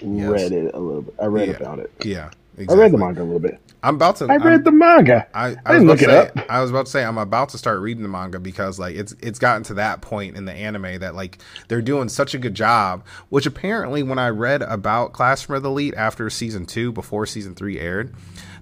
Yes. 0.01 0.29
Read 0.29 0.51
it 0.51 0.75
a 0.75 0.79
little 0.79 1.01
bit. 1.01 1.15
I 1.19 1.25
read 1.25 1.49
Yeah. 1.49 1.55
about 1.55 1.79
it. 1.79 1.91
yeah 2.05 2.29
I 2.58 2.74
read 2.74 2.91
the 2.91 2.98
manga 2.98 3.22
a 3.22 3.24
little 3.24 3.39
bit. 3.39 3.60
i'm 3.84 3.96
about 3.96 4.15
to 4.17 4.26
I 4.26 4.34
I'm- 4.34 4.41
read 4.43 4.63
the 4.63 4.72
manga. 4.72 5.28
I, 5.34 5.39
I, 5.39 5.43
I 5.43 5.50
was 5.50 5.56
didn't 5.56 5.67
about 5.76 5.84
look 5.88 6.00
to 6.00 6.06
it 6.06 6.34
say, 6.36 6.41
up. 6.41 6.50
I 6.50 6.62
was 6.62 6.70
about 6.72 6.86
to 6.88 6.91
say 6.91 7.04
I'm 7.04 7.17
about 7.20 7.50
to 7.50 7.58
start 7.58 7.80
reading 7.82 8.02
the 8.04 8.10
manga 8.10 8.39
because 8.39 8.80
like 8.80 8.96
it's 8.96 9.13
it's 9.22 9.38
gotten 9.38 9.62
to 9.63 9.76
that 9.76 10.02
point 10.02 10.36
in 10.36 10.46
the 10.46 10.54
anime 10.54 11.00
that 11.00 11.13
like 11.15 11.38
they're 11.67 11.82
doing 11.84 12.10
such 12.10 12.34
a 12.34 12.38
good 12.39 12.56
job. 12.56 13.06
Which 13.30 13.46
apparently, 13.46 14.02
when 14.02 14.17
I 14.17 14.30
read 14.30 14.63
about 14.63 15.13
Classroom 15.13 15.58
of 15.58 15.63
the 15.63 15.70
Elite 15.70 15.93
after 15.96 16.30
season 16.32 16.65
two, 16.65 16.91
before 16.91 17.26
season 17.28 17.54
three 17.54 17.80
aired, 17.80 18.15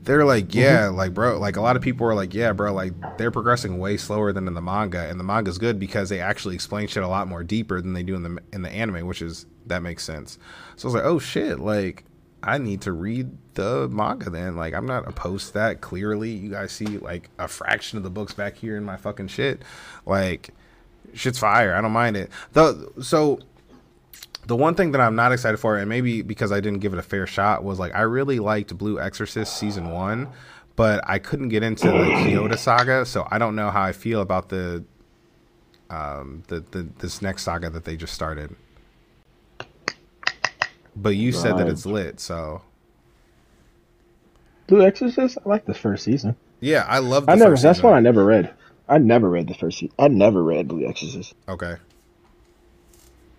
they're 0.03 0.25
like, 0.25 0.49
Mm-hmm. 0.49 0.59
yeah, 0.59 0.87
like 0.89 1.13
bro, 1.13 1.39
like 1.39 1.55
a 1.55 1.61
lot 1.61 1.75
of 1.77 1.81
people 1.81 2.05
were 2.05 2.13
like, 2.15 2.33
yeah, 2.33 2.51
bro, 2.51 2.73
like 2.73 2.93
they're 3.17 3.31
progressing 3.31 3.77
way 3.79 3.95
slower 3.97 4.33
than 4.33 4.47
in 4.47 4.53
the 4.55 4.61
manga, 4.61 5.07
and 5.09 5.17
the 5.19 5.23
manga's 5.23 5.57
good 5.57 5.79
because 5.79 6.09
they 6.09 6.19
actually 6.19 6.55
explain 6.55 6.87
shit 6.87 7.01
a 7.03 7.07
lot 7.07 7.27
more 7.29 7.43
deeper 7.43 7.79
than 7.81 7.93
they 7.93 8.03
do 8.03 8.15
in 8.15 8.23
the 8.23 8.37
in 8.51 8.61
the 8.61 8.69
anime, 8.69 9.07
which 9.07 9.21
is 9.21 9.45
that 9.67 9.81
makes 9.81 10.03
sense. 10.03 10.37
So 10.75 10.87
I 10.87 10.91
was 10.91 10.95
like, 10.95 11.05
oh 11.05 11.19
shit, 11.19 11.59
like 11.59 12.03
I 12.43 12.57
need 12.57 12.81
to 12.81 12.91
read 12.91 13.31
the 13.55 13.89
manga 13.89 14.29
then. 14.29 14.55
Like 14.55 14.73
I'm 14.73 14.85
not 14.85 15.07
opposed 15.07 15.47
to 15.47 15.53
that. 15.55 15.81
Clearly, 15.81 16.31
you 16.31 16.51
guys 16.51 16.71
see 16.71 16.97
like 16.99 17.29
a 17.39 17.47
fraction 17.47 17.97
of 17.97 18.03
the 18.03 18.09
books 18.09 18.33
back 18.33 18.55
here 18.55 18.77
in 18.77 18.83
my 18.83 18.97
fucking 18.97 19.27
shit. 19.27 19.61
Like 20.05 20.51
shit's 21.13 21.39
fire. 21.39 21.73
I 21.75 21.81
don't 21.81 21.91
mind 21.91 22.17
it. 22.17 22.29
The 22.53 22.91
so 23.01 23.39
the 24.45 24.55
one 24.55 24.75
thing 24.75 24.91
that 24.91 25.01
I'm 25.01 25.15
not 25.15 25.31
excited 25.31 25.57
for, 25.57 25.77
and 25.77 25.89
maybe 25.89 26.21
because 26.21 26.51
I 26.51 26.59
didn't 26.59 26.79
give 26.79 26.93
it 26.93 26.99
a 26.99 27.03
fair 27.03 27.25
shot, 27.25 27.63
was 27.63 27.79
like 27.79 27.95
I 27.95 28.01
really 28.01 28.39
liked 28.39 28.77
Blue 28.77 28.99
Exorcist 28.99 29.57
season 29.57 29.89
one, 29.89 30.29
but 30.75 31.01
I 31.07 31.19
couldn't 31.19 31.49
get 31.49 31.63
into 31.63 31.87
the 31.87 32.09
Kyoto 32.23 32.55
saga, 32.55 33.05
so 33.05 33.27
I 33.31 33.37
don't 33.39 33.55
know 33.55 33.71
how 33.71 33.81
I 33.81 33.91
feel 33.91 34.21
about 34.21 34.49
the 34.49 34.83
um 35.89 36.43
the, 36.47 36.59
the 36.71 36.87
this 36.99 37.21
next 37.21 37.43
saga 37.43 37.69
that 37.69 37.85
they 37.85 37.95
just 37.95 38.13
started. 38.13 38.55
But 40.97 41.17
you 41.17 41.33
said 41.33 41.57
that 41.57 41.67
it's 41.67 41.85
lit, 41.85 42.21
so 42.21 42.61
Blue 44.67 44.85
Exorcist. 44.85 45.37
I 45.45 45.49
like 45.49 45.65
the 45.65 45.73
first 45.73 46.03
season. 46.03 46.35
yeah, 46.59 46.85
I 46.87 46.99
love. 46.99 47.25
The 47.25 47.33
I 47.33 47.35
never. 47.35 47.55
That's 47.55 47.83
one 47.83 47.93
I 47.93 47.99
never 47.99 48.23
read. 48.25 48.53
I 48.87 48.97
never 48.97 49.29
read 49.29 49.47
the 49.47 49.53
first 49.55 49.79
season. 49.79 49.95
I 49.97 50.07
never 50.07 50.43
read 50.43 50.67
Blue 50.67 50.87
Exorcist. 50.87 51.33
Okay, 51.47 51.75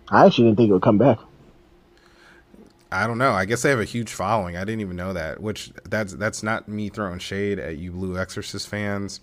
I 0.09 0.25
actually 0.25 0.45
didn't 0.49 0.57
think 0.57 0.69
it 0.69 0.73
would 0.73 0.81
come 0.81 0.97
back. 0.97 1.19
I 2.89 3.05
don't 3.05 3.17
know. 3.17 3.33
I 3.33 3.43
guess 3.45 3.63
they 3.63 3.69
have 3.69 3.81
a 3.81 3.85
huge 3.85 4.13
following. 4.13 4.55
I 4.55 4.61
didn't 4.61 4.79
even 4.79 4.95
know 4.95 5.11
that. 5.13 5.41
Which 5.41 5.71
that's 5.83 6.13
that's 6.13 6.41
not 6.41 6.69
me 6.69 6.89
throwing 6.89 7.19
shade 7.19 7.59
at 7.59 7.77
you 7.77 7.91
Blue 7.91 8.17
Exorcist 8.17 8.67
fans. 8.69 9.19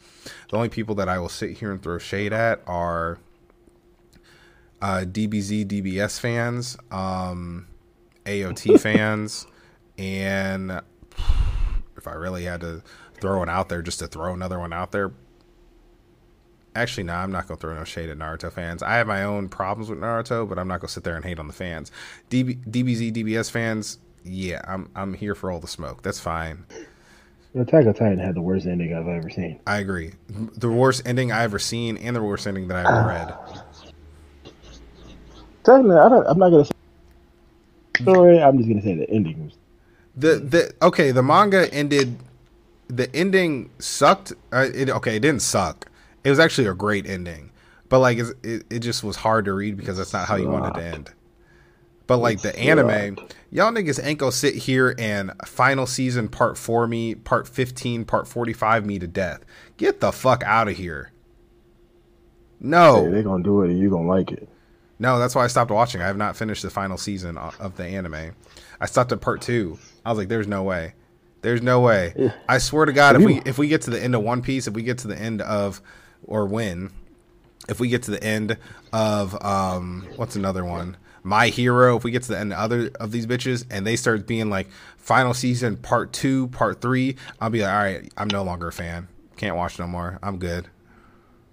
The 0.51 0.57
only 0.57 0.69
people 0.69 0.95
that 0.97 1.09
I 1.09 1.19
will 1.19 1.31
sit 1.31 1.57
here 1.59 1.73
and 1.73 1.83
throw 1.83 1.99
shade 1.99 2.33
at 2.35 2.61
are 2.67 3.19
uh, 4.83 5.05
DBZ, 5.07 5.67
DBS 5.67 6.21
fans, 6.21 6.77
um, 6.91 7.67
AOT 8.27 8.79
fans, 8.83 9.47
and 9.97 10.83
if 12.05 12.09
I 12.09 12.17
really 12.17 12.45
had 12.45 12.61
to 12.61 12.83
throw 13.15 13.39
one 13.39 13.49
out 13.49 13.69
there, 13.71 13.81
just 13.81 13.99
to 14.01 14.07
throw 14.07 14.35
another 14.35 14.59
one 14.59 14.73
out 14.73 14.93
there. 14.93 15.13
Actually, 16.77 17.05
no, 17.05 17.15
I'm 17.15 17.33
not 17.33 17.49
gonna 17.49 17.59
throw 17.59 17.75
no 17.75 17.85
shade 17.85 18.11
at 18.11 18.19
Naruto 18.19 18.53
fans. 18.53 18.83
I 18.83 18.97
have 18.97 19.07
my 19.07 19.23
own 19.23 19.49
problems 19.49 19.89
with 19.89 20.01
Naruto, 20.01 20.47
but 20.47 20.59
I'm 20.59 20.69
not 20.69 20.81
gonna 20.81 20.89
sit 20.89 21.05
there 21.05 21.17
and 21.17 21.25
hate 21.25 21.39
on 21.39 21.47
the 21.47 21.53
fans. 21.53 21.91
DB, 22.31 22.63
DBZ, 22.69 23.13
DBS 23.13 23.51
fans, 23.51 23.99
yeah, 24.25 24.61
I'm 24.67 24.91
I'm 24.95 25.15
here 25.15 25.35
for 25.35 25.51
all 25.51 25.61
the 25.61 25.69
smoke. 25.69 26.03
That's 26.03 26.21
fine. 26.21 26.67
Attack 27.55 27.87
on 27.87 27.95
Titan 27.95 28.19
had 28.19 28.35
the 28.35 28.43
worst 28.43 28.67
ending 28.67 28.93
I've 28.93 29.07
ever 29.07 29.31
seen. 29.31 29.61
I 29.67 29.79
agree. 29.79 30.13
The 30.29 30.69
worst 30.69 31.03
ending 31.07 31.31
I've 31.31 31.45
ever 31.45 31.61
seen, 31.61 31.97
and 31.99 32.15
the 32.15 32.23
worst 32.23 32.47
ending 32.47 32.67
that 32.69 32.85
I 32.85 32.99
ever 32.99 33.09
read. 33.09 34.53
Technically, 35.63 35.97
I 35.97 36.07
I'm 36.07 36.39
not 36.39 36.51
gonna 36.51 36.65
say 36.65 36.73
story. 38.03 38.43
I'm 38.43 38.59
just 38.59 38.69
gonna 38.69 38.83
say 38.83 38.97
the 38.97 39.09
ending 39.09 39.45
was 39.45 39.57
The 40.17 40.37
the 40.39 40.75
okay, 40.83 41.11
the 41.11 41.23
manga 41.23 41.73
ended. 41.73 42.19
The 42.89 43.15
ending 43.17 43.71
sucked. 43.79 44.33
Uh, 44.53 44.69
it 44.75 44.91
okay, 44.91 45.17
it 45.17 45.21
didn't 45.21 45.43
suck. 45.43 45.91
It 46.23 46.31
was 46.31 46.39
actually 46.39 46.69
a 46.69 46.75
great 46.75 47.07
ending, 47.07 47.51
but 47.89 47.99
like 48.01 48.19
it, 48.19 48.65
it 48.71 48.79
just 48.81 49.03
was 49.03 49.17
hard 49.17 49.47
to 49.47 49.53
read 49.53 49.77
because 49.77 49.97
that's 49.97 50.13
not 50.13 50.29
how 50.29 50.37
you 50.37 50.49
wanted 50.49 50.75
to 50.75 50.83
end. 50.85 51.11
But 52.07 52.19
like 52.19 52.43
the 52.43 52.57
anime, 52.59 53.17
y'all 53.51 53.73
niggas 53.73 54.05
ain't 54.05 54.19
gonna 54.19 54.31
sit 54.33 54.55
here 54.55 54.95
and 54.99 55.33
final 55.47 55.87
season 55.87 56.29
part 56.29 56.59
four 56.59 56.87
me, 56.87 57.15
part 57.15 57.49
fifteen, 57.49 58.05
part 58.05 58.29
forty 58.29 58.53
five 58.53 58.85
me 58.85 58.99
to 58.99 59.07
death. 59.07 59.41
Get 59.79 60.01
the 60.01 60.13
fuck 60.13 60.43
out 60.45 60.69
of 60.69 60.77
here. 60.77 61.11
No, 62.61 63.05
Hey, 63.05 63.11
they're 63.11 63.23
gonna 63.23 63.43
do 63.43 63.63
it 63.63 63.71
and 63.71 63.79
you're 63.79 63.91
gonna 63.91 64.07
like 64.09 64.31
it. 64.33 64.49
no, 64.99 65.19
that's 65.19 65.35
why 65.35 65.45
I 65.45 65.49
stopped 65.49 65.71
watching. 65.71 66.01
I 66.01 66.07
have 66.07 66.17
not 66.17 66.37
finished 66.37 66.63
the 66.63 66.71
final 66.71 66.97
season 66.97 67.37
of 67.37 67.77
the 67.77 67.85
anime. 67.85 68.35
I 68.81 68.87
stopped 68.87 69.13
at 69.13 69.21
part 69.21 69.41
two. 69.43 69.79
I 70.05 70.11
was 70.11 70.19
like, 70.19 70.29
"There's 70.29 70.47
no 70.47 70.63
way, 70.63 70.95
there's 71.43 71.63
no 71.63 71.81
way." 71.81 72.33
I 72.49 72.59
swear 72.59 72.87
to 72.87 72.93
God, 72.93 73.17
if 73.17 73.23
we 73.23 73.41
if 73.45 73.59
we 73.59 73.69
get 73.69 73.83
to 73.83 73.91
the 73.91 74.03
end 74.03 74.15
of 74.15 74.23
One 74.23 74.43
Piece, 74.43 74.67
if 74.67 74.75
we 74.75 74.83
get 74.83 74.99
to 74.99 75.09
the 75.09 75.19
end 75.19 75.41
of 75.43 75.81
or 76.25 76.47
when, 76.47 76.91
if 77.69 77.81
we 77.81 77.89
get 77.89 78.03
to 78.05 78.11
the 78.11 78.23
end 78.23 78.57
of 78.93 79.43
um, 79.45 80.07
what's 80.17 80.37
another 80.37 80.65
one? 80.65 80.97
My 81.23 81.49
Hero. 81.49 81.97
If 81.97 82.05
we 82.05 82.11
get 82.11 82.23
to 82.25 82.29
the 82.29 82.39
end 82.39 82.53
of 82.53 82.59
other 82.59 82.91
of 83.01 83.11
these 83.11 83.27
bitches 83.27 83.65
and 83.71 83.87
they 83.87 83.97
start 83.97 84.27
being 84.27 84.51
like 84.51 84.69
final 84.99 85.33
season 85.33 85.77
part 85.77 86.13
two, 86.13 86.49
part 86.49 86.81
three, 86.81 87.17
I'll 87.41 87.51
be 87.51 87.63
like, 87.63 87.71
"All 87.73 87.79
right, 87.79 88.13
I'm 88.17 88.29
no 88.29 88.43
longer 88.43 88.69
a 88.69 88.73
fan. 88.73 89.09
Can't 89.37 89.57
watch 89.57 89.79
no 89.79 89.87
more. 89.87 90.19
I'm 90.23 90.39
good." 90.39 90.69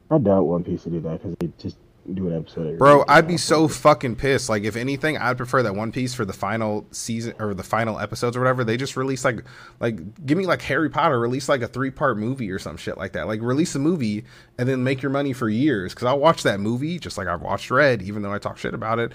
I 0.10 0.18
doubt 0.18 0.44
One 0.44 0.64
Piece 0.64 0.84
will 0.84 0.92
do 0.92 1.00
that 1.02 1.24
because 1.24 1.36
they 1.40 1.50
just 1.58 1.78
do 2.14 2.28
an 2.28 2.38
episode. 2.38 2.78
Bro. 2.78 3.06
I'd 3.08 3.28
be 3.28 3.38
so 3.38 3.68
fucking 3.68 4.16
pissed. 4.16 4.50
Like, 4.50 4.64
if 4.64 4.76
anything, 4.76 5.18
I'd 5.18 5.38
prefer 5.38 5.64
that 5.64 5.76
One 5.76 5.92
Piece 5.92 6.14
for 6.14 6.26
the 6.26 6.34
final 6.34 6.86
season 6.92 7.34
or 7.40 7.54
the 7.54 7.64
final 7.64 8.00
episodes 8.00 8.36
or 8.36 8.40
whatever. 8.40 8.64
They 8.64 8.78
just 8.78 8.98
release 8.98 9.24
like, 9.24 9.44
like, 9.80 10.26
give 10.26 10.38
me 10.38 10.46
like 10.46 10.62
Harry 10.64 10.90
Potter, 10.90 11.20
release 11.20 11.48
like 11.48 11.62
a 11.62 11.68
three 11.68 11.92
part 11.92 12.18
movie 12.18 12.52
or 12.52 12.60
some 12.60 12.78
shit 12.78 12.98
like 12.98 13.14
that. 13.14 13.28
Like, 13.28 13.42
release 13.42 13.76
a 13.76 13.80
movie 13.80 14.26
and 14.58 14.68
then 14.68 14.84
make 14.84 15.02
your 15.02 15.12
money 15.12 15.34
for 15.34 15.50
years. 15.50 15.94
Because 15.94 16.08
I'll 16.08 16.20
watch 16.20 16.44
that 16.44 16.60
movie 16.60 17.00
just 17.00 17.18
like 17.18 17.28
I've 17.28 17.42
watched 17.42 17.72
Red, 17.72 18.02
even 18.02 18.22
though 18.22 18.34
I 18.34 18.40
talk 18.40 18.58
shit 18.58 18.74
about 18.74 19.00
it, 19.00 19.12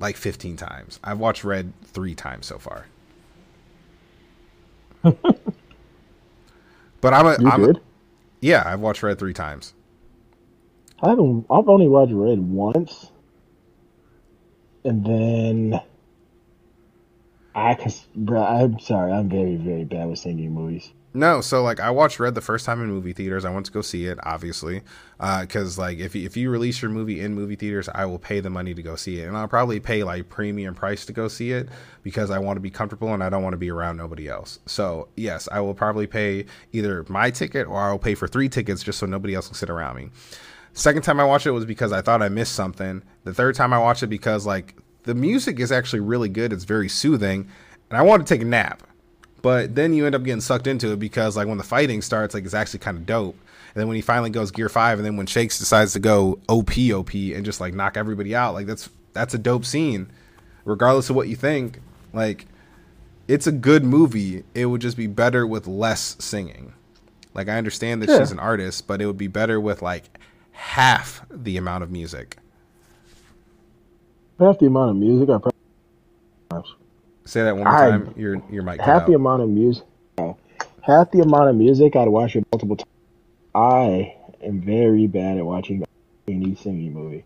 like 0.00 0.16
15 0.16 0.56
times. 0.56 0.98
I've 1.04 1.18
watched 1.18 1.44
Red 1.44 1.72
three 1.84 2.14
times 2.14 2.46
so 2.46 2.58
far. 2.58 2.86
but 5.02 5.14
I'm 7.12 7.26
a, 7.26 7.48
I'm 7.48 7.64
a, 7.64 7.74
yeah, 8.40 8.62
I've 8.64 8.80
watched 8.80 9.02
Red 9.02 9.18
three 9.18 9.34
times. 9.34 9.74
I 11.02 11.10
haven't. 11.10 11.46
I've 11.50 11.68
only 11.68 11.88
watched 11.88 12.12
Red 12.12 12.38
once, 12.38 13.10
and 14.84 15.04
then 15.04 15.80
I 17.54 17.74
cause 17.74 18.06
bro, 18.14 18.42
I'm 18.42 18.78
sorry, 18.78 19.12
I'm 19.12 19.28
very 19.28 19.56
very 19.56 19.84
bad 19.84 20.08
with 20.08 20.20
singing 20.20 20.52
movies. 20.52 20.92
No, 21.14 21.42
so 21.42 21.62
like 21.62 21.78
I 21.78 21.90
watched 21.90 22.18
Red 22.20 22.34
the 22.34 22.40
first 22.40 22.64
time 22.64 22.80
in 22.80 22.88
movie 22.88 23.12
theaters. 23.12 23.44
I 23.44 23.50
went 23.50 23.66
to 23.66 23.72
go 23.72 23.82
see 23.82 24.06
it, 24.06 24.18
obviously, 24.22 24.80
uh, 25.20 25.42
because 25.42 25.76
like 25.76 25.98
if 25.98 26.14
you, 26.14 26.24
if 26.24 26.38
you 26.38 26.48
release 26.48 26.80
your 26.80 26.90
movie 26.90 27.20
in 27.20 27.34
movie 27.34 27.56
theaters, 27.56 27.88
I 27.94 28.06
will 28.06 28.18
pay 28.18 28.40
the 28.40 28.48
money 28.48 28.72
to 28.72 28.82
go 28.82 28.96
see 28.96 29.20
it, 29.20 29.28
and 29.28 29.36
I'll 29.36 29.48
probably 29.48 29.78
pay 29.78 30.04
like 30.04 30.30
premium 30.30 30.74
price 30.74 31.04
to 31.06 31.12
go 31.12 31.28
see 31.28 31.52
it 31.52 31.68
because 32.02 32.30
I 32.30 32.38
want 32.38 32.56
to 32.56 32.62
be 32.62 32.70
comfortable 32.70 33.12
and 33.12 33.22
I 33.22 33.28
don't 33.28 33.42
want 33.42 33.52
to 33.52 33.58
be 33.58 33.70
around 33.70 33.98
nobody 33.98 34.28
else. 34.28 34.60
So 34.64 35.08
yes, 35.14 35.48
I 35.52 35.60
will 35.60 35.74
probably 35.74 36.06
pay 36.06 36.46
either 36.72 37.04
my 37.08 37.30
ticket 37.30 37.66
or 37.66 37.78
I'll 37.78 37.98
pay 37.98 38.14
for 38.14 38.26
three 38.26 38.48
tickets 38.48 38.82
just 38.82 38.98
so 38.98 39.04
nobody 39.04 39.34
else 39.34 39.48
will 39.48 39.56
sit 39.56 39.68
around 39.68 39.96
me. 39.96 40.08
Second 40.74 41.02
time 41.02 41.20
I 41.20 41.24
watched 41.24 41.46
it 41.46 41.50
was 41.50 41.64
because 41.64 41.92
I 41.92 42.00
thought 42.00 42.22
I 42.22 42.28
missed 42.28 42.54
something. 42.54 43.02
The 43.24 43.34
third 43.34 43.54
time 43.54 43.72
I 43.72 43.78
watched 43.78 44.02
it 44.02 44.06
because 44.08 44.46
like 44.46 44.74
the 45.04 45.14
music 45.14 45.60
is 45.60 45.70
actually 45.72 46.00
really 46.00 46.28
good. 46.28 46.52
It's 46.52 46.64
very 46.64 46.88
soothing, 46.88 47.48
and 47.90 47.98
I 47.98 48.02
wanted 48.02 48.26
to 48.26 48.34
take 48.34 48.42
a 48.42 48.46
nap. 48.46 48.82
But 49.42 49.74
then 49.74 49.92
you 49.92 50.06
end 50.06 50.14
up 50.14 50.22
getting 50.22 50.40
sucked 50.40 50.66
into 50.66 50.92
it 50.92 50.98
because 51.00 51.36
like 51.36 51.48
when 51.48 51.58
the 51.58 51.64
fighting 51.64 52.00
starts, 52.00 52.32
like 52.32 52.44
it's 52.44 52.54
actually 52.54 52.78
kind 52.78 52.96
of 52.96 53.04
dope. 53.06 53.36
And 53.74 53.80
then 53.80 53.88
when 53.88 53.96
he 53.96 54.00
finally 54.02 54.30
goes 54.30 54.50
gear 54.50 54.68
five, 54.68 54.98
and 54.98 55.04
then 55.04 55.16
when 55.16 55.26
Shanks 55.26 55.58
decides 55.58 55.92
to 55.94 55.98
go 56.00 56.38
OP 56.48 56.70
OP 56.92 57.12
and 57.14 57.44
just 57.44 57.60
like 57.60 57.74
knock 57.74 57.96
everybody 57.96 58.34
out, 58.34 58.54
like 58.54 58.66
that's 58.66 58.88
that's 59.12 59.34
a 59.34 59.38
dope 59.38 59.64
scene, 59.64 60.10
regardless 60.64 61.10
of 61.10 61.16
what 61.16 61.28
you 61.28 61.36
think. 61.36 61.80
Like 62.12 62.46
it's 63.28 63.46
a 63.46 63.52
good 63.52 63.84
movie. 63.84 64.44
It 64.54 64.66
would 64.66 64.80
just 64.80 64.96
be 64.96 65.06
better 65.06 65.46
with 65.46 65.66
less 65.66 66.16
singing. 66.18 66.72
Like 67.34 67.48
I 67.48 67.58
understand 67.58 68.00
that 68.02 68.08
Yeah. 68.10 68.18
she's 68.20 68.30
an 68.30 68.38
artist, 68.38 68.86
but 68.86 69.02
it 69.02 69.06
would 69.06 69.18
be 69.18 69.26
better 69.28 69.60
with 69.60 69.82
like 69.82 70.18
half 70.52 71.24
the 71.30 71.56
amount 71.56 71.82
of 71.84 71.90
music. 71.90 72.36
Half 74.38 74.58
the 74.58 74.66
amount 74.66 74.90
of 74.90 74.96
music 74.96 75.28
I 75.28 75.38
probably 75.38 75.52
Say 77.24 77.42
that 77.42 77.54
one 77.54 77.64
more 77.64 77.74
I- 77.74 77.90
time. 77.90 78.14
Your 78.16 78.42
your 78.50 78.62
mic. 78.62 78.80
half 78.80 79.06
the 79.06 79.14
amount 79.14 79.42
of 79.42 79.48
music. 79.48 79.84
Half 80.82 81.12
the 81.12 81.20
amount 81.20 81.48
of 81.48 81.56
music 81.56 81.94
I'd 81.94 82.08
watch 82.08 82.34
it 82.34 82.44
multiple 82.52 82.76
times. 82.76 82.88
I 83.54 84.16
am 84.42 84.60
very 84.60 85.06
bad 85.06 85.38
at 85.38 85.46
watching 85.46 85.84
any 86.26 86.54
singing 86.56 86.92
movie. 86.92 87.24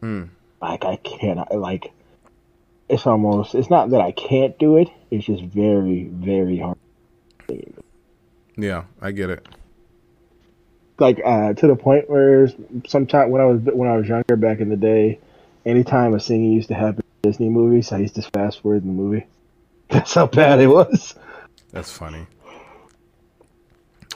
Hmm. 0.00 0.24
Like 0.62 0.84
I 0.84 0.96
cannot 0.96 1.54
like. 1.54 1.92
It's 2.88 3.06
almost. 3.06 3.54
It's 3.54 3.68
not 3.68 3.90
that 3.90 4.00
I 4.00 4.12
can't 4.12 4.58
do 4.58 4.78
it. 4.78 4.88
It's 5.10 5.26
just 5.26 5.42
very 5.42 6.04
very 6.04 6.58
hard. 6.58 6.78
Yeah, 8.56 8.84
I 9.02 9.10
get 9.12 9.28
it. 9.30 9.46
Like 10.98 11.20
uh, 11.24 11.54
to 11.54 11.66
the 11.66 11.76
point 11.76 12.08
where 12.10 12.48
sometimes 12.86 13.30
when 13.30 13.40
I 13.40 13.44
was 13.44 13.60
when 13.62 13.88
I 13.88 13.96
was 13.96 14.08
younger 14.08 14.36
back 14.36 14.60
in 14.60 14.68
the 14.68 14.76
day, 14.76 15.18
anytime 15.64 16.14
a 16.14 16.20
singing 16.20 16.52
used 16.52 16.68
to 16.68 16.74
happen 16.74 17.02
in 17.22 17.30
Disney 17.30 17.48
movies, 17.48 17.92
I 17.92 17.98
used 17.98 18.16
to 18.16 18.22
fast 18.22 18.62
forward 18.62 18.82
the 18.82 18.88
movie. 18.88 19.26
That's 19.90 20.14
how 20.14 20.26
bad 20.26 20.60
it 20.60 20.66
was. 20.66 21.14
That's 21.70 21.90
funny. 21.90 22.26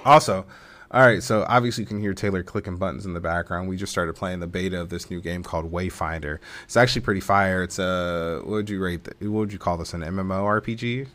Also, 0.05 0.45
all 0.93 1.01
right, 1.01 1.23
so 1.23 1.47
obviously 1.49 1.85
you 1.85 1.89
can 1.89 2.01
hear 2.01 2.13
Taylor 2.13 2.43
clicking 2.43 2.77
buttons 2.77 3.07
in 3.07 3.15
the 3.15 3.21
background. 3.21 3.67
We 3.67 3.79
just 3.79 3.93
started 3.93 4.15
playing 4.15 4.41
the 4.41 4.47
beta 4.47 4.79
of 4.79 4.91
this 4.91 5.11
new 5.11 5.23
game 5.23 5.43
called 5.43 5.73
Wayfinder. 5.73 6.39
It's 6.65 6.77
actually 6.77 7.01
pretty 7.01 7.21
fire. 7.21 7.63
It's 7.63 7.79
a 7.79 8.41
what 8.43 8.51
would 8.51 8.71
you 8.71 8.83
rate? 8.83 9.05
The, 9.05 9.29
what 9.29 9.41
would 9.41 9.53
you 9.53 9.59
call 9.59 9.79
this? 9.79 9.95
An 9.95 10.03
MMORPG? 10.03 11.07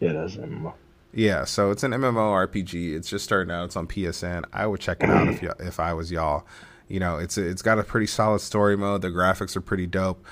Yeah, 0.00 0.12
that's 0.12 0.36
um, 0.38 0.72
Yeah, 1.12 1.44
so 1.44 1.70
it's 1.70 1.82
an 1.82 1.90
MMORPG. 1.92 2.94
It's 2.94 3.08
just 3.08 3.24
starting 3.24 3.52
out. 3.52 3.64
It's 3.64 3.76
on 3.76 3.86
PSN. 3.88 4.44
I 4.52 4.66
would 4.66 4.80
check 4.80 5.02
it 5.02 5.10
out 5.10 5.28
if 5.28 5.42
y- 5.42 5.52
if 5.58 5.80
I 5.80 5.92
was 5.92 6.12
y'all. 6.12 6.46
You 6.88 7.00
know, 7.00 7.18
it's 7.18 7.36
it's 7.38 7.62
got 7.62 7.78
a 7.78 7.82
pretty 7.84 8.06
solid 8.06 8.40
story 8.40 8.76
mode. 8.76 9.02
The 9.02 9.08
graphics 9.10 9.56
are 9.56 9.60
pretty 9.60 9.86
dope. 9.86 10.24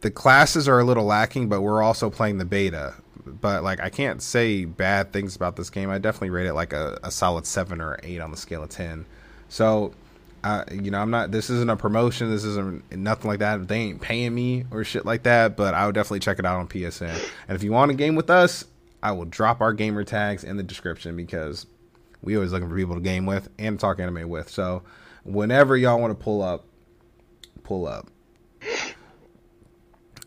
The 0.00 0.10
classes 0.10 0.68
are 0.68 0.80
a 0.80 0.84
little 0.84 1.04
lacking, 1.04 1.48
but 1.50 1.60
we're 1.60 1.82
also 1.82 2.08
playing 2.08 2.38
the 2.38 2.46
beta. 2.46 2.94
But 3.26 3.62
like, 3.62 3.80
I 3.80 3.90
can't 3.90 4.22
say 4.22 4.64
bad 4.64 5.12
things 5.12 5.36
about 5.36 5.56
this 5.56 5.68
game. 5.68 5.90
I 5.90 5.98
definitely 5.98 6.30
rate 6.30 6.46
it 6.46 6.54
like 6.54 6.72
a, 6.72 6.98
a 7.02 7.10
solid 7.10 7.46
seven 7.46 7.80
or 7.82 7.98
eight 8.02 8.20
on 8.20 8.30
the 8.30 8.36
scale 8.38 8.62
of 8.62 8.70
ten. 8.70 9.04
So, 9.50 9.92
uh, 10.42 10.64
you 10.72 10.90
know, 10.90 10.98
I'm 11.00 11.10
not. 11.10 11.30
This 11.30 11.50
isn't 11.50 11.68
a 11.68 11.76
promotion. 11.76 12.30
This 12.30 12.44
isn't 12.44 12.90
nothing 12.96 13.28
like 13.28 13.40
that. 13.40 13.68
They 13.68 13.76
ain't 13.76 14.00
paying 14.00 14.34
me 14.34 14.64
or 14.70 14.84
shit 14.84 15.04
like 15.04 15.24
that. 15.24 15.56
But 15.56 15.74
I 15.74 15.84
would 15.84 15.94
definitely 15.94 16.20
check 16.20 16.38
it 16.38 16.46
out 16.46 16.58
on 16.58 16.68
PSN. 16.68 17.22
And 17.48 17.56
if 17.56 17.62
you 17.62 17.72
want 17.72 17.90
a 17.90 17.94
game 17.94 18.14
with 18.14 18.30
us, 18.30 18.64
I 19.02 19.12
will 19.12 19.24
drop 19.24 19.60
our 19.60 19.72
gamer 19.72 20.04
tags 20.04 20.44
in 20.44 20.56
the 20.56 20.62
description 20.62 21.16
because 21.16 21.66
we 22.22 22.34
always 22.36 22.52
looking 22.52 22.68
for 22.68 22.76
people 22.76 22.94
to 22.94 23.00
game 23.00 23.26
with 23.26 23.48
and 23.58 23.78
talk 23.80 23.98
anime 24.00 24.28
with. 24.28 24.48
So, 24.50 24.82
whenever 25.24 25.76
y'all 25.76 26.00
want 26.00 26.10
to 26.18 26.22
pull 26.22 26.42
up, 26.42 26.66
pull 27.62 27.86
up. 27.86 28.08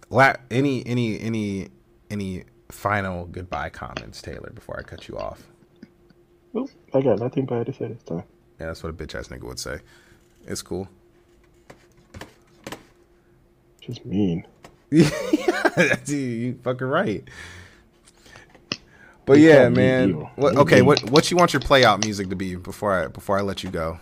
La- 0.10 0.36
any 0.52 0.86
any 0.86 1.20
any 1.20 1.70
any 2.10 2.44
final 2.70 3.26
goodbye 3.26 3.70
comments, 3.70 4.22
Taylor, 4.22 4.52
before 4.54 4.78
I 4.80 4.84
cut 4.84 5.08
you 5.08 5.18
off? 5.18 5.48
Nope, 6.54 6.70
I 6.94 7.02
got 7.02 7.20
nothing 7.20 7.46
bad 7.46 7.66
to 7.68 7.74
say 7.74 7.88
this 7.88 8.04
time. 8.04 8.24
Yeah, 8.60 8.68
that's 8.68 8.84
what 8.84 8.90
a 8.90 8.94
bitch 8.94 9.16
ass 9.18 9.28
nigga 9.30 9.44
would 9.44 9.60
say. 9.60 9.80
It's 10.46 10.62
cool. 10.62 10.88
Just 13.82 14.06
mean. 14.06 14.46
That's- 14.92 16.10
you, 16.10 16.18
you 16.18 16.60
fucking 16.64 16.88
right. 16.88 17.28
But 19.26 19.40
yeah, 19.40 19.70
man. 19.70 20.14
What, 20.36 20.58
okay, 20.58 20.82
what 20.82 21.10
what 21.10 21.32
you 21.32 21.38
want 21.38 21.54
your 21.54 21.62
play 21.62 21.86
out 21.86 22.04
music 22.04 22.30
to 22.30 22.36
be 22.36 22.56
before 22.56 22.92
I 22.94 23.08
before 23.08 23.38
I 23.38 23.42
let 23.42 23.64
you 23.64 23.72
go? 23.72 24.00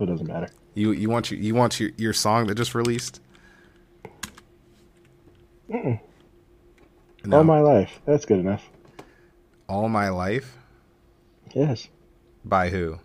It 0.00 0.06
doesn't 0.06 0.26
matter. 0.26 0.48
You 0.74 0.92
you 0.92 1.08
want 1.10 1.30
your 1.30 1.40
you 1.40 1.54
want 1.54 1.80
your, 1.80 1.90
your 1.96 2.12
song 2.12 2.46
that 2.46 2.54
just 2.54 2.74
released? 2.74 3.20
No. 5.68 7.38
All 7.38 7.44
my 7.44 7.60
life. 7.60 8.00
That's 8.04 8.24
good 8.24 8.38
enough. 8.38 8.62
All 9.68 9.88
my 9.88 10.10
life 10.10 10.56
Yes. 11.54 11.88
by 12.44 12.68
who? 12.68 12.98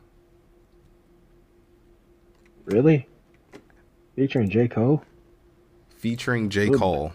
Really? 2.65 3.07
Featuring 4.15 4.49
J. 4.49 4.67
Cole, 4.67 5.03
Featuring 5.97 6.49
J. 6.49 6.69
Cole. 6.69 7.13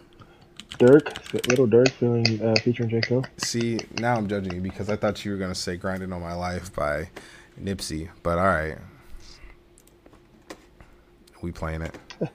Durk, 0.79 1.33
little 1.49 1.67
Durk, 1.67 1.91
feeling 1.93 2.41
uh, 2.43 2.55
featuring 2.63 2.89
J. 2.91 3.01
Cole. 3.01 3.25
See, 3.39 3.79
now 3.99 4.15
I'm 4.17 4.29
judging 4.29 4.55
you 4.55 4.61
because 4.61 4.89
I 4.91 4.97
thought 4.97 5.25
you 5.25 5.33
were 5.33 5.39
gonna 5.39 5.55
say 5.55 5.77
"Grinding 5.77 6.13
All 6.13 6.21
My 6.21 6.35
Life" 6.35 6.75
by 6.75 7.09
Nipsey, 7.61 8.09
but 8.23 8.39
all 8.39 8.45
right, 8.47 8.77
we 11.43 11.53
playing 11.53 11.83
it. 11.83 11.95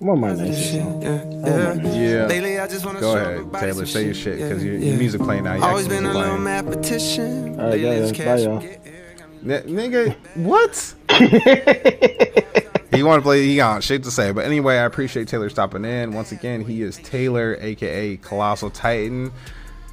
I'm 0.00 0.10
on 0.10 0.20
my 0.20 0.32
nicest 0.32 0.70
song. 0.74 1.02
Yeah. 1.02 2.26
Lately, 2.26 2.60
I 2.60 2.68
just 2.68 2.86
wanna 2.86 3.00
Go 3.00 3.16
ahead, 3.16 3.52
Taylor. 3.54 3.84
Say 3.84 4.04
your 4.04 4.14
shit. 4.14 4.38
shit 4.38 4.48
because 4.48 4.64
Yeah, 4.64 4.72
your, 4.72 4.80
yeah. 4.80 4.96
music 4.96 5.20
playing 5.22 5.42
now. 5.42 5.54
Your 5.54 5.64
Always 5.64 5.88
been 5.88 6.06
a 6.06 6.12
little 6.14 6.38
mathematician. 6.38 7.58
All 7.58 7.66
right, 7.70 7.80
Lately, 7.80 8.00
guys, 8.00 8.12
this 8.12 8.18
bye, 8.18 8.36
y'all. 8.36 8.60
get 8.60 8.84
here, 8.86 9.16
got 9.18 9.42
me 9.42 9.54
N- 9.54 9.64
nigga, 9.90 10.14
what? 10.36 10.94
he 12.98 13.02
want 13.04 13.20
to 13.20 13.22
play. 13.22 13.46
He 13.46 13.56
got 13.56 13.82
shit 13.82 14.02
to 14.04 14.10
say, 14.10 14.32
but 14.32 14.44
anyway, 14.44 14.76
I 14.76 14.84
appreciate 14.84 15.28
Taylor 15.28 15.48
stopping 15.48 15.84
in 15.84 16.12
once 16.12 16.32
again. 16.32 16.64
He 16.64 16.82
is 16.82 16.96
Taylor, 16.98 17.56
aka 17.60 18.16
Colossal 18.18 18.70
Titan. 18.70 19.32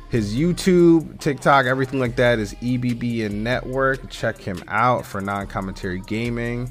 His 0.10 0.36
YouTube, 0.36 1.20
TikTok, 1.20 1.66
everything 1.66 2.00
like 2.00 2.16
that 2.18 2.40
is 2.40 2.54
EBBN 2.56 3.32
Network. 3.32 4.10
Check 4.10 4.38
him 4.38 4.64
out 4.68 5.06
for 5.06 5.20
non-commentary 5.22 6.00
gaming 6.02 6.70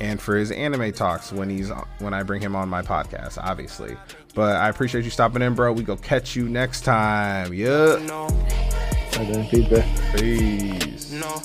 and 0.00 0.20
for 0.20 0.36
his 0.36 0.50
anime 0.50 0.92
talks 0.92 1.32
when 1.32 1.48
he's 1.48 1.70
when 1.98 2.14
I 2.14 2.22
bring 2.22 2.42
him 2.42 2.54
on 2.54 2.68
my 2.68 2.82
podcast, 2.82 3.38
obviously. 3.42 3.96
But 4.34 4.56
I 4.56 4.68
appreciate 4.68 5.04
you 5.04 5.10
stopping 5.10 5.42
in, 5.42 5.54
bro. 5.54 5.72
We 5.72 5.82
go 5.82 5.96
catch 5.96 6.36
you 6.36 6.48
next 6.48 6.82
time. 6.82 7.54
Yeah. 7.54 7.98
no, 8.06 8.14
All 8.14 8.28
right, 8.28 9.32
then, 9.32 9.48
feedback. 9.48 10.16
Peace. 10.16 11.12
no. 11.12 11.42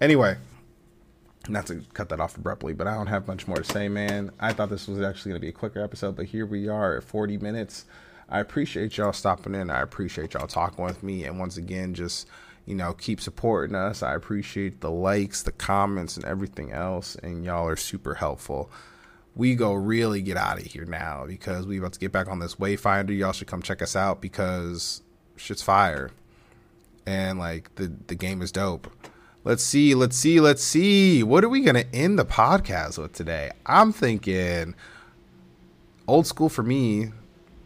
Anyway, 0.00 0.36
not 1.48 1.66
to 1.66 1.82
cut 1.94 2.08
that 2.10 2.20
off 2.20 2.36
abruptly, 2.36 2.72
but 2.72 2.86
I 2.86 2.94
don't 2.94 3.06
have 3.06 3.26
much 3.26 3.48
more 3.48 3.58
to 3.58 3.64
say, 3.64 3.88
man. 3.88 4.30
I 4.38 4.52
thought 4.52 4.70
this 4.70 4.88
was 4.88 5.00
actually 5.00 5.30
going 5.30 5.40
to 5.40 5.44
be 5.44 5.48
a 5.48 5.52
quicker 5.52 5.82
episode, 5.82 6.16
but 6.16 6.26
here 6.26 6.44
we 6.44 6.68
are 6.68 6.98
at 6.98 7.04
40 7.04 7.38
minutes. 7.38 7.84
I 8.28 8.40
appreciate 8.40 8.96
y'all 8.96 9.12
stopping 9.12 9.54
in. 9.54 9.70
I 9.70 9.80
appreciate 9.80 10.34
y'all 10.34 10.48
talking 10.48 10.84
with 10.84 11.02
me. 11.02 11.24
And 11.24 11.38
once 11.38 11.56
again, 11.56 11.94
just, 11.94 12.28
you 12.66 12.74
know, 12.74 12.92
keep 12.92 13.20
supporting 13.20 13.76
us. 13.76 14.02
I 14.02 14.14
appreciate 14.14 14.80
the 14.80 14.90
likes, 14.90 15.42
the 15.42 15.52
comments, 15.52 16.16
and 16.16 16.24
everything 16.24 16.72
else. 16.72 17.14
And 17.16 17.44
y'all 17.44 17.68
are 17.68 17.76
super 17.76 18.14
helpful. 18.14 18.70
We 19.34 19.54
go 19.54 19.74
really 19.74 20.22
get 20.22 20.36
out 20.36 20.58
of 20.58 20.64
here 20.64 20.86
now 20.86 21.24
because 21.26 21.66
we 21.66 21.78
about 21.78 21.92
to 21.92 22.00
get 22.00 22.10
back 22.10 22.26
on 22.28 22.40
this 22.40 22.56
Wayfinder. 22.56 23.16
Y'all 23.16 23.32
should 23.32 23.48
come 23.48 23.62
check 23.62 23.80
us 23.80 23.94
out 23.94 24.20
because 24.20 25.02
shit's 25.36 25.62
fire 25.62 26.10
and 27.06 27.38
like 27.38 27.74
the 27.76 27.92
the 28.08 28.14
game 28.14 28.42
is 28.42 28.50
dope. 28.50 28.90
Let's 29.46 29.62
see, 29.62 29.94
let's 29.94 30.16
see, 30.16 30.40
let's 30.40 30.64
see. 30.64 31.22
What 31.22 31.44
are 31.44 31.48
we 31.48 31.60
gonna 31.60 31.84
end 31.92 32.18
the 32.18 32.24
podcast 32.24 32.98
with 32.98 33.12
today? 33.12 33.52
I'm 33.64 33.92
thinking 33.92 34.74
old 36.08 36.26
school 36.26 36.48
for 36.48 36.64
me, 36.64 37.12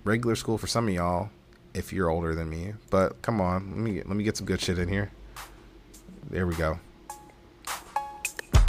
regular 0.04 0.36
school 0.36 0.58
for 0.58 0.66
some 0.66 0.88
of 0.88 0.92
y'all, 0.92 1.30
if 1.72 1.90
you're 1.90 2.10
older 2.10 2.34
than 2.34 2.50
me. 2.50 2.74
But 2.90 3.22
come 3.22 3.40
on, 3.40 3.70
let 3.70 3.78
me 3.78 3.94
get, 3.94 4.06
let 4.06 4.14
me 4.14 4.24
get 4.24 4.36
some 4.36 4.44
good 4.44 4.60
shit 4.60 4.78
in 4.78 4.88
here. 4.88 5.10
There 6.28 6.46
we 6.46 6.54
go. 6.54 6.78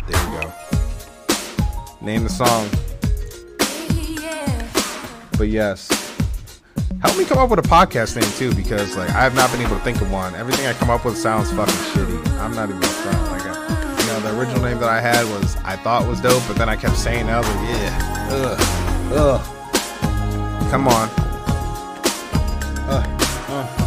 There 0.07 0.29
we 0.29 0.39
go. 0.39 0.53
Name 1.99 2.23
the 2.23 2.29
song. 2.29 2.69
But 5.37 5.49
yes, 5.49 6.10
help 7.01 7.17
me 7.17 7.25
come 7.25 7.37
up 7.37 7.49
with 7.49 7.59
a 7.59 7.63
podcast 7.67 8.15
name 8.15 8.31
too, 8.37 8.55
because 8.55 8.95
like 8.95 9.09
I 9.09 9.23
have 9.23 9.35
not 9.35 9.51
been 9.51 9.61
able 9.61 9.75
to 9.77 9.83
think 9.83 10.01
of 10.01 10.11
one. 10.11 10.35
Everything 10.35 10.67
I 10.67 10.73
come 10.73 10.89
up 10.89 11.03
with 11.05 11.17
sounds 11.17 11.51
fucking 11.51 11.73
shitty. 11.73 12.39
I'm 12.39 12.53
not 12.53 12.69
even 12.69 12.81
upfront. 12.81 13.31
Like, 13.31 13.43
you 13.43 14.07
know, 14.07 14.19
the 14.21 14.39
original 14.39 14.63
name 14.63 14.79
that 14.79 14.89
I 14.89 14.99
had 15.01 15.25
was 15.27 15.55
I 15.63 15.75
thought 15.77 16.07
was 16.07 16.21
dope, 16.21 16.43
but 16.47 16.57
then 16.57 16.69
I 16.69 16.75
kept 16.75 16.97
saying 16.97 17.27
it. 17.27 17.31
I 17.31 17.39
was 17.39 17.47
like, 17.47 17.69
yeah, 17.69 18.29
ugh, 18.31 19.41
ugh. 19.41 19.41
Come 20.69 20.87
on. 20.87 21.09
Uh, 22.87 23.03
uh. 23.49 23.77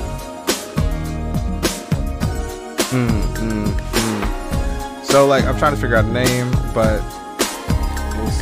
Mm, 2.91 3.23
mm, 3.37 3.67
mm. 3.67 5.05
So 5.05 5.27
like 5.27 5.45
I'm 5.45 5.59
trying 5.59 5.75
to 5.75 5.81
figure 5.81 5.97
out 5.97 6.05
a 6.05 6.12
name, 6.12 6.51
but 6.75 7.01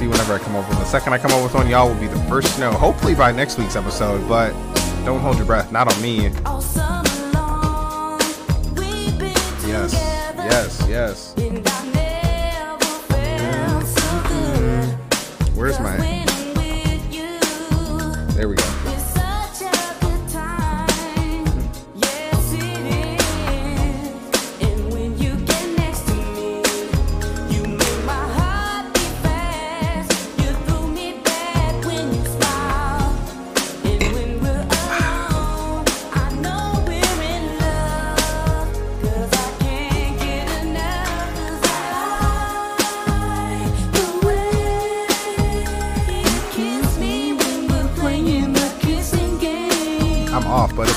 see 0.03 0.09
whenever 0.09 0.35
I 0.35 0.39
come 0.39 0.57
up 0.57 0.69
with. 0.69 0.79
The 0.79 0.85
second 0.85 1.13
I 1.13 1.19
come 1.19 1.31
up 1.33 1.43
with 1.43 1.55
one, 1.55 1.69
y'all 1.69 1.89
will 1.89 2.01
be 2.01 2.07
the 2.07 2.19
first 2.29 2.55
to 2.55 2.61
know. 2.61 2.73
Hopefully 2.73 3.15
by 3.15 3.33
next 3.33 3.59
week's 3.59 3.77
episode, 3.77 4.27
but 4.29 4.53
don't 5.05 5.21
hold 5.21 5.37
your 5.37 5.47
breath. 5.47 5.71
Not 5.71 5.93
on 5.93 6.03
me. 6.03 6.31
All 6.45 6.61
summer 6.61 7.31
long, 7.35 8.19
we've 8.77 9.19
been 9.19 9.33
Yes, 9.67 9.93
yes, 10.37 10.87
yes. 10.89 11.35
and 11.37 11.67
I 11.69 11.87
never 11.93 12.85
felt 12.85 13.87
so 13.87 14.01
mm. 14.01 14.29
good. 14.29 15.57
Where's 15.57 15.79
my? 15.79 15.99
When 15.99 16.29
I'm 16.29 16.55
with 16.55 17.15
you, 17.15 18.35
There 18.35 18.49
we 18.49 18.57
go. 18.57 18.82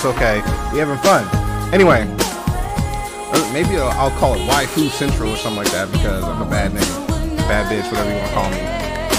Okay. 0.05 0.41
We 0.71 0.79
having 0.79 0.97
fun. 0.97 1.25
Anyway, 1.73 2.05
maybe 3.51 3.77
I'll, 3.77 3.91
I'll 3.99 4.19
call 4.19 4.35
it 4.35 4.49
Waifu 4.49 4.89
Central 4.89 5.31
or 5.31 5.37
something 5.37 5.63
like 5.63 5.71
that 5.71 5.91
because 5.91 6.23
I'm 6.23 6.41
a 6.41 6.49
bad 6.49 6.73
name, 6.73 6.83
bad 7.47 7.71
bitch, 7.71 7.89
whatever 7.91 8.09
you 8.09 8.17
want 8.17 8.27
to 8.29 8.33
call 8.33 8.49
me. 8.51 8.57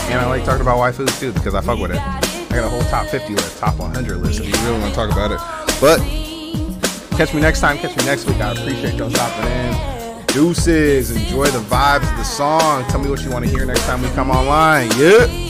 And 0.08 0.20
I 0.20 0.26
like 0.28 0.44
talking 0.44 0.62
about 0.62 0.78
waifus 0.78 1.18
too 1.18 1.32
because 1.32 1.54
I 1.54 1.60
fuck 1.60 1.80
with 1.80 1.90
it. 1.90 2.00
I 2.00 2.50
got 2.50 2.64
a 2.64 2.68
whole 2.68 2.82
top 2.82 3.06
50 3.06 3.34
list, 3.34 3.58
top 3.58 3.76
100 3.76 4.18
list 4.18 4.40
if 4.40 4.46
you 4.46 4.54
really 4.64 4.80
want 4.80 4.94
to 4.94 4.94
talk 4.94 5.10
about 5.10 5.32
it. 5.32 5.40
But 5.80 5.98
catch 7.16 7.34
me 7.34 7.40
next 7.40 7.60
time. 7.60 7.76
Catch 7.78 7.96
me 7.96 8.04
next 8.04 8.24
week. 8.26 8.40
I 8.40 8.52
appreciate 8.52 8.94
y'all 8.94 9.10
stopping 9.10 9.50
in. 9.50 10.26
Deuces. 10.28 11.10
Enjoy 11.10 11.46
the 11.46 11.58
vibes 11.58 12.08
of 12.08 12.16
the 12.16 12.24
song. 12.24 12.84
Tell 12.84 13.00
me 13.00 13.10
what 13.10 13.22
you 13.22 13.30
want 13.30 13.44
to 13.44 13.50
hear 13.50 13.66
next 13.66 13.84
time 13.84 14.00
we 14.00 14.08
come 14.10 14.30
online. 14.30 14.90
Yeah. 14.96 15.45